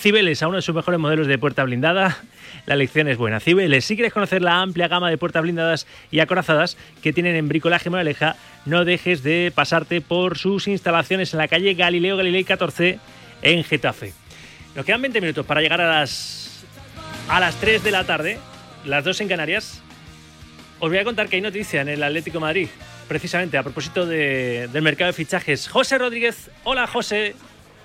Cibeles 0.00 0.42
a 0.42 0.48
uno 0.48 0.56
de 0.56 0.62
sus 0.62 0.74
mejores 0.74 0.98
modelos 0.98 1.26
de 1.26 1.36
puerta 1.36 1.62
blindada 1.62 2.16
la 2.64 2.74
lección 2.74 3.06
es 3.06 3.18
buena. 3.18 3.38
Cibeles, 3.38 3.84
si 3.84 3.96
quieres 3.96 4.14
conocer 4.14 4.40
la 4.40 4.62
amplia 4.62 4.88
gama 4.88 5.10
de 5.10 5.18
puertas 5.18 5.42
blindadas 5.42 5.86
y 6.10 6.20
acorazadas 6.20 6.78
que 7.02 7.12
tienen 7.12 7.36
en 7.36 7.48
Bricolaje 7.48 7.90
Moraleja, 7.90 8.36
no 8.64 8.86
dejes 8.86 9.22
de 9.22 9.52
pasarte 9.54 10.00
por 10.00 10.38
sus 10.38 10.68
instalaciones 10.68 11.34
en 11.34 11.38
la 11.38 11.48
calle 11.48 11.74
Galileo 11.74 12.16
Galilei 12.16 12.44
14 12.44 12.98
en 13.42 13.62
Getafe. 13.62 14.14
Nos 14.74 14.86
quedan 14.86 15.02
20 15.02 15.20
minutos 15.20 15.44
para 15.44 15.60
llegar 15.60 15.82
a 15.82 16.00
las, 16.00 16.64
a 17.28 17.38
las 17.38 17.56
3 17.56 17.84
de 17.84 17.90
la 17.90 18.04
tarde, 18.04 18.38
las 18.86 19.04
2 19.04 19.20
en 19.20 19.28
Canarias. 19.28 19.82
Os 20.78 20.88
voy 20.88 20.98
a 20.98 21.04
contar 21.04 21.28
que 21.28 21.36
hay 21.36 21.42
noticia 21.42 21.82
en 21.82 21.90
el 21.90 22.02
Atlético 22.02 22.40
Madrid, 22.40 22.68
precisamente 23.06 23.58
a 23.58 23.62
propósito 23.62 24.06
del 24.06 24.80
mercado 24.80 25.08
de 25.08 25.12
fichajes. 25.12 25.68
José 25.68 25.98
Rodríguez, 25.98 26.50
hola 26.64 26.86
José, 26.86 27.34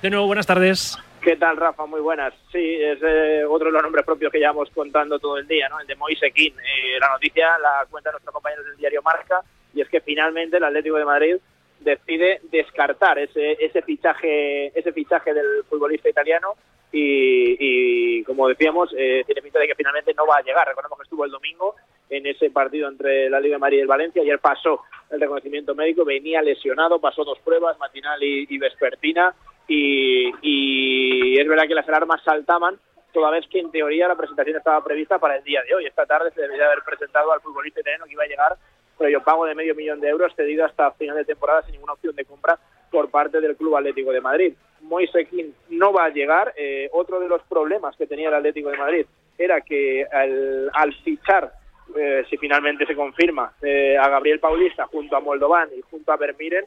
de 0.02 0.10
nuevo 0.10 0.28
buenas 0.28 0.46
tardes. 0.46 0.98
¿Qué 1.26 1.38
tal, 1.38 1.58
Rafa? 1.58 1.88
Muy 1.88 2.02
buenas. 2.02 2.36
Sí, 2.52 2.76
es 2.80 3.00
eh, 3.02 3.44
otro 3.50 3.70
de 3.70 3.72
los 3.72 3.82
nombres 3.82 4.06
propios 4.06 4.32
que 4.32 4.38
llevamos 4.38 4.70
contando 4.70 5.18
todo 5.18 5.40
el 5.40 5.48
día, 5.48 5.68
¿no? 5.70 5.80
El 5.80 5.88
de 5.88 5.96
Moisequín. 5.96 6.54
Eh, 6.54 7.00
la 7.00 7.10
noticia 7.10 7.58
la 7.58 7.84
cuenta 7.90 8.12
nuestro 8.12 8.32
compañero 8.32 8.64
del 8.64 8.78
diario 8.78 9.02
Marca 9.02 9.42
y 9.74 9.82
es 9.82 9.90
que 9.90 10.02
finalmente 10.02 10.58
el 10.58 10.64
Atlético 10.64 10.98
de 10.98 11.06
Madrid 11.06 11.38
decide 11.80 12.42
descartar 12.52 13.18
ese, 13.18 13.54
ese 13.60 13.82
fichaje 13.82 14.68
ese 14.78 14.94
fichaje 14.94 15.34
del 15.34 15.64
futbolista 15.68 16.08
italiano 16.08 16.54
y, 16.92 18.24
como 18.24 18.48
decíamos 18.48 18.94
eh, 18.96 19.24
tiene 19.26 19.42
pinta 19.42 19.60
de 19.60 19.68
que 19.68 19.76
finalmente 19.76 20.14
no 20.14 20.28
va 20.28 20.38
a 20.38 20.44
llegar 20.44 20.66
recordemos 20.68 21.00
que 21.00 21.04
estuvo 21.04 21.26
el 21.26 21.32
domingo 21.32 21.76
en 22.10 22.26
ese 22.28 22.52
partido 22.52 22.88
entre 22.88 23.30
la 23.30 23.40
Liga 23.42 23.56
de 23.56 23.60
Madrid 23.60 23.80
y 23.80 23.82
el 23.82 23.88
Valencia 23.88 24.22
ayer 24.22 24.40
pasó 24.40 24.84
el 25.10 25.20
reconocimiento 25.20 25.76
médico 25.76 26.06
venía 26.06 26.42
lesionado 26.42 27.02
pasó 27.02 27.26
dos 27.26 27.40
pruebas 27.40 27.78
matinal 27.80 28.24
y 28.24 28.58
vespertina 28.58 29.36
y, 29.68 31.38
es 31.40 31.48
verdad 31.48 31.68
que 31.68 31.76
las 31.76 31.88
alarmas 31.88 32.24
saltaban 32.24 32.80
toda 33.12 33.30
vez 33.30 33.46
que 33.50 33.60
en 33.60 33.72
teoría 33.72 34.08
la 34.08 34.16
presentación 34.16 34.58
estaba 34.58 34.84
prevista 34.84 35.20
para 35.20 35.38
el 35.38 35.44
día 35.44 35.62
de 35.64 35.76
hoy. 35.76 35.86
Esta 35.86 36.06
tarde 36.06 36.32
se 36.32 36.42
debería 36.42 36.66
haber 36.66 36.84
presentado 36.84 37.32
al 37.32 37.42
futbolista 37.42 37.80
italiano 37.80 38.06
que 38.06 38.14
iba 38.14 38.24
a 38.24 38.28
llegar 38.28 38.58
pero 38.98 39.10
yo 39.10 39.24
pago 39.24 39.46
de 39.46 39.56
medio 39.56 39.76
millón 39.76 40.00
de 40.00 40.10
euros 40.10 40.34
cedido 40.36 40.66
hasta 40.66 40.92
final 40.92 41.16
de 41.16 41.26
temporada 41.26 41.62
sin 41.64 41.74
ninguna 41.74 41.94
opción 41.94 42.16
de 42.16 42.26
compra 42.26 42.58
por 42.92 43.10
parte 43.10 43.42
del 43.42 43.56
Club 43.58 43.76
Atlético 43.76 44.12
de 44.12 44.22
Madrid. 44.22 44.54
Moisekin 44.82 45.54
no 45.70 45.92
va 45.92 46.06
a 46.06 46.10
llegar. 46.10 46.54
Eh, 46.56 46.90
otro 46.94 47.20
de 47.20 47.28
los 47.28 47.42
problemas 47.44 47.96
que 47.98 48.08
tenía 48.08 48.30
el 48.30 48.36
Atlético 48.36 48.70
de 48.70 48.78
Madrid 48.78 49.06
era 49.38 49.62
que 49.62 50.06
al, 50.12 50.94
fichar, 51.04 51.52
eh, 51.96 52.24
si 52.30 52.38
finalmente 52.38 52.86
se 52.86 52.96
confirma, 52.96 53.54
eh, 53.62 53.98
a 53.98 54.08
Gabriel 54.08 54.40
Paulista 54.40 54.86
junto 54.86 55.16
a 55.16 55.20
Moldovan 55.20 55.70
y 55.78 55.82
junto 55.82 56.12
a 56.12 56.18
Vermiren, 56.18 56.66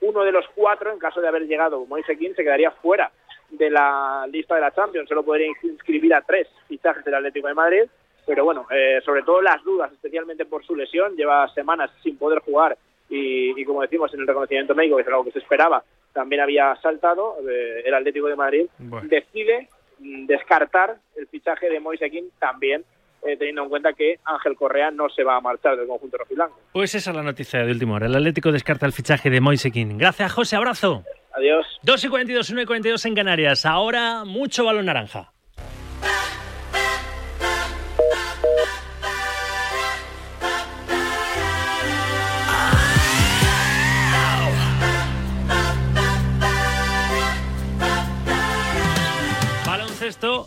uno 0.00 0.24
de 0.24 0.32
los 0.32 0.46
cuatro, 0.54 0.92
en 0.92 0.98
caso 0.98 1.20
de 1.20 1.28
haber 1.28 1.46
llegado 1.46 1.84
Moise 1.86 2.16
se 2.16 2.34
quedaría 2.44 2.70
fuera 2.70 3.10
de 3.50 3.70
la 3.70 4.26
lista 4.30 4.54
de 4.54 4.60
la 4.60 4.74
Champions. 4.74 5.08
Solo 5.08 5.22
podría 5.24 5.48
inscribir 5.62 6.14
a 6.14 6.22
tres 6.22 6.48
fichajes 6.68 7.04
del 7.04 7.14
Atlético 7.14 7.48
de 7.48 7.54
Madrid. 7.54 7.82
Pero 8.26 8.44
bueno, 8.44 8.66
eh, 8.70 9.00
sobre 9.04 9.22
todo 9.22 9.40
las 9.40 9.62
dudas, 9.64 9.90
especialmente 9.90 10.44
por 10.44 10.62
su 10.62 10.76
lesión, 10.76 11.16
lleva 11.16 11.48
semanas 11.54 11.90
sin 12.02 12.18
poder 12.18 12.40
jugar 12.40 12.76
y, 13.08 13.64
como 13.64 13.80
decimos 13.80 14.12
en 14.12 14.20
el 14.20 14.26
reconocimiento 14.26 14.74
médico, 14.74 14.96
que 14.96 15.02
es 15.02 15.08
algo 15.08 15.24
que 15.24 15.30
se 15.30 15.38
esperaba, 15.38 15.82
también 16.12 16.42
había 16.42 16.76
saltado. 16.76 17.36
Eh, 17.48 17.82
el 17.86 17.94
Atlético 17.94 18.26
de 18.26 18.36
Madrid 18.36 18.66
decide 19.04 19.68
mm, 19.98 20.26
descartar 20.26 20.96
el 21.16 21.26
fichaje 21.28 21.70
de 21.70 21.80
Moise 21.80 22.10
también 22.38 22.84
eh, 23.26 23.36
teniendo 23.36 23.62
en 23.62 23.68
cuenta 23.68 23.92
que 23.92 24.16
Ángel 24.24 24.56
Correa 24.56 24.90
no 24.90 25.08
se 25.08 25.24
va 25.24 25.36
a 25.36 25.40
marchar 25.40 25.76
del 25.76 25.86
conjunto 25.86 26.18
rojiblanco. 26.18 26.58
Pues 26.72 26.94
esa 26.94 27.10
es 27.10 27.16
la 27.16 27.22
noticia 27.22 27.64
de 27.64 27.72
último 27.72 27.94
hora. 27.94 28.06
El 28.06 28.14
Atlético 28.14 28.52
descarta 28.52 28.86
el 28.86 28.92
fichaje 28.92 29.30
de 29.30 29.40
Moisekin. 29.40 29.98
Gracias, 29.98 30.32
José. 30.32 30.56
Abrazo. 30.56 31.04
Adiós. 31.34 31.66
2 31.82 32.04
y 32.04 32.08
42, 32.08 32.50
1 32.50 32.62
y 32.62 32.66
42 32.66 33.06
en 33.06 33.14
Canarias. 33.14 33.66
Ahora 33.66 34.24
mucho 34.24 34.64
balón 34.64 34.86
naranja. 34.86 35.32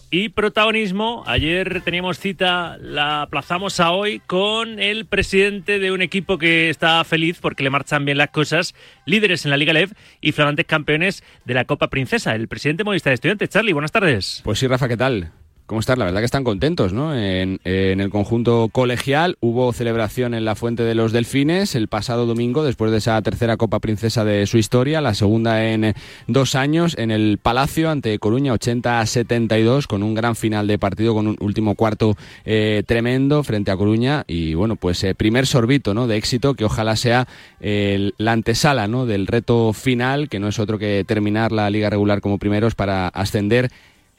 Y 0.09 0.30
protagonismo, 0.30 1.24
ayer 1.28 1.82
teníamos 1.82 2.18
cita, 2.18 2.80
la 2.80 3.22
aplazamos 3.22 3.80
a 3.80 3.91
hoy 3.91 4.20
con 4.26 4.80
el 4.80 5.05
presidente 5.05 5.78
de 5.78 5.91
un 5.91 6.01
equipo 6.01 6.39
que 6.39 6.72
está 6.72 7.03
feliz 7.03 7.38
porque 7.39 7.62
le 7.62 7.70
marchan 7.70 8.03
bien 8.03 8.18
las 8.18 8.30
cosas, 8.30 8.74
líderes 9.05 9.45
en 9.45 9.51
la 9.51 9.57
Liga 9.57 9.72
LEV 9.74 9.91
y 10.20 10.32
flamantes 10.32 10.66
campeones 10.66 11.24
de 11.45 11.53
la 11.53 11.66
Copa 11.66 11.89
Princesa, 11.91 12.34
el 12.34 12.47
presidente 12.47 12.84
modista 12.84 13.12
de 13.12 13.16
estudiantes. 13.16 13.49
Charlie, 13.49 13.74
buenas 13.74 13.91
tardes. 13.91 14.41
Pues 14.43 14.57
sí, 14.57 14.66
Rafa, 14.66 14.88
¿qué 14.88 14.97
tal? 14.97 15.32
¿Cómo 15.66 15.80
estás? 15.80 15.97
La 15.97 16.03
verdad 16.03 16.20
que 16.20 16.26
están 16.26 16.43
contentos, 16.43 16.91
¿no? 16.91 17.16
En, 17.16 17.59
el 17.64 18.09
conjunto 18.09 18.70
colegial 18.72 19.38
hubo 19.39 19.72
celebración 19.72 20.34
en 20.34 20.43
la 20.43 20.55
Fuente 20.55 20.84
de 20.84 20.95
los 20.95 21.14
Delfines 21.14 21.76
el 21.76 21.88
pasado 21.88 22.26
domingo, 22.26 22.64
después 22.64 22.91
de 22.91 22.97
esa 22.97 23.22
tercera 23.22 23.55
Copa 23.55 23.80
Princesa 23.80 24.26
de 24.26 24.45
su 24.47 24.57
historia, 24.57 24.99
la 24.99 25.14
segunda 25.14 25.66
en 25.66 25.93
dos 26.28 26.55
años, 26.55 26.97
en 26.97 27.09
el 27.09 27.39
Palacio 27.41 27.89
ante 27.89 28.20
Coruña 28.20 28.51
80 28.53 29.05
72, 29.05 29.88
con 29.88 30.03
un 30.03 30.14
gran 30.14 30.36
final 30.36 30.68
de 30.68 30.78
partido, 30.78 31.14
con 31.14 31.28
un 31.28 31.38
último 31.39 31.76
cuarto 31.76 32.18
eh, 32.43 32.84
tremendo 32.86 33.43
frente 33.43 33.72
a 33.72 33.78
Coruña 33.78 34.26
y 34.28 34.55
bueno, 34.55 34.76
pues 34.76 35.01
eh, 35.05 35.16
primer 35.16 35.47
sorbito, 35.47 35.93
¿no? 35.93 36.07
De 36.07 36.18
éxito 36.18 36.53
que 36.53 36.66
ojalá 36.66 36.95
sea 36.95 37.28
la 37.62 38.32
antesala, 38.32 38.88
¿no? 38.88 39.05
Del 39.05 39.28
reto 39.28 39.72
final, 39.72 40.28
que 40.28 40.39
no 40.39 40.49
es 40.49 40.59
otro 40.59 40.78
que 40.78 41.05
terminar 41.07 41.51
la 41.51 41.70
liga 41.70 41.89
regular 41.89 42.20
como 42.20 42.39
primeros 42.39 42.76
para 42.76 43.07
ascender 43.07 43.72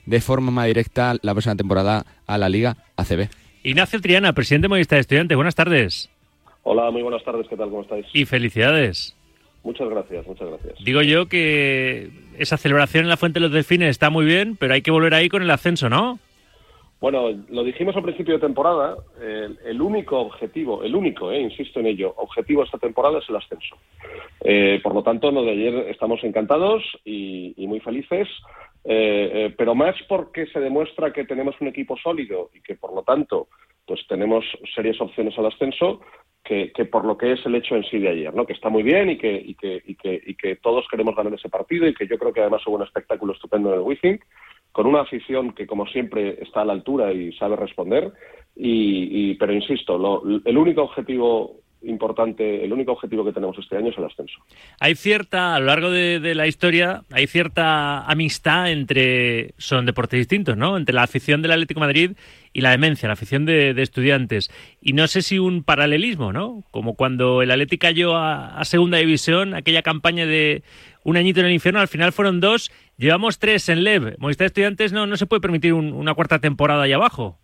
de 0.07 0.21
forma 0.21 0.51
más 0.51 0.67
directa 0.67 1.15
la 1.23 1.33
próxima 1.33 1.57
temporada 1.57 2.05
a 2.27 2.39
la 2.39 2.49
Liga 2.49 2.77
ACB. 2.97 3.29
Ignacio 3.65 4.01
Triana, 4.01 4.33
presidente 4.33 4.69
modista 4.69 4.97
de 4.97 5.03
estudiantes, 5.03 5.37
buenas 5.37 5.55
tardes. 5.55 6.11
Hola, 6.65 6.91
muy 6.91 7.03
buenas 7.03 7.25
tardes, 7.25 7.47
¿qué 7.49 7.57
tal? 7.57 7.71
¿Cómo 7.71 7.83
estáis? 7.83 8.07
Y 8.13 8.25
felicidades. 8.25 9.17
Muchas 9.65 9.89
gracias, 9.89 10.27
muchas 10.27 10.49
gracias. 10.49 10.85
Digo 10.85 11.03
yo 11.03 11.27
que 11.27 12.11
esa 12.39 12.57
celebración 12.57 13.05
en 13.05 13.09
la 13.09 13.17
Fuente 13.17 13.39
de 13.39 13.47
los 13.47 13.53
Delfines 13.53 13.91
está 13.91 14.11
muy 14.11 14.25
bien, 14.25 14.57
pero 14.57 14.75
hay 14.75 14.83
que 14.83 14.91
volver 14.91 15.15
ahí 15.15 15.29
con 15.29 15.43
el 15.43 15.51
ascenso, 15.51 15.89
¿no? 15.89 16.19
Bueno, 17.01 17.31
lo 17.51 17.65
dijimos 17.65 17.97
al 17.97 18.05
principio 18.05 18.35
de 18.35 18.41
temporada, 18.41 18.97
el, 19.65 19.83
único 19.83 20.21
objetivo, 20.21 20.85
el 20.85 20.95
único, 20.95 21.33
eh, 21.33 21.41
insisto 21.41 21.81
en 21.81 21.87
ello, 21.87 22.15
objetivo 22.17 22.61
de 22.61 22.67
esta 22.67 22.79
temporada 22.79 23.19
es 23.19 23.29
el 23.29 23.37
ascenso. 23.37 23.77
Eh, 24.41 24.79
por 24.85 24.95
lo 24.95 25.03
tanto, 25.03 25.33
lo 25.33 25.43
de 25.43 25.51
ayer 25.51 25.75
estamos 25.91 26.23
encantados 26.23 26.83
y 27.05 27.55
muy 27.67 27.81
felices. 27.81 28.29
Eh, 28.85 29.31
eh, 29.33 29.55
pero 29.57 29.75
más 29.75 29.95
porque 30.09 30.47
se 30.47 30.59
demuestra 30.59 31.13
que 31.13 31.25
tenemos 31.25 31.55
un 31.61 31.69
equipo 31.69 31.97
sólido 31.97 32.51
y 32.53 32.61
que 32.61 32.75
por 32.75 32.93
lo 32.93 33.03
tanto 33.03 33.49
pues 33.87 34.01
tenemos 34.09 34.45
serias 34.75 35.01
opciones 35.01 35.39
al 35.39 35.47
ascenso 35.47 36.01
que, 36.45 36.73
por 36.91 37.05
lo 37.05 37.17
que 37.17 37.33
es 37.33 37.47
el 37.47 37.55
hecho 37.55 37.77
en 37.77 37.85
sí 37.85 37.99
de 37.99 38.11
ayer, 38.11 38.35
¿no? 38.35 38.45
que 38.45 38.53
está 38.53 38.69
muy 38.69 38.83
bien 38.83 39.11
y 39.11 39.17
que, 39.17 39.33
y 39.33 39.55
que, 39.55 39.83
y 39.87 39.95
que, 39.95 40.21
y 40.27 40.35
que 40.35 40.57
todos 40.57 40.87
queremos 40.91 41.17
ganar 41.17 41.33
ese 41.33 41.49
partido 41.49 41.87
y 41.87 41.95
que 41.95 42.07
yo 42.07 42.19
creo 42.19 42.33
que 42.33 42.41
además 42.41 42.67
hubo 42.67 42.77
un 42.77 42.83
espectáculo 42.83 43.33
estupendo 43.33 43.71
en 43.71 43.77
el 43.77 43.81
Wizzing, 43.81 44.21
con 44.73 44.87
una 44.87 45.03
afición 45.03 45.53
que 45.53 45.67
como 45.67 45.87
siempre 45.87 46.43
está 46.43 46.63
a 46.63 46.65
la 46.65 46.73
altura 46.73 47.13
y 47.13 47.33
sabe 47.35 47.57
responder, 47.57 48.13
y, 48.55 49.35
pero 49.37 49.55
insisto, 49.55 50.23
el 50.45 50.59
único 50.59 50.83
objetivo 50.83 51.57
importante, 51.85 52.65
el 52.65 52.73
único 52.73 52.93
objetivo 52.93 53.25
que 53.25 53.33
tenemos 53.33 53.59
este 53.59 53.77
año 53.77 53.91
es 53.91 53.99
el 53.99 54.05
ascenso. 54.05 54.39
Hay 54.81 54.95
cierta, 54.95 55.55
a 55.55 55.61
lo 55.61 55.67
largo 55.67 55.91
de, 55.91 56.35
la 56.35 56.47
historia, 56.47 57.03
hay 57.11 57.27
cierta 57.27 58.05
amistad 58.05 58.71
entre, 58.71 59.55
son 59.59 59.87
deportes 59.87 60.19
distintos, 60.19 60.57
¿no? 60.57 60.77
Entre 60.77 60.95
la 60.95 61.03
afición 61.03 61.43
del 61.43 61.53
Atlético 61.53 61.81
de 61.81 61.87
Madrid 61.87 62.11
y 62.53 62.61
la 62.61 62.71
demencia, 62.71 63.09
la 63.09 63.15
afición 63.15 63.45
de, 63.47 63.71
estudiantes. 63.83 64.51
Y 64.81 64.93
no 64.93 65.07
sé 65.07 65.23
si 65.23 65.39
un 65.39 65.65
paralelismo, 65.65 66.33
¿no? 66.33 66.63
Como 66.71 66.95
cuando 66.95 67.43
el 67.43 67.51
Atlético 67.51 67.83
cayó 67.83 68.17
a, 68.17 68.65
segunda 68.65 68.99
división, 68.99 69.55
aquella 69.55 69.83
campaña 69.83 70.27
de 70.27 70.63
un 71.05 71.17
añito 71.17 71.41
en 71.41 71.47
el 71.47 71.53
infierno, 71.53 71.81
al 71.81 71.89
final 71.89 72.13
fueron 72.13 72.41
dos, 72.41 72.71
llevamos 72.97 73.39
tres 73.39 73.69
en 73.69 73.83
LEV. 73.83 74.17
Movistar 74.19 74.47
Estudiantes 74.47 74.93
no, 74.93 75.07
no 75.07 75.17
se 75.17 75.27
puede 75.27 75.41
permitir 75.41 75.73
una 75.75 76.15
cuarta 76.15 76.39
temporada 76.39 76.85
ahí 76.85 76.93
abajo. 76.93 77.39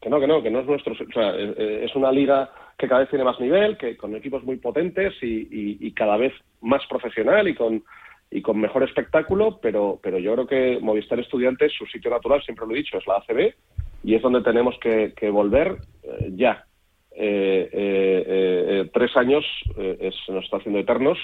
Que 0.00 0.10
no, 0.10 0.20
que 0.20 0.26
no, 0.28 0.40
que 0.40 0.50
no 0.50 0.60
es 0.60 0.66
nuestro, 0.66 0.92
o 0.92 1.12
sea, 1.12 1.34
es 1.34 1.92
una 1.96 2.12
liga 2.12 2.48
que 2.78 2.88
cada 2.88 3.00
vez 3.00 3.10
tiene 3.10 3.24
más 3.24 3.40
nivel, 3.40 3.76
que 3.78 3.96
con 3.96 4.14
equipos 4.14 4.44
muy 4.44 4.56
potentes 4.56 5.14
y, 5.22 5.90
cada 5.92 6.16
vez 6.16 6.32
más 6.60 6.82
profesional 6.86 7.48
y 7.48 7.54
con 7.54 7.82
y 8.28 8.42
con 8.42 8.58
mejor 8.58 8.82
espectáculo, 8.82 9.60
pero, 9.62 10.00
pero 10.02 10.18
yo 10.18 10.34
creo 10.34 10.46
que 10.48 10.80
Movistar 10.82 11.20
Estudiantes, 11.20 11.72
su 11.72 11.86
sitio 11.86 12.10
natural, 12.10 12.42
siempre 12.42 12.66
lo 12.66 12.74
he 12.74 12.78
dicho, 12.78 12.98
es 12.98 13.06
la 13.06 13.18
ACB 13.18 13.54
y 14.02 14.14
es 14.14 14.22
donde 14.22 14.42
tenemos 14.42 14.74
que, 14.80 15.30
volver 15.30 15.76
eh, 16.02 16.32
ya. 16.34 16.66
Eh, 17.12 17.70
eh, 17.72 18.90
tres 18.92 19.16
años 19.16 19.44
se 19.76 20.32
nos 20.32 20.44
está 20.44 20.56
haciendo 20.56 20.80
eternos 20.80 21.18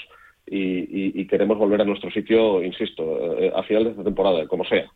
y, 0.47 1.27
queremos 1.27 1.59
volver 1.59 1.81
a 1.81 1.85
nuestro 1.85 2.11
sitio, 2.11 2.63
insisto, 2.63 3.37
a 3.55 3.63
final 3.65 3.85
de 3.85 3.91
esta 3.91 4.05
temporada, 4.05 4.47
como 4.47 4.65
sea. 4.65 4.87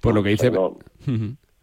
Por 0.00 0.14
lo 0.14 0.22
que 0.22 0.30
dice... 0.30 0.50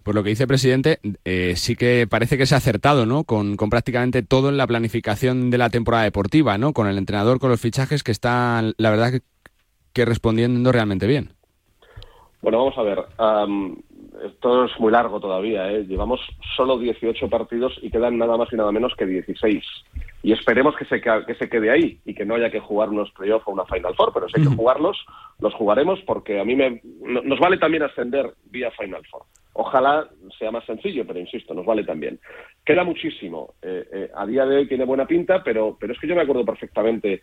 Por 0.05 0.13
lo 0.13 0.21
que 0.21 0.29
dice 0.29 0.43
el 0.43 0.47
presidente, 0.47 0.99
eh, 1.25 1.55
sí 1.55 1.75
que 1.75 2.05
parece 2.07 2.37
que 2.37 2.45
se 2.45 2.53
ha 2.53 2.59
acertado, 2.59 3.07
¿no? 3.07 3.23
Con, 3.23 3.57
prácticamente 3.57 4.21
todo 4.21 4.49
en 4.49 4.57
la 4.57 4.67
planificación 4.67 5.49
de 5.49 5.57
la 5.57 5.71
temporada 5.71 6.03
deportiva, 6.03 6.59
¿no? 6.59 6.73
Con 6.73 6.85
el 6.85 6.99
entrenador, 6.99 7.39
con 7.39 7.49
los 7.49 7.59
fichajes 7.59 8.03
que 8.03 8.11
están, 8.11 8.75
la 8.77 8.91
verdad, 8.91 9.13
que, 9.93 10.05
respondiendo 10.05 10.71
realmente 10.71 11.07
bien. 11.07 11.29
Bueno, 12.43 12.59
vamos 12.59 12.77
a 12.77 12.83
ver. 12.83 12.99
esto 14.27 14.65
es 14.65 14.79
muy 14.79 14.91
largo 14.91 15.19
todavía, 15.19 15.71
¿eh? 15.71 15.87
Llevamos 15.87 16.19
solo 16.55 16.77
18 16.77 17.27
partidos 17.27 17.73
y 17.81 17.89
quedan 17.89 18.19
nada 18.19 18.37
más 18.37 18.53
y 18.53 18.57
nada 18.57 18.71
menos 18.71 18.93
que 18.95 19.07
16. 19.07 19.63
Y 20.21 20.33
esperemos 20.33 20.75
que 20.75 20.85
se, 20.85 21.01
que 21.01 21.33
se 21.33 21.49
quede 21.49 21.71
ahí 21.71 21.99
y 22.05 22.13
que 22.13 22.25
no 22.25 22.35
haya 22.35 22.51
que 22.51 22.59
jugar 22.59 22.89
unos 22.89 23.09
playoffs 23.09 23.47
o 23.47 23.51
una 23.53 23.65
Final 23.65 23.95
Four, 23.95 24.11
pero 24.13 24.29
si 24.29 24.39
hay 24.39 24.47
que 24.47 24.55
jugarlos, 24.55 25.03
los 25.39 25.55
jugaremos 25.55 25.99
porque 26.05 26.39
a 26.39 26.45
mí 26.45 26.55
me, 26.55 26.79
nos 27.01 27.39
vale 27.39 27.57
también 27.57 27.81
ascender 27.81 28.35
vía 28.51 28.69
Final 28.69 29.01
Four. 29.09 29.23
Ojalá 29.57 30.05
sea 30.37 30.51
más 30.51 30.65
sencillo, 30.65 31.05
pero 31.07 31.17
insisto, 31.17 31.53
nos 31.53 31.65
vale 31.65 31.85
también. 31.85 32.19
Queda 32.65 32.83
muchísimo. 32.83 33.53
Eh, 33.61 33.85
eh, 33.91 34.11
a 34.13 34.25
día 34.25 34.45
de 34.45 34.57
hoy 34.57 34.67
tiene 34.67 34.83
buena 34.83 35.07
pinta, 35.07 35.41
pero, 35.43 35.77
pero 35.79 35.93
es 35.93 35.99
que 35.99 36.07
yo 36.07 36.15
me 36.15 36.23
acuerdo 36.23 36.43
perfectamente 36.43 37.21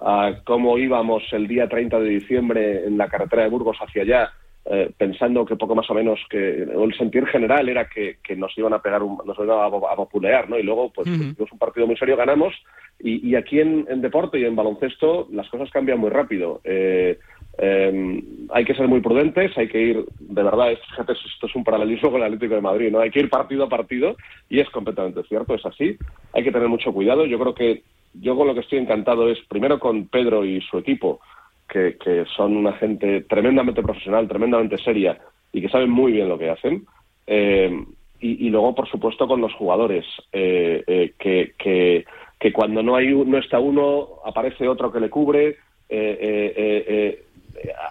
a 0.00 0.40
cómo 0.44 0.78
íbamos 0.78 1.22
el 1.32 1.46
día 1.46 1.68
30 1.68 2.00
de 2.00 2.08
diciembre 2.08 2.84
en 2.86 2.98
la 2.98 3.08
carretera 3.08 3.44
de 3.44 3.50
Burgos 3.50 3.76
hacia 3.80 4.02
allá, 4.02 4.32
eh, 4.64 4.90
pensando 4.98 5.46
que 5.46 5.54
poco 5.54 5.76
más 5.76 5.88
o 5.90 5.94
menos 5.94 6.18
que 6.28 6.62
el 6.62 6.94
sentir 6.98 7.24
general 7.26 7.68
era 7.68 7.88
que, 7.88 8.18
nos 8.36 8.56
iban 8.58 8.72
a 8.72 8.82
pegar, 8.82 9.02
nos 9.02 9.38
iban 9.38 9.50
a, 9.50 9.66
a, 9.66 10.46
¿no? 10.48 10.58
Y 10.58 10.64
luego, 10.64 10.92
pues, 10.92 11.06
un 11.08 11.58
partido 11.58 11.86
muy 11.86 11.96
serio, 11.96 12.16
ganamos. 12.16 12.52
Y, 12.98 13.34
aquí 13.36 13.60
en, 13.60 13.86
en, 13.88 14.02
deporte 14.02 14.40
y 14.40 14.44
en 14.44 14.56
baloncesto 14.56 15.28
las 15.30 15.48
cosas 15.48 15.70
cambian 15.70 16.00
muy 16.00 16.10
rápido. 16.10 16.60
Eh, 16.64 17.18
eh, 17.58 18.22
hay 18.50 18.64
que 18.64 18.74
ser 18.74 18.88
muy 18.88 19.00
prudentes, 19.00 19.56
hay 19.56 19.68
que 19.68 19.80
ir, 19.80 20.04
de 20.18 20.42
verdad, 20.42 20.68
fíjate, 20.90 21.12
esto 21.12 21.46
es 21.46 21.54
un 21.54 21.64
paralelismo 21.64 22.10
con 22.10 22.20
el 22.20 22.26
Atlético 22.26 22.54
de 22.54 22.60
Madrid, 22.60 22.90
¿no? 22.90 23.00
Hay 23.00 23.10
que 23.10 23.20
ir 23.20 23.30
partido 23.30 23.64
a 23.64 23.68
partido 23.68 24.16
y 24.48 24.60
es 24.60 24.70
completamente 24.70 25.22
cierto, 25.24 25.54
es 25.54 25.64
así. 25.66 25.96
Hay 26.32 26.42
que 26.42 26.52
tener 26.52 26.68
mucho 26.68 26.92
cuidado. 26.92 27.26
Yo 27.26 27.38
creo 27.38 27.54
que 27.54 27.82
yo 28.14 28.36
con 28.36 28.46
lo 28.46 28.54
que 28.54 28.60
estoy 28.60 28.78
encantado 28.78 29.28
es, 29.28 29.38
primero 29.48 29.78
con 29.78 30.06
Pedro 30.08 30.44
y 30.44 30.60
su 30.62 30.78
equipo, 30.78 31.20
que, 31.68 32.24
son 32.36 32.56
una 32.56 32.72
gente 32.72 33.22
tremendamente 33.22 33.82
profesional, 33.82 34.26
tremendamente 34.26 34.76
seria 34.78 35.18
y 35.52 35.60
que 35.60 35.68
saben 35.68 35.90
muy 35.90 36.12
bien 36.12 36.28
lo 36.28 36.38
que 36.38 36.50
hacen. 36.50 36.84
Eh, 37.26 37.84
y, 38.22 38.50
luego, 38.50 38.74
por 38.74 38.86
supuesto, 38.86 39.26
con 39.26 39.40
los 39.40 39.54
jugadores, 39.54 40.04
eh, 40.32 40.84
eh, 40.86 41.14
que, 41.18 41.54
que, 41.56 42.04
que, 42.38 42.52
cuando 42.52 42.82
no, 42.82 42.94
hay, 42.94 43.14
no 43.14 43.38
está 43.38 43.58
uno, 43.58 44.08
aparece 44.26 44.68
otro 44.68 44.92
que 44.92 45.00
le 45.00 45.08
cubre. 45.08 45.56
Eh, 45.88 47.24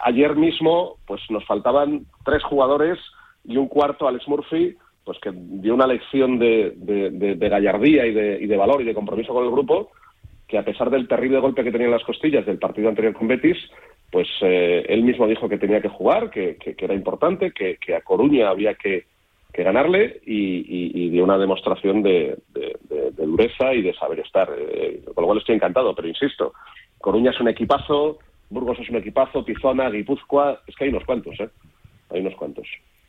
ayer 0.02 0.36
mismo 0.36 0.98
pues 1.06 1.22
nos 1.30 1.46
faltaban 1.46 2.06
tres 2.26 2.44
jugadores 2.44 3.00
y 3.44 3.58
un 3.58 3.68
cuarto, 3.68 4.08
Alex 4.08 4.28
Murphy, 4.28 4.78
pues 5.04 5.18
que 5.20 5.32
dio 5.34 5.74
una 5.74 5.88
lección 5.88 6.38
de, 6.38 7.36
gallardía 7.40 8.06
y 8.06 8.14
de, 8.14 8.40
y 8.42 8.48
de, 8.48 8.58
valor 8.58 8.82
y 8.82 8.86
de 8.86 8.94
compromiso 8.94 9.34
con 9.34 9.44
el 9.44 9.52
grupo, 9.52 9.92
que 10.48 10.58
a 10.58 10.66
pesar 10.66 10.90
del 10.90 11.08
terrible 11.08 11.40
golpe 11.40 11.64
que 11.64 11.72
tenía 11.72 11.88
en 11.88 11.94
las 11.94 12.04
costillas 12.04 12.46
del 12.46 12.60
partido 12.60 12.90
anterior 12.90 13.14
con 13.14 13.28
Betis, 13.28 13.58
pues 14.12 14.28
eh, 14.42 14.86
él 14.90 15.04
mismo 15.04 15.28
dijo 15.28 15.48
que 15.48 15.58
tenía 15.58 15.82
que 15.82 15.90
jugar, 15.90 16.30
que, 16.32 16.58
era 16.78 16.94
importante, 16.94 17.52
que, 17.52 17.96
a 17.96 18.02
Coruña 18.02 18.50
había 18.50 18.74
que, 18.76 19.06
ganarle 19.54 20.22
y, 20.26 21.10
dio 21.10 21.24
una 21.24 21.38
demostración 21.38 22.02
de, 22.02 22.38
dureza 23.18 23.74
y 23.74 23.82
de 23.82 23.94
saber 23.94 24.20
estar. 24.22 24.50
Eh, 24.58 25.02
con 25.14 25.24
lo 25.24 25.28
cual 25.28 25.40
estoy 25.40 25.56
encantado, 25.56 25.94
pero 25.94 26.08
insisto, 26.08 26.54
Coruña 26.98 27.32
es 27.32 27.40
un 27.40 27.50
equipazo, 27.50 28.20
Burgos 28.50 28.80
es 28.80 28.90
un 28.90 28.98
equipazo, 28.98 29.46
Pizona, 29.46 29.90
Guipúzcoa, 29.90 30.62
es 30.68 30.76
que 30.76 30.86
hay 30.86 30.90
unos 30.90 31.06
cuantos, 31.06 31.40
¿eh? 31.40 31.50
Hay 32.10 32.22
unos 32.22 32.36
cuantos. 32.36 32.68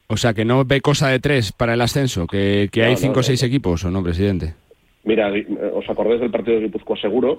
O 0.09 0.17
sea, 0.17 0.35
que 0.35 0.45
no 0.45 0.65
ve 0.65 0.81
cosa 0.81 1.09
de 1.09 1.21
tres 1.21 1.53
para 1.53 1.75
el 1.75 1.81
ascenso, 1.81 2.27
que, 2.27 2.69
hay 2.75 2.97
cinco 2.97 3.21
o 3.21 3.23
seis 3.23 3.43
equipos, 3.43 3.85
¿o 3.85 3.91
no, 3.91 4.03
presidente? 4.03 4.55
Mira, 5.05 5.35
eh, 5.35 5.47
os 5.73 5.89
acordáis 5.89 6.21
del 6.21 6.31
partido 6.31 6.57
de 6.57 6.65
Guipúzcoa 6.65 6.97
seguro. 6.97 7.39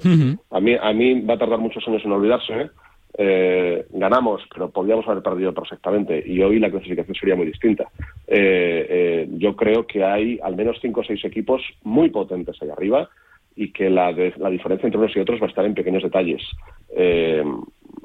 a, 0.49 0.59
mí, 0.59 0.75
a 0.81 0.93
mí 0.93 1.21
va 1.21 1.35
a 1.35 1.37
tardar 1.37 1.59
muchos 1.59 1.87
años 1.87 2.01
en 2.03 2.11
olvidarse. 2.11 2.53
¿eh? 2.53 2.69
Eh, 3.17 3.85
ganamos, 3.91 4.41
pero 4.53 4.69
podríamos 4.69 5.05
haber 5.07 5.21
perdido 5.21 5.53
perfectamente 5.53 6.23
y 6.25 6.41
hoy 6.41 6.59
la 6.59 6.71
clasificación 6.71 7.13
sería 7.13 7.35
muy 7.35 7.45
distinta. 7.45 7.89
yo 8.27 9.55
creo 9.57 9.85
que 9.85 10.03
hay 10.03 10.39
al 10.41 10.55
menos 10.55 10.77
cinco 10.81 11.01
o 11.01 11.03
seis 11.03 11.23
equipos 11.25 11.61
muy 11.83 12.09
potentes 12.09 12.55
ahí 12.61 12.69
arriba 12.69 13.09
y 13.55 13.71
que 13.71 13.89
la, 13.89 14.11
la 14.11 14.49
diferencia 14.49 14.87
entre 14.87 14.99
unos 14.99 15.15
y 15.15 15.19
otros 15.19 15.41
va 15.41 15.45
a 15.45 15.49
estar 15.49 15.65
en 15.65 15.73
pequeños 15.73 16.03
detalles. 16.03 16.41
Eh, 16.95 17.43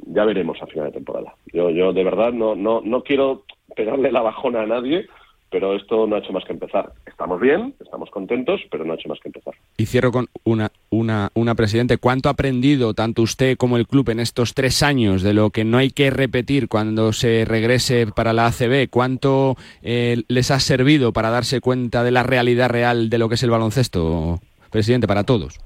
ya 0.07 0.24
veremos 0.24 0.61
a 0.62 0.66
final 0.66 0.86
de 0.86 0.92
temporada. 0.92 1.34
Yo, 1.53 1.70
yo 1.70 1.92
de 1.92 2.05
verdad 2.05 2.32
no, 2.32 2.55
no, 2.55 2.80
no 2.84 3.03
quiero 3.03 3.44
pegarle 3.74 4.12
la 4.12 4.22
bajona 4.22 4.62
a 4.62 4.66
nadie, 4.66 5.07
pero 5.51 5.74
esto 5.76 6.07
no 6.07 6.16
ha 6.16 6.18
hecho 6.18 6.32
más 6.32 6.44
que 6.44 6.53
empezar. 6.53 6.92
Estamos 7.07 7.40
bien, 7.40 7.74
estamos 7.80 8.11
contentos, 8.11 8.61
pero 8.70 8.84
no 8.84 8.92
ha 8.92 8.97
hecho 8.97 9.09
más 9.09 9.20
que 9.20 9.28
empezar. 9.28 9.55
Y 9.76 9.86
cierro 9.86 10.11
con 10.11 10.26
una, 10.44 10.70
una, 10.90 11.30
una 11.34 11.55
presidente. 11.55 11.99
¿Cuánto 11.99 12.28
ha 12.28 12.32
aprendido 12.32 12.94
tanto 12.94 13.22
usted 13.22 13.57
como 13.57 13.76
el 13.76 13.86
club 13.86 14.11
en 14.11 14.20
estos 14.20 14.55
tres 14.55 14.82
años 14.82 15.22
de 15.22 15.34
lo 15.34 15.51
que 15.51 15.64
no 15.64 15.78
hay 15.78 15.90
que 15.90 16.11
repetir 16.11 16.68
cuando 16.68 17.12
se 17.12 17.44
regrese 17.44 18.07
para 18.07 18.32
la 18.32 18.47
ACB? 18.47 18.90
¿Cuánto 18.90 19.57
eh, 19.82 20.22
les 20.28 20.51
ha 20.51 20.61
servido 20.61 21.12
para 21.12 21.30
darse 21.30 21.61
cuenta 21.61 22.03
de 22.03 22.11
la 22.11 22.22
realidad 22.22 22.68
real 22.68 23.09
de 23.09 23.18
lo 23.18 23.28
que 23.28 23.36
es 23.36 23.42
el 23.42 23.51
baloncesto, 23.51 24.40
presidente, 24.70 25.06
para 25.06 25.24
todos? 25.24 25.58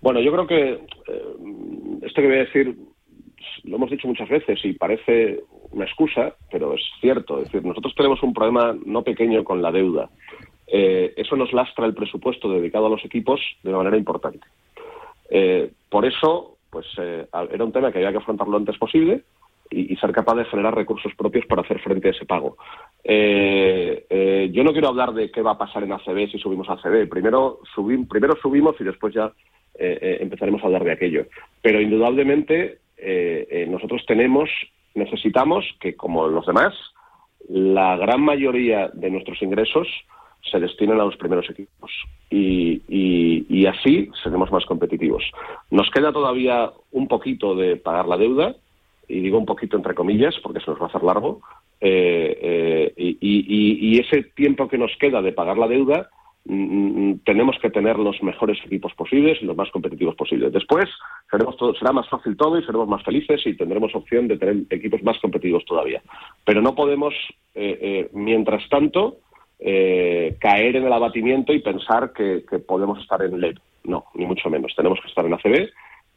Bueno, 0.00 0.20
yo 0.20 0.32
creo 0.32 0.46
que 0.46 0.70
eh, 0.72 1.24
esto 2.02 2.20
que 2.20 2.26
voy 2.26 2.36
a 2.36 2.44
decir 2.44 2.76
lo 3.64 3.76
hemos 3.76 3.90
dicho 3.90 4.08
muchas 4.08 4.28
veces 4.28 4.58
y 4.64 4.72
parece 4.72 5.40
una 5.70 5.84
excusa, 5.84 6.34
pero 6.50 6.74
es 6.74 6.82
cierto. 7.00 7.38
Es 7.38 7.44
decir, 7.44 7.64
nosotros 7.64 7.94
tenemos 7.94 8.22
un 8.22 8.32
problema 8.32 8.76
no 8.84 9.02
pequeño 9.02 9.44
con 9.44 9.62
la 9.62 9.70
deuda. 9.70 10.10
Eh, 10.66 11.12
eso 11.16 11.36
nos 11.36 11.52
lastra 11.52 11.86
el 11.86 11.94
presupuesto 11.94 12.48
dedicado 12.48 12.86
a 12.86 12.90
los 12.90 13.04
equipos 13.04 13.40
de 13.62 13.70
una 13.70 13.78
manera 13.78 13.96
importante. 13.96 14.46
Eh, 15.28 15.70
por 15.88 16.04
eso, 16.06 16.56
pues 16.70 16.86
eh, 16.98 17.26
era 17.52 17.64
un 17.64 17.72
tema 17.72 17.90
que 17.90 17.98
había 17.98 18.12
que 18.12 18.18
afrontar 18.18 18.48
lo 18.48 18.56
antes 18.56 18.78
posible 18.78 19.22
y, 19.70 19.94
ser 19.96 20.12
capaz 20.12 20.34
de 20.34 20.44
generar 20.46 20.74
recursos 20.74 21.12
propios 21.14 21.46
para 21.46 21.62
hacer 21.62 21.80
frente 21.80 22.08
a 22.08 22.10
ese 22.10 22.26
pago. 22.26 22.56
yo 23.04 24.64
no 24.64 24.72
quiero 24.72 24.88
hablar 24.88 25.12
de 25.12 25.30
qué 25.30 25.42
va 25.42 25.52
a 25.52 25.58
pasar 25.58 25.84
en 25.84 25.92
ACB 25.92 26.30
si 26.30 26.38
subimos 26.38 26.68
a 26.68 26.74
ACB. 26.74 27.08
Primero, 27.08 27.60
primero 28.08 28.36
subimos 28.42 28.74
y 28.80 28.84
después 28.84 29.14
ya 29.14 29.32
empezaremos 29.74 30.62
a 30.62 30.66
hablar 30.66 30.84
de 30.84 30.92
aquello. 30.92 31.26
Pero 31.62 31.80
indudablemente 31.80 32.78
nosotros 33.68 34.04
tenemos 34.06 34.50
necesitamos 34.94 35.64
que, 35.80 35.94
como 35.94 36.28
los 36.28 36.46
demás, 36.46 36.74
la 37.48 37.96
gran 37.96 38.22
mayoría 38.22 38.88
de 38.92 39.10
nuestros 39.10 39.40
ingresos 39.42 39.88
se 40.50 40.58
destinen 40.58 41.00
a 41.00 41.04
los 41.04 41.16
primeros 41.16 41.48
equipos 41.50 41.90
y, 42.30 42.82
y, 42.88 43.66
así 43.66 44.10
seremos 44.22 44.50
más 44.50 44.64
competitivos. 44.64 45.22
Nos 45.70 45.90
queda 45.90 46.12
todavía 46.12 46.70
un 46.92 47.08
poquito 47.08 47.54
de 47.54 47.76
pagar 47.76 48.06
la 48.06 48.16
deuda, 48.16 48.56
y 49.10 49.20
digo 49.20 49.38
un 49.38 49.46
poquito 49.46 49.76
entre 49.76 49.94
comillas 49.94 50.34
porque 50.42 50.60
se 50.60 50.70
nos 50.70 50.80
va 50.80 50.86
a 50.86 50.88
hacer 50.88 51.02
largo, 51.02 51.40
eh, 51.80 52.38
eh, 52.40 52.92
y, 52.96 53.18
y, 53.20 53.98
ese 53.98 54.22
tiempo 54.34 54.68
que 54.68 54.78
nos 54.78 54.94
queda 54.98 55.22
de 55.22 55.32
pagar 55.32 55.58
la 55.58 55.68
deuda 55.68 56.10
Mm, 56.46 57.10
mm, 57.10 57.18
tenemos 57.24 57.56
que 57.60 57.70
tener 57.70 57.98
los 57.98 58.22
mejores 58.22 58.58
equipos 58.64 58.94
posibles 58.94 59.38
y 59.40 59.44
los 59.44 59.56
más 59.56 59.70
competitivos 59.70 60.14
posibles. 60.14 60.52
Después 60.52 60.86
seremos 61.30 61.56
todo, 61.56 61.74
será 61.74 61.92
más 61.92 62.08
fácil 62.08 62.36
todo 62.36 62.58
y 62.58 62.64
seremos 62.64 62.88
más 62.88 63.04
felices 63.04 63.42
y 63.46 63.56
tendremos 63.56 63.94
opción 63.94 64.26
de 64.26 64.38
tener 64.38 64.56
equipos 64.70 65.02
más 65.02 65.18
competitivos 65.18 65.64
todavía. 65.64 66.02
Pero 66.44 66.62
no 66.62 66.74
podemos, 66.74 67.14
eh, 67.54 68.08
mientras 68.12 68.66
tanto, 68.68 69.18
caer 69.58 70.76
en 70.76 70.86
el 70.86 70.92
abatimiento 70.92 71.52
y 71.52 71.60
pensar 71.60 72.12
que, 72.14 72.42
podemos 72.66 72.98
estar 73.00 73.22
en 73.22 73.38
LED. 73.38 73.58
No, 73.84 74.06
ni 74.14 74.24
mucho 74.24 74.48
menos. 74.48 74.74
Tenemos 74.74 74.98
que 75.00 75.08
estar 75.08 75.24
en 75.24 75.34
ACB 75.34 75.68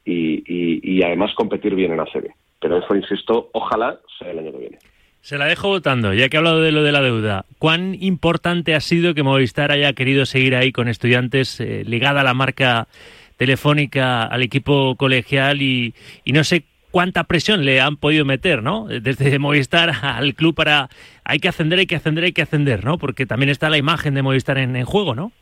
y, 0.05 0.97
y 0.97 1.03
además 1.03 1.33
competir 1.35 1.75
bien 1.75 1.91
en 1.91 1.99
ACB. 1.99 2.31
Pero 2.63 2.77
eso, 2.77 2.95
insisto, 2.95 3.49
ojalá 3.51 3.99
sea 4.17 4.31
el 4.31 4.39
año 4.39 4.53
que 4.53 4.57
viene. 4.57 4.77
Se 5.19 5.37
la 5.37 5.45
dejo 5.47 5.67
votando, 5.67 6.13
ya 6.13 6.29
que 6.29 6.37
ha 6.37 6.39
hablado 6.39 6.61
de 6.61 6.71
lo 6.71 6.81
de 6.81 6.93
la 6.93 7.01
deuda. 7.01 7.45
¿Cuán 7.59 7.95
importante 7.99 8.73
ha 8.73 8.79
sido 8.79 9.13
que 9.13 9.21
Movistar 9.21 9.71
haya 9.71 9.91
querido 9.91 10.25
seguir 10.25 10.55
ahí 10.55 10.71
con 10.71 10.87
estudiantes 10.87 11.59
eh, 11.59 11.83
ligada 11.85 12.21
a 12.21 12.23
la 12.23 12.33
marca 12.33 12.87
telefónica, 13.35 14.23
al 14.23 14.43
equipo 14.43 14.95
colegial 14.95 15.61
y, 15.61 15.93
no 16.25 16.45
sé 16.45 16.63
cuánta 16.89 17.25
presión 17.25 17.65
le 17.65 17.81
han 17.81 17.97
podido 17.97 18.23
meter, 18.23 18.63
¿no? 18.63 18.87
Desde 18.87 19.37
Movistar 19.39 19.91
al 20.01 20.33
club 20.33 20.55
para 20.55 20.87
hay 21.25 21.39
que 21.39 21.49
ascender, 21.49 21.79
hay 21.79 21.85
que 21.85 21.97
ascender, 21.97 22.23
hay 22.23 22.31
que 22.31 22.43
ascender, 22.43 22.85
¿no? 22.85 22.97
Porque 22.97 23.25
también 23.25 23.49
está 23.49 23.69
la 23.69 23.77
imagen 23.77 24.13
de 24.13 24.21
Movistar 24.21 24.57
en, 24.57 24.85
juego, 24.85 25.15
¿no? 25.15 25.33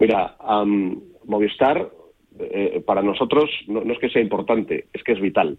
Mira, 0.00 0.34
Movistar 1.24 1.88
eh, 2.38 2.82
para 2.86 3.02
nosotros 3.02 3.50
no, 3.66 3.82
es 3.82 3.98
que 3.98 4.08
sea 4.08 4.22
importante, 4.22 4.86
es 4.92 5.02
que 5.02 5.12
es 5.12 5.20
vital. 5.20 5.58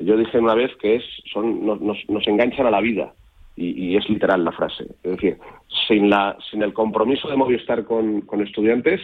Yo 0.00 0.16
dije 0.16 0.38
una 0.38 0.54
vez 0.54 0.74
que 0.76 0.96
es, 0.96 1.04
son, 1.32 1.64
nos, 1.64 1.80
nos 1.80 2.28
enganchan 2.28 2.66
a 2.66 2.70
la 2.70 2.80
vida. 2.80 3.12
Y, 3.54 3.96
es 3.96 4.08
literal 4.08 4.44
la 4.44 4.52
frase. 4.52 4.84
Es 5.02 5.10
decir, 5.12 5.38
sin, 5.86 6.08
la, 6.08 6.36
sin 6.50 6.62
el 6.62 6.72
compromiso 6.72 7.28
de 7.28 7.36
Movistar 7.36 7.84
con, 7.84 8.22
con 8.22 8.40
estudiantes, 8.40 9.00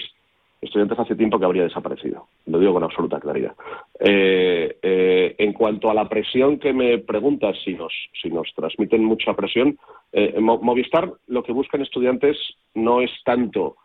estudiantes 0.61 0.99
hace 0.99 1.15
tiempo 1.15 1.39
que 1.39 1.45
habría 1.45 1.65
desaparecido. 1.65 2.27
Lo 2.47 2.59
digo 2.59 2.73
con 2.73 2.83
absoluta 2.83 3.21
claridad. 3.21 3.55
Eh, 4.01 4.79
eh, 4.83 5.35
en 5.39 5.53
cuanto 5.53 5.91
a 5.91 5.95
la 5.95 6.09
presión 6.09 6.59
que 6.59 6.73
me 6.73 6.99
preguntas, 6.99 7.57
si 7.63 7.75
nos, 7.75 7.93
si 8.21 8.31
nos 8.31 8.53
transmiten 8.55 9.05
mucha 9.05 9.35
presión, 9.35 9.79
eh, 10.13 10.41
Movistar 10.41 11.13
lo 11.27 11.43
que 11.43 11.53
buscan 11.53 11.83
estudiantes 11.83 12.37
no 12.75 13.03
es 13.03 13.11
tanto 13.25 13.77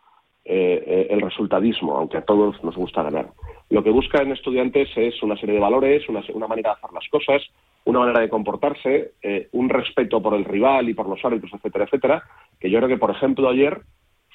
el 0.44 1.20
resultadismo, 1.22 1.96
aunque 1.96 2.18
a 2.18 2.24
todos 2.24 2.62
nos 2.62 2.76
gusta 2.76 3.02
ganar. 3.02 3.30
Lo 3.70 3.82
que 3.82 3.90
buscan 3.90 4.30
estudiantes 4.30 4.88
es 4.96 5.22
una 5.22 5.36
serie 5.36 5.54
de 5.54 5.60
valores, 5.60 6.08
una, 6.08 6.20
manera 6.46 6.70
de 6.70 6.76
hacer 6.76 6.92
las 6.92 7.08
cosas, 7.08 7.42
una 7.84 8.00
manera 8.00 8.20
de 8.20 8.28
comportarse, 8.28 9.12
eh, 9.22 9.48
un 9.52 9.68
respeto 9.68 10.22
por 10.22 10.34
el 10.34 10.44
rival 10.44 10.88
y 10.88 10.94
por 10.94 11.08
los 11.08 11.24
árbitros, 11.24 11.52
etcétera, 11.54 11.84
etcétera, 11.86 12.22
que 12.60 12.70
yo 12.70 12.78
creo 12.78 12.88
que, 12.88 12.98
por 12.98 13.10
ejemplo, 13.10 13.48
ayer 13.48 13.80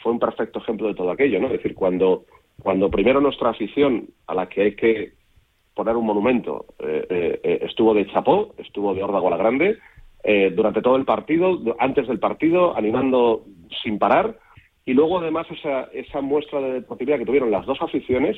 fue 0.02 0.12
un 0.12 0.20
perfecto 0.20 0.60
ejemplo 0.60 0.88
de 0.88 0.96
todo 0.96 1.12
aquello, 1.12 1.40
¿no? 1.40 1.48
Es 1.48 1.54
decir, 1.54 1.76
cuando, 1.76 2.26
cuando 2.62 2.90
primero 2.90 3.22
nuestra 3.22 3.52
afición, 3.52 4.08
a 4.28 4.34
la 4.34 4.50
que 4.50 4.62
hay 4.62 4.76
que 4.76 5.14
poner 5.76 5.96
un 5.96 6.06
monumento, 6.06 6.66
eh, 6.80 7.40
eh, 7.44 7.60
estuvo 7.64 7.94
de 7.94 8.08
chapó, 8.08 8.56
estuvo 8.58 8.94
de 8.94 9.04
órdago 9.04 9.28
a 9.28 9.32
la 9.32 9.38
grande, 9.38 9.78
durante 10.54 10.82
todo 10.82 10.98
el 10.98 11.06
partido, 11.06 11.58
antes 11.80 12.06
del 12.06 12.20
partido, 12.20 12.76
animando 12.76 13.46
sin 13.82 13.98
parar, 13.98 14.38
y 14.90 14.94
luego 14.96 15.20
además 15.20 15.46
esa, 15.52 15.84
esa 15.94 16.20
muestra 16.20 16.60
de 16.62 16.74
deportividad 16.74 17.20
que 17.20 17.26
tuvieron 17.26 17.52
las 17.52 17.64
dos 17.68 17.78
aficiones 17.80 18.36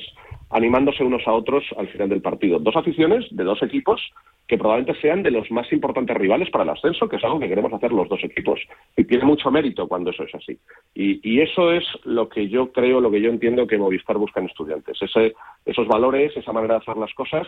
animándose 0.50 1.02
unos 1.02 1.26
a 1.26 1.32
otros 1.32 1.64
al 1.78 1.88
final 1.88 2.10
del 2.10 2.20
partido. 2.20 2.58
Dos 2.58 2.76
aficiones 2.76 3.24
de 3.30 3.42
dos 3.42 3.62
equipos 3.62 4.02
que 4.46 4.58
probablemente 4.58 5.00
sean 5.00 5.22
de 5.22 5.30
los 5.30 5.50
más 5.50 5.72
importantes 5.72 6.14
rivales 6.14 6.50
para 6.50 6.64
el 6.64 6.68
ascenso, 6.68 7.08
que 7.08 7.16
es 7.16 7.24
algo 7.24 7.40
que 7.40 7.48
queremos 7.48 7.72
hacer 7.72 7.90
los 7.90 8.06
dos 8.06 8.22
equipos. 8.22 8.60
Y 8.98 9.04
tiene 9.04 9.24
mucho 9.24 9.50
mérito 9.50 9.88
cuando 9.88 10.10
eso 10.10 10.24
es 10.24 10.34
así. 10.34 10.58
Y, 10.94 11.40
eso 11.40 11.72
es 11.72 11.84
lo 12.04 12.28
que 12.28 12.46
yo 12.50 12.70
creo, 12.70 13.00
lo 13.00 13.10
que 13.10 13.22
yo 13.22 13.30
entiendo 13.30 13.66
que 13.66 13.78
Movistar 13.78 14.18
busca 14.18 14.40
en 14.40 14.48
estudiantes. 14.48 15.00
Ese, 15.00 15.32
esos 15.64 15.88
valores, 15.88 16.36
esa 16.36 16.52
manera 16.52 16.74
de 16.74 16.80
hacer 16.80 16.98
las 16.98 17.14
cosas 17.14 17.46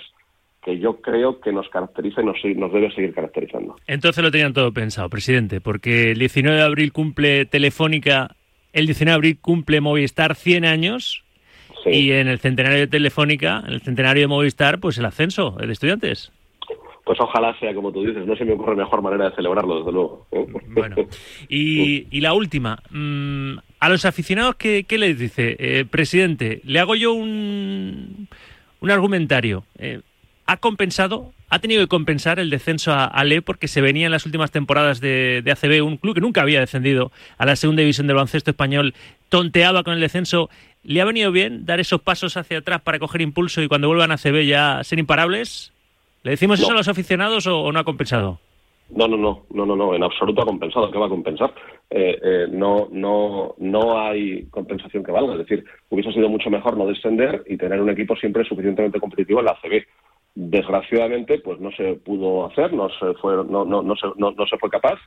que 0.63 0.79
yo 0.79 1.03
creo 1.03 1.43
que 1.43 1.53
nos 1.53 1.69
caracteriza 1.69 2.23
y 2.23 2.25
nos, 2.25 2.39
nos, 2.57 2.73
debe 2.73 2.91
seguir 2.93 3.13
caracterizando. 3.13 3.77
Entonces 3.87 4.25
lo 4.25 4.31
tenían 4.31 4.55
todo 4.55 4.73
pensado, 4.73 5.11
presidente, 5.11 5.61
porque 5.61 6.13
el 6.13 6.19
19 6.19 6.57
de 6.57 6.65
abril 6.65 6.91
cumple 6.91 7.45
Telefónica 7.45 8.35
el 8.75 8.87
19 8.87 9.11
de 9.11 9.15
abril 9.15 9.39
cumple 9.41 9.81
Movistar 9.81 10.35
100 10.35 10.65
años 10.65 11.25
y 11.87 12.11
en 12.13 12.29
el 12.29 12.39
centenario 12.39 12.81
de 12.81 12.87
Telefónica, 12.87 13.63
en 13.67 13.73
el 13.73 13.81
centenario 13.81 14.23
de 14.23 14.27
Movistar, 14.27 14.81
pues 14.81 14.99
el 14.99 15.05
ascenso 15.05 15.53
de 15.53 15.73
estudiantes. 15.73 16.33
Pues 17.05 17.21
ojalá 17.21 17.57
sea 17.61 17.75
como 17.75 17.93
tú 17.93 18.05
dices, 18.05 18.27
no 18.27 18.35
se 18.35 18.45
me 18.45 18.55
ocurre 18.55 18.77
mejor 18.77 19.03
manera 19.03 19.29
de 19.29 19.37
celebrarlo, 19.37 19.79
desde 19.79 19.93
luego. 19.93 20.27
¿eh? 20.33 20.47
Bueno, 20.69 20.97
y, 21.49 22.21
la 22.21 22.33
última, 22.33 22.83
mm, 22.91 23.59
a 23.79 23.89
los 23.91 24.05
aficionados, 24.07 24.57
¿qué, 24.57 24.87
les 24.89 25.19
dice? 25.19 25.57
Eh, 25.59 25.85
presidente, 25.85 26.63
le 26.65 26.81
hago 26.81 26.95
yo 26.95 27.13
un, 27.13 28.29
un 28.81 28.91
argumentario. 28.91 29.65
Eh, 29.79 30.01
¿Ha 30.47 30.57
compensado 30.57 31.33
ha 31.55 31.61
tenido 31.61 31.83
que 31.83 31.87
compensar 31.87 32.41
el 32.41 32.51
descenso 32.51 32.91
a, 32.93 33.05
Ale 33.05 33.41
porque 33.41 33.69
se 33.69 33.81
venía 33.81 34.07
en 34.07 34.13
las 34.13 34.27
últimas 34.27 34.51
temporadas 34.51 35.01
de, 35.01 35.41
ACB, 35.47 35.85
un 35.85 35.99
club 35.99 36.17
que 36.17 36.21
nunca 36.21 36.43
había 36.43 36.59
descendido 36.59 37.13
a 37.39 37.47
la 37.47 37.55
segunda 37.55 37.81
división 37.81 38.09
del 38.09 38.17
baloncesto 38.17 38.51
español, 38.51 38.93
tonteaba 39.29 39.85
con 39.85 39.95
el 39.95 40.01
descenso. 40.01 40.51
¿Le 40.83 41.01
ha 41.01 41.05
venido 41.05 41.31
bien 41.31 41.65
dar 41.65 41.79
esos 41.79 42.01
pasos 42.01 42.37
hacia 42.37 42.59
atrás 42.59 42.83
para 42.83 42.99
coger 42.99 43.21
impulso 43.21 43.63
y 43.63 43.69
cuando 43.69 43.87
vuelvan 43.87 44.11
a 44.11 44.15
ACB 44.15 44.45
ya 44.47 44.83
ser 44.83 44.99
imparables? 44.99 45.73
¿Le 46.25 46.33
decimos 46.33 46.59
eso 46.59 46.73
a 46.73 46.75
los 46.75 46.89
aficionados 46.89 47.47
o, 47.47 47.71
no 47.71 47.79
ha 47.79 47.85
compensado? 47.85 48.41
No, 48.91 49.07
no, 49.07 49.17
no, 49.17 49.45
no, 49.51 49.65
no, 49.65 49.77
no, 49.77 49.95
en 49.95 50.03
absoluto 50.03 50.43
ha 50.43 50.47
compensado. 50.47 50.91
¿Qué 50.91 50.99
va 50.99 51.07
a 51.07 51.11
compensar? 51.11 51.55
Eh, 51.89 52.19
eh, 52.21 52.47
no, 52.51 52.89
no, 52.91 53.55
no 53.59 54.01
hay 54.01 54.47
compensación 54.51 55.05
que 55.05 55.13
valga. 55.13 55.35
Es 55.35 55.47
decir, 55.47 55.65
hubiese 55.89 56.13
sido 56.13 56.29
mucho 56.29 56.51
mejor 56.51 56.77
no 56.77 56.87
descender 56.87 57.45
y 57.47 57.57
tener 57.57 57.81
un 57.81 57.91
equipo 57.91 58.17
siempre 58.17 58.45
suficientemente 58.45 58.99
competitivo 58.99 59.39
en 59.39 59.47
la 59.47 59.53
ACB 59.53 59.85
desgraciadamente 60.35 61.39
pues 61.39 61.61
no 61.61 61.71
se 61.73 61.95
pudo 61.95 62.47
hacer, 62.47 62.73
no 62.73 62.89
se 62.91 63.15
fue, 63.15 63.37
no, 63.37 63.65
no, 63.65 63.83
no, 63.83 63.97
se, 63.97 64.07
no, 64.17 64.35
se 64.49 64.59
fue 64.59 64.69
capaz 64.71 64.99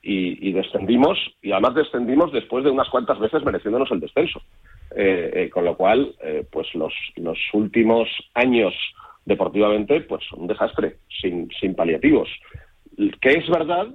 y, 0.00 0.52
descendimos 0.52 1.18
y 1.42 1.52
además 1.52 1.74
descendimos 1.74 2.32
después 2.32 2.64
de 2.64 2.70
unas 2.70 2.88
cuantas 2.88 3.18
veces 3.18 3.44
mereciéndonos 3.44 3.90
el 3.90 4.00
descenso. 4.00 4.40
Eh, 4.96 5.30
eh, 5.34 5.50
con 5.50 5.66
lo 5.66 5.76
cual, 5.76 6.14
eh, 6.22 6.46
pues 6.50 6.66
los, 6.74 6.94
últimos 7.52 8.08
años 8.32 8.72
deportivamente 9.26 10.00
pues 10.00 10.22
un 10.32 10.46
desastre, 10.46 10.96
sin, 11.20 11.50
sin 11.60 11.74
paliativos. 11.74 12.28
Que 13.20 13.32
es 13.32 13.48
verdad 13.50 13.88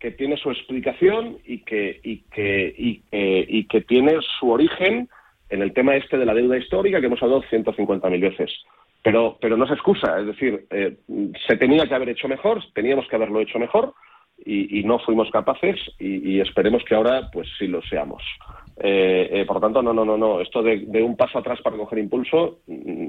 que 0.00 0.12
tiene 0.12 0.36
su 0.38 0.50
explicación 0.50 1.38
y 1.44 1.58
que, 1.58 2.00
y 2.02 2.22
que, 2.30 2.74
y 2.78 3.02
y 3.10 3.64
que 3.64 3.80
tiene 3.82 4.16
su 4.38 4.50
origen 4.50 5.08
en 5.50 5.62
el 5.62 5.72
tema 5.72 5.96
este 5.96 6.16
de 6.16 6.24
la 6.24 6.34
deuda 6.34 6.56
histórica 6.56 7.00
que 7.00 7.06
hemos 7.06 7.22
hablado 7.22 7.42
150.000 7.42 8.20
veces. 8.20 8.50
Pero, 9.02 9.38
pero 9.40 9.56
no 9.56 9.64
es 9.64 9.70
excusa, 9.70 10.18
es 10.20 10.26
decir, 10.26 10.66
eh, 10.70 10.96
se 11.46 11.56
tenía 11.56 11.86
que 11.86 11.94
haber 11.94 12.08
hecho 12.10 12.28
mejor, 12.28 12.62
teníamos 12.74 13.06
que 13.08 13.16
haberlo 13.16 13.40
hecho 13.40 13.58
mejor, 13.58 13.94
y, 14.44 14.82
no 14.84 14.98
fuimos 15.00 15.30
capaces 15.30 15.76
y, 15.98 16.40
esperemos 16.40 16.84
que 16.84 16.94
ahora 16.94 17.28
pues 17.32 17.48
sí 17.58 17.66
lo 17.66 17.82
seamos. 17.82 18.22
Eh, 18.80 19.28
eh, 19.32 19.44
por 19.44 19.56
lo 19.56 19.60
tanto, 19.60 19.82
no, 19.82 19.92
no, 19.92 20.04
no, 20.04 20.16
no. 20.16 20.40
Esto 20.40 20.62
de, 20.62 21.02
un 21.02 21.16
paso 21.16 21.38
atrás 21.38 21.60
para 21.62 21.76
coger 21.76 21.98
impulso, 21.98 22.60
mm, 22.68 23.08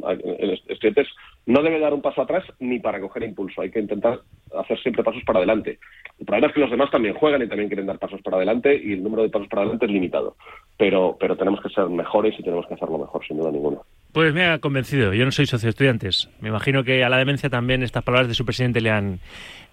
estudiantes 0.67 1.07
no 1.45 1.61
debe 1.61 1.79
dar 1.79 1.93
un 1.93 2.01
paso 2.01 2.23
atrás 2.23 2.43
ni 2.59 2.79
para 2.79 2.99
coger 2.99 3.23
impulso. 3.23 3.61
Hay 3.61 3.69
que 3.69 3.79
intentar 3.79 4.19
hacer 4.57 4.79
siempre 4.81 5.03
pasos 5.03 5.21
para 5.25 5.39
adelante. 5.39 5.77
El 6.19 6.25
problema 6.25 6.47
es 6.47 6.53
que 6.53 6.61
los 6.61 6.71
demás 6.71 6.89
también 6.89 7.13
juegan 7.13 7.43
y 7.43 7.47
también 7.47 7.69
quieren 7.69 7.85
dar 7.85 7.99
pasos 7.99 8.21
para 8.23 8.37
adelante 8.37 8.75
y 8.75 8.93
el 8.93 9.03
número 9.03 9.21
de 9.21 9.29
pasos 9.29 9.47
para 9.47 9.61
adelante 9.61 9.85
es 9.85 9.91
limitado. 9.91 10.35
Pero, 10.77 11.15
pero 11.19 11.37
tenemos 11.37 11.61
que 11.61 11.69
ser 11.69 11.87
mejores 11.87 12.33
y 12.39 12.43
tenemos 12.43 12.65
que 12.65 12.73
hacerlo 12.73 12.97
mejor, 12.97 13.25
sin 13.25 13.37
duda 13.37 13.51
ninguna. 13.51 13.79
Pues 14.11 14.33
me 14.33 14.45
ha 14.45 14.57
convencido. 14.59 15.13
Yo 15.13 15.23
no 15.23 15.31
soy 15.31 15.45
socio 15.45 15.67
de 15.67 15.71
estudiantes. 15.71 16.29
Me 16.41 16.49
imagino 16.49 16.83
que 16.83 17.03
a 17.03 17.09
la 17.09 17.17
demencia 17.17 17.49
también 17.49 17.83
estas 17.83 18.03
palabras 18.03 18.27
de 18.27 18.33
su 18.33 18.43
presidente 18.43 18.81
le 18.81 18.89
han, 18.89 19.19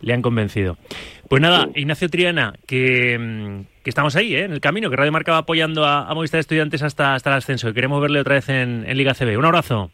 le 0.01 0.13
han 0.13 0.21
convencido. 0.21 0.77
Pues 1.29 1.41
nada, 1.41 1.69
Ignacio 1.75 2.09
Triana, 2.11 2.55
que, 2.67 3.19
mm, 3.19 3.83
que 3.83 3.91
estamos 3.91 4.15
ahí, 4.15 4.35
¿eh? 4.35 4.45
en 4.45 4.53
el 4.53 4.61
camino, 4.61 4.91
que 4.91 4.97
Radio 4.97 5.13
Marca 5.13 5.33
va 5.33 5.39
apoyando 5.39 5.87
a, 5.87 6.09
a 6.09 6.15
Movistar 6.15 6.41
Estudiantes 6.41 6.83
hasta, 6.83 7.15
hasta 7.15 7.31
el 7.31 7.37
ascenso. 7.37 7.69
Y 7.71 7.73
queremos 7.73 8.01
verle 8.03 8.21
otra 8.21 8.35
vez 8.35 8.49
en, 8.51 8.85
en 8.87 8.97
Liga 8.97 9.15
CB. 9.15 9.39
Un 9.39 9.47
abrazo. 9.47 9.91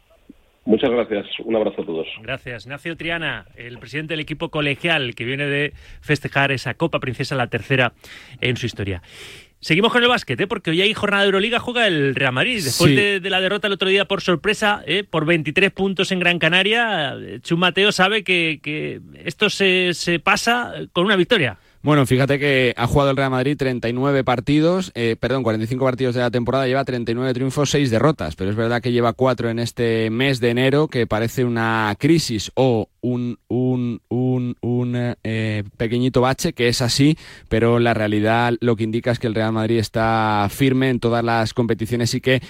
Muchas 0.65 0.91
gracias. 0.91 1.25
Un 1.43 1.55
abrazo 1.55 1.81
a 1.81 1.85
todos. 1.85 2.07
Gracias. 2.21 2.65
Ignacio 2.65 2.95
Triana, 2.95 3.45
el 3.55 3.79
presidente 3.79 4.13
del 4.13 4.21
equipo 4.21 4.49
colegial 4.49 5.13
que 5.13 5.25
viene 5.25 5.45
de 5.45 5.73
festejar 6.01 6.51
esa 6.51 6.73
Copa 6.73 6.99
Princesa, 6.99 7.35
la 7.35 7.47
tercera 7.47 7.93
en 8.39 8.55
su 8.55 8.65
historia. 8.65 9.01
Seguimos 9.63 9.93
con 9.93 10.03
el 10.03 10.09
básquet, 10.09 10.37
¿eh? 10.41 10.45
porque 10.45 10.71
hoy 10.71 10.81
hay 10.81 10.93
jornada 10.93 11.23
de 11.23 11.27
Euroliga, 11.27 11.57
juega 11.57 11.87
el 11.87 12.15
Real 12.15 12.33
Madrid. 12.33 12.61
Después 12.61 12.93
de, 12.93 13.29
la 13.29 13.39
derrota 13.39 13.67
el 13.67 13.73
otro 13.73 13.87
día 13.87 14.03
por 14.03 14.19
sorpresa, 14.19 14.83
¿eh? 14.85 15.05
por 15.09 15.25
23 15.25 15.71
puntos 15.71 16.11
en 16.11 16.19
Gran 16.19 16.37
Canaria, 16.37 17.15
Chum 17.43 17.61
Mateo 17.61 17.93
sabe 17.93 18.25
que, 18.25 18.59
que 18.61 18.99
esto 19.23 19.49
se, 19.49 19.93
se 19.93 20.19
pasa 20.19 20.73
con 20.91 21.05
una 21.05 21.15
victoria. 21.15 21.59
Bueno, 21.83 22.05
fíjate 22.05 22.39
que 22.39 22.73
ha 22.77 22.87
jugado 22.87 23.11
el 23.11 23.17
Real 23.17 23.29
Madrid 23.29 23.57
39 23.57 24.23
partidos, 24.23 24.93
eh, 24.95 25.17
perdón, 25.19 25.43
45 25.43 25.83
partidos 25.83 26.15
de 26.15 26.21
la 26.21 26.31
temporada, 26.31 26.65
lleva 26.65 26.85
39 26.85 27.33
triunfos, 27.33 27.71
6 27.71 27.91
derrotas, 27.91 28.37
pero 28.37 28.49
es 28.49 28.55
verdad 28.55 28.81
que 28.81 28.93
lleva 28.93 29.11
4 29.11 29.49
en 29.49 29.59
este 29.59 30.09
mes 30.09 30.39
de 30.39 30.51
enero, 30.51 30.87
que 30.87 31.07
parece 31.07 31.43
una 31.43 31.93
crisis 31.99 32.53
o 32.55 32.87
un, 33.01 33.37
un, 33.49 33.99
un, 34.07 34.55
un 34.61 35.15
eh, 35.25 35.63
pequeñito 35.75 36.21
bache, 36.21 36.53
que 36.53 36.69
es 36.69 36.81
así, 36.81 37.17
pero 37.49 37.79
la 37.79 37.93
realidad 37.93 38.53
lo 38.61 38.77
que 38.77 38.85
indica 38.85 39.11
es 39.11 39.19
que 39.19 39.27
el 39.27 39.35
Real 39.35 39.51
Madrid 39.51 39.79
está 39.79 40.47
firme 40.49 40.89
en 40.89 41.01
todas 41.01 41.21
las 41.21 41.53
competiciones 41.53 42.13
y 42.13 42.21
que 42.21 42.41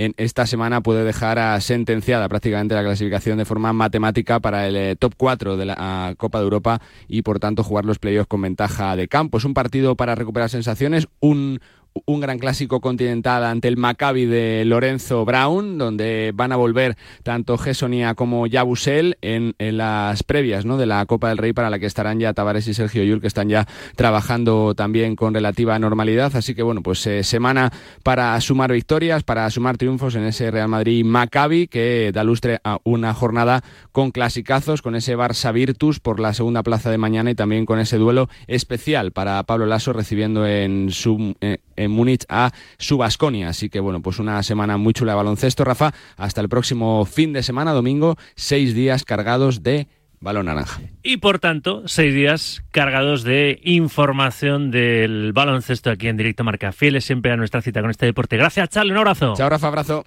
en 0.00 0.14
esta 0.16 0.46
semana 0.46 0.80
puede 0.80 1.04
dejar 1.04 1.38
a 1.38 1.60
sentenciada 1.60 2.26
prácticamente 2.26 2.74
la 2.74 2.82
clasificación 2.82 3.36
de 3.36 3.44
forma 3.44 3.74
matemática 3.74 4.40
para 4.40 4.66
el 4.66 4.74
eh, 4.74 4.96
top 4.96 5.12
4 5.14 5.58
de 5.58 5.66
la 5.66 6.14
Copa 6.16 6.38
de 6.38 6.44
Europa 6.44 6.80
y 7.06 7.20
por 7.20 7.38
tanto 7.38 7.62
jugar 7.62 7.84
los 7.84 7.98
playoffs 7.98 8.26
con 8.26 8.40
ventaja 8.40 8.96
de 8.96 9.08
campo. 9.08 9.36
Es 9.36 9.44
un 9.44 9.52
partido 9.52 9.96
para 9.96 10.14
recuperar 10.14 10.48
sensaciones, 10.48 11.06
un, 11.20 11.60
un 12.04 12.20
gran 12.20 12.38
clásico 12.38 12.80
continental 12.80 13.44
ante 13.44 13.68
el 13.68 13.76
Maccabi 13.76 14.26
de 14.26 14.64
Lorenzo 14.64 15.24
Brown, 15.24 15.78
donde 15.78 16.32
van 16.34 16.52
a 16.52 16.56
volver 16.56 16.96
tanto 17.22 17.58
Gessonia 17.58 18.14
como 18.14 18.46
Yabusel 18.46 19.16
en, 19.22 19.54
las 19.58 20.22
previas 20.22 20.64
¿no? 20.64 20.76
de 20.76 20.86
la 20.86 21.04
Copa 21.06 21.28
del 21.28 21.38
Rey, 21.38 21.52
para 21.52 21.70
la 21.70 21.78
que 21.78 21.86
estarán 21.86 22.20
ya 22.20 22.32
Tavares 22.32 22.68
y 22.68 22.74
Sergio 22.74 23.04
Yul, 23.04 23.20
que 23.20 23.26
están 23.26 23.48
ya 23.48 23.66
trabajando 23.96 24.74
también 24.74 25.16
con 25.16 25.34
relativa 25.34 25.78
normalidad. 25.78 26.34
Así 26.34 26.54
que, 26.54 26.62
bueno, 26.62 26.82
pues 26.82 27.06
eh, 27.06 27.24
semana 27.24 27.72
para 28.02 28.40
sumar 28.40 28.72
victorias, 28.72 29.22
para 29.22 29.48
sumar 29.50 29.76
triunfos 29.76 30.14
en 30.14 30.24
ese 30.24 30.50
Real 30.50 30.68
Madrid 30.68 31.04
Maccabi, 31.04 31.66
que 31.68 32.10
da 32.12 32.24
lustre 32.24 32.60
a 32.64 32.78
una 32.84 33.14
jornada 33.14 33.62
con 33.92 34.10
clasicazos, 34.10 34.82
con 34.82 34.94
ese 34.94 35.16
Barça 35.16 35.52
Virtus 35.52 36.00
por 36.00 36.20
la 36.20 36.34
segunda 36.34 36.62
plaza 36.62 36.90
de 36.90 36.98
mañana 36.98 37.30
y 37.30 37.34
también 37.34 37.66
con 37.66 37.78
ese 37.78 37.98
duelo 37.98 38.28
especial 38.46 39.12
para 39.12 39.42
Pablo 39.44 39.66
Lasso 39.66 39.92
recibiendo 39.92 40.46
en 40.46 40.90
su. 40.90 41.34
Eh, 41.40 41.58
en 41.80 41.90
Múnich 41.90 42.24
a 42.28 42.52
su 42.78 42.98
Basconia. 42.98 43.48
Así 43.48 43.68
que 43.68 43.80
bueno, 43.80 44.00
pues 44.00 44.18
una 44.18 44.42
semana 44.42 44.76
muy 44.76 44.92
chula 44.92 45.12
de 45.12 45.16
baloncesto, 45.16 45.64
Rafa. 45.64 45.92
Hasta 46.16 46.40
el 46.40 46.48
próximo 46.48 47.04
fin 47.04 47.32
de 47.32 47.42
semana, 47.42 47.72
domingo, 47.72 48.16
seis 48.34 48.74
días 48.74 49.04
cargados 49.04 49.62
de 49.62 49.88
balón 50.20 50.46
naranja. 50.46 50.80
Y 51.02 51.16
por 51.16 51.38
tanto, 51.38 51.82
seis 51.86 52.14
días 52.14 52.62
cargados 52.70 53.24
de 53.24 53.60
información 53.64 54.70
del 54.70 55.32
baloncesto 55.32 55.90
aquí 55.90 56.08
en 56.08 56.16
Directo 56.16 56.44
Marca. 56.44 56.72
Fieles 56.72 57.04
siempre 57.04 57.32
a 57.32 57.36
nuestra 57.36 57.62
cita 57.62 57.80
con 57.80 57.90
este 57.90 58.06
deporte. 58.06 58.36
Gracias, 58.36 58.68
Charlie. 58.68 58.92
Un 58.92 58.98
abrazo. 58.98 59.34
Chao, 59.36 59.48
Rafa. 59.48 59.68
Abrazo. 59.68 60.04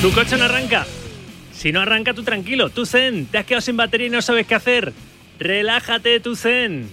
Tu 0.00 0.12
coche 0.12 0.36
no 0.36 0.44
arranca. 0.44 0.86
Si 1.64 1.72
no 1.72 1.80
arranca 1.80 2.12
tú 2.12 2.22
tranquilo, 2.22 2.68
tú 2.68 2.84
zen, 2.84 3.24
te 3.24 3.38
has 3.38 3.46
quedado 3.46 3.62
sin 3.62 3.78
batería 3.78 4.08
y 4.08 4.10
no 4.10 4.20
sabes 4.20 4.46
qué 4.46 4.54
hacer. 4.54 4.92
Relájate, 5.38 6.20
tú 6.20 6.36
zen. 6.36 6.90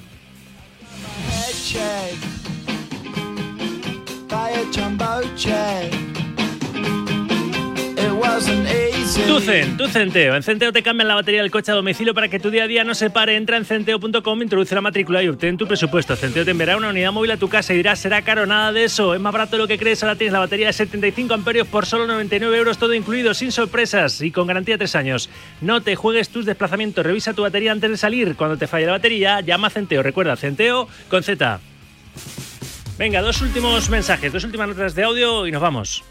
Tu 9.27 9.39
Zen, 9.39 9.77
tu 9.77 9.87
Centeo. 9.87 10.35
En 10.35 10.43
Centeo 10.43 10.71
te 10.71 10.83
cambian 10.83 11.07
la 11.07 11.15
batería 11.15 11.41
del 11.41 11.51
coche 11.51 11.71
a 11.71 11.75
domicilio 11.75 12.13
para 12.13 12.29
que 12.29 12.39
tu 12.39 12.49
día 12.49 12.63
a 12.63 12.67
día 12.67 12.83
no 12.83 12.93
se 12.93 13.09
pare. 13.09 13.35
Entra 13.35 13.57
en 13.57 13.65
centeo.com, 13.65 14.41
introduce 14.41 14.75
la 14.75 14.81
matrícula 14.81 15.23
y 15.23 15.27
obtén 15.27 15.57
tu 15.57 15.67
presupuesto. 15.67 16.15
Centeo 16.15 16.45
te 16.45 16.51
enviará 16.51 16.77
una 16.77 16.89
unidad 16.89 17.11
móvil 17.11 17.31
a 17.31 17.37
tu 17.37 17.49
casa 17.49 17.73
y 17.73 17.77
dirás, 17.77 17.99
será 17.99 18.21
caro, 18.21 18.45
nada 18.45 18.71
de 18.71 18.83
eso. 18.83 19.13
Es 19.13 19.19
más 19.19 19.33
barato 19.33 19.57
de 19.57 19.63
lo 19.63 19.67
que 19.67 19.77
crees. 19.77 20.03
Ahora 20.03 20.15
tienes 20.15 20.33
la 20.33 20.39
batería 20.39 20.67
de 20.67 20.73
75 20.73 21.33
amperios 21.33 21.67
por 21.67 21.85
solo 21.85 22.07
99 22.07 22.57
euros, 22.57 22.77
todo 22.77 22.93
incluido, 22.93 23.33
sin 23.33 23.51
sorpresas 23.51 24.21
y 24.21 24.31
con 24.31 24.47
garantía 24.47 24.75
de 24.75 24.79
3 24.79 24.95
años. 24.95 25.29
No 25.59 25.81
te 25.81 25.95
juegues 25.95 26.29
tus 26.29 26.45
desplazamientos. 26.45 27.05
Revisa 27.05 27.33
tu 27.33 27.41
batería 27.41 27.71
antes 27.71 27.89
de 27.89 27.97
salir. 27.97 28.35
Cuando 28.35 28.57
te 28.57 28.67
falle 28.67 28.85
la 28.85 28.93
batería, 28.93 29.41
llama 29.41 29.67
a 29.67 29.71
Centeo. 29.71 30.03
Recuerda, 30.03 30.35
Centeo 30.35 30.87
con 31.09 31.23
Z. 31.23 31.59
Venga, 32.97 33.21
dos 33.21 33.41
últimos 33.41 33.89
mensajes, 33.89 34.31
dos 34.31 34.43
últimas 34.43 34.67
notas 34.67 34.93
de 34.93 35.03
audio 35.03 35.47
y 35.47 35.51
nos 35.51 35.61
vamos. 35.61 36.03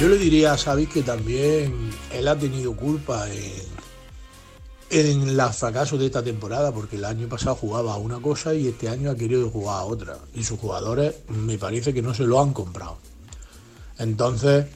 Yo 0.00 0.08
le 0.08 0.16
diría 0.16 0.54
a 0.54 0.56
Xavi 0.56 0.86
que 0.86 1.02
también 1.02 1.90
él 2.10 2.26
ha 2.26 2.34
tenido 2.34 2.74
culpa 2.74 3.28
en, 3.28 3.52
en 4.88 5.28
el 5.28 5.40
fracaso 5.52 5.98
de 5.98 6.06
esta 6.06 6.24
temporada, 6.24 6.72
porque 6.72 6.96
el 6.96 7.04
año 7.04 7.28
pasado 7.28 7.54
jugaba 7.54 7.92
a 7.92 7.96
una 7.98 8.18
cosa 8.18 8.54
y 8.54 8.66
este 8.68 8.88
año 8.88 9.10
ha 9.10 9.14
querido 9.14 9.50
jugar 9.50 9.80
a 9.80 9.84
otra. 9.84 10.16
Y 10.34 10.42
sus 10.42 10.58
jugadores 10.58 11.16
me 11.28 11.58
parece 11.58 11.92
que 11.92 12.00
no 12.00 12.14
se 12.14 12.24
lo 12.24 12.40
han 12.40 12.54
comprado. 12.54 12.96
Entonces, 13.98 14.68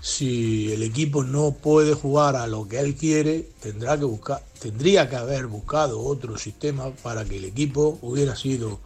si 0.00 0.72
el 0.72 0.82
equipo 0.82 1.22
no 1.22 1.52
puede 1.52 1.94
jugar 1.94 2.34
a 2.34 2.48
lo 2.48 2.66
que 2.66 2.80
él 2.80 2.96
quiere, 2.96 3.48
tendrá 3.60 3.96
que 3.96 4.06
buscar, 4.06 4.42
tendría 4.58 5.08
que 5.08 5.14
haber 5.14 5.46
buscado 5.46 6.00
otro 6.00 6.36
sistema 6.36 6.90
para 7.00 7.24
que 7.24 7.36
el 7.36 7.44
equipo 7.44 8.00
hubiera 8.02 8.34
sido 8.34 8.80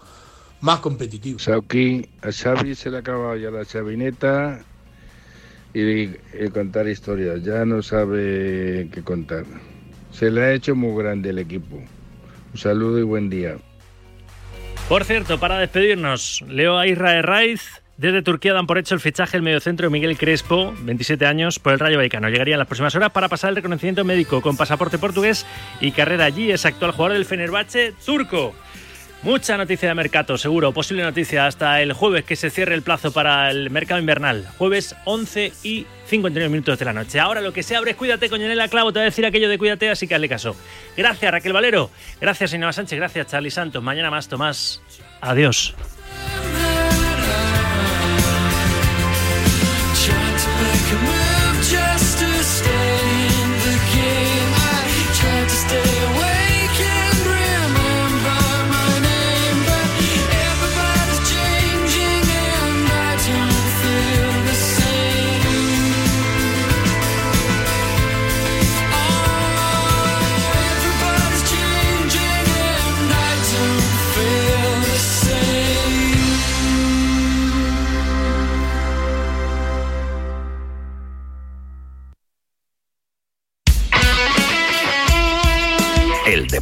más 0.61 0.81
competitivo. 0.81 1.39
Sauki, 1.39 2.07
a 2.21 2.31
Xavi 2.31 2.75
se 2.75 2.91
le 2.91 2.99
acaba 2.99 3.39
ya 3.39 3.51
la 3.51 3.65
chavineta 3.65 4.67
y, 5.75 6.09
contar 6.51 6.89
historias. 6.89 7.43
Ya 7.43 7.65
no 7.65 7.83
sabe 7.83 8.89
qué 8.93 9.03
contar. 9.03 9.45
Se 10.11 10.31
le 10.31 10.43
ha 10.43 10.53
hecho 10.53 10.75
muy 10.75 11.01
grande 11.01 11.31
el 11.31 11.39
equipo. 11.39 11.77
Un 11.77 12.59
saludo 12.59 12.99
y 12.99 13.03
buen 13.03 13.31
día. 13.31 13.57
Por 14.89 15.05
cierto, 15.05 15.39
para 15.39 15.59
despedirnos, 15.59 16.43
leo 16.49 16.79
a. 16.79 16.87
Desde 17.99 18.23
Turquía 18.23 18.55
dan 18.55 18.69
por 18.69 18.79
hecho 18.79 18.95
el 18.95 19.01
fichaje 19.01 19.33
del 19.33 19.43
mediocentro 19.43 19.91
Miguel 19.91 20.17
Crespo, 20.17 20.73
27 20.83 21.27
años, 21.27 21.59
por 21.59 21.73
el 21.73 21.81
Rayo 21.81 21.97
Vallecano. 21.97 22.29
Llegaría 22.29 22.55
en 22.55 22.61
las 22.61 22.69
próximas 22.69 22.95
horas 22.95 23.11
para 23.11 23.29
pasar 23.29 23.51
el 23.51 23.57
reconocimiento 23.57 24.05
médico 24.05 24.41
con 24.41 24.57
pasaporte 24.57 24.99
portugués 24.99 25.45
y 25.81 25.91
carrera 25.91 26.27
allí. 26.27 26.53
Es 26.53 26.65
actual 26.65 26.93
jugador 26.93 27.15
del 27.15 27.25
Fenerbahce 27.25 27.95
turco. 28.07 28.55
Mucha 29.23 29.57
noticia 29.57 29.89
de 29.89 29.95
mercado, 29.95 30.39
seguro. 30.39 30.73
Posible 30.73 31.03
noticia 31.03 31.47
hasta 31.47 31.83
el 31.83 31.93
jueves 31.93 32.25
que 32.25 32.37
se 32.37 32.51
cierre 32.51 32.75
el 32.75 32.83
plazo 32.83 33.13
para 33.13 33.51
el 33.51 33.69
mercado 33.69 33.99
invernal. 34.01 34.47
Jueves 34.59 34.95
11 35.05 35.53
y 35.65 35.87
59 36.07 36.49
minutos 36.49 36.79
de 36.79 36.85
la 36.85 36.93
noche. 36.93 37.19
Ahora 37.19 37.41
lo 37.41 37.53
que 37.53 37.65
se 37.65 37.75
abre 37.75 37.91
es 37.91 37.97
Cuídate, 37.97 38.31
Coñonela 38.31 38.69
Clavo. 38.69 38.93
Te 38.93 39.01
voy 39.01 39.03
a 39.03 39.11
decir 39.11 39.27
aquello 39.27 39.49
de 39.49 39.59
Cuídate, 39.59 39.91
así 39.91 40.07
que 40.07 40.15
hazle 40.15 40.29
caso. 40.29 40.55
Gracias, 40.97 41.33
Raquel 41.33 41.53
Valero. 41.53 41.91
Gracias, 42.21 42.55
Inés 42.55 42.77
Sánchez. 42.77 42.97
Gracias, 42.97 43.27
Charlie 43.27 43.51
Santos. 43.51 43.83
Mañana 43.83 44.11
más, 44.11 44.29
Tomás. 44.29 44.81
Adiós. 45.21 45.75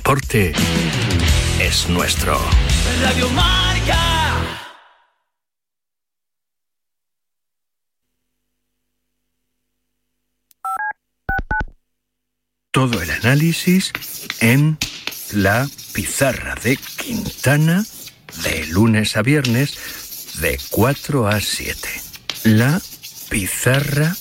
Deporte 0.07 0.52
es 1.59 1.88
nuestro. 1.88 2.38
Radio 3.02 3.28
Marca. 3.30 3.98
Todo 12.70 13.02
el 13.02 13.11
análisis 13.11 13.92
en 14.38 14.78
la 15.32 15.68
pizarra 15.92 16.54
de 16.62 16.76
Quintana 16.76 17.84
de 18.44 18.64
lunes 18.66 19.16
a 19.16 19.22
viernes 19.22 20.38
de 20.40 20.57
4 20.70 21.26
a 21.26 21.40
7. 21.40 21.88
La 22.44 22.80
pizarra 23.28 24.14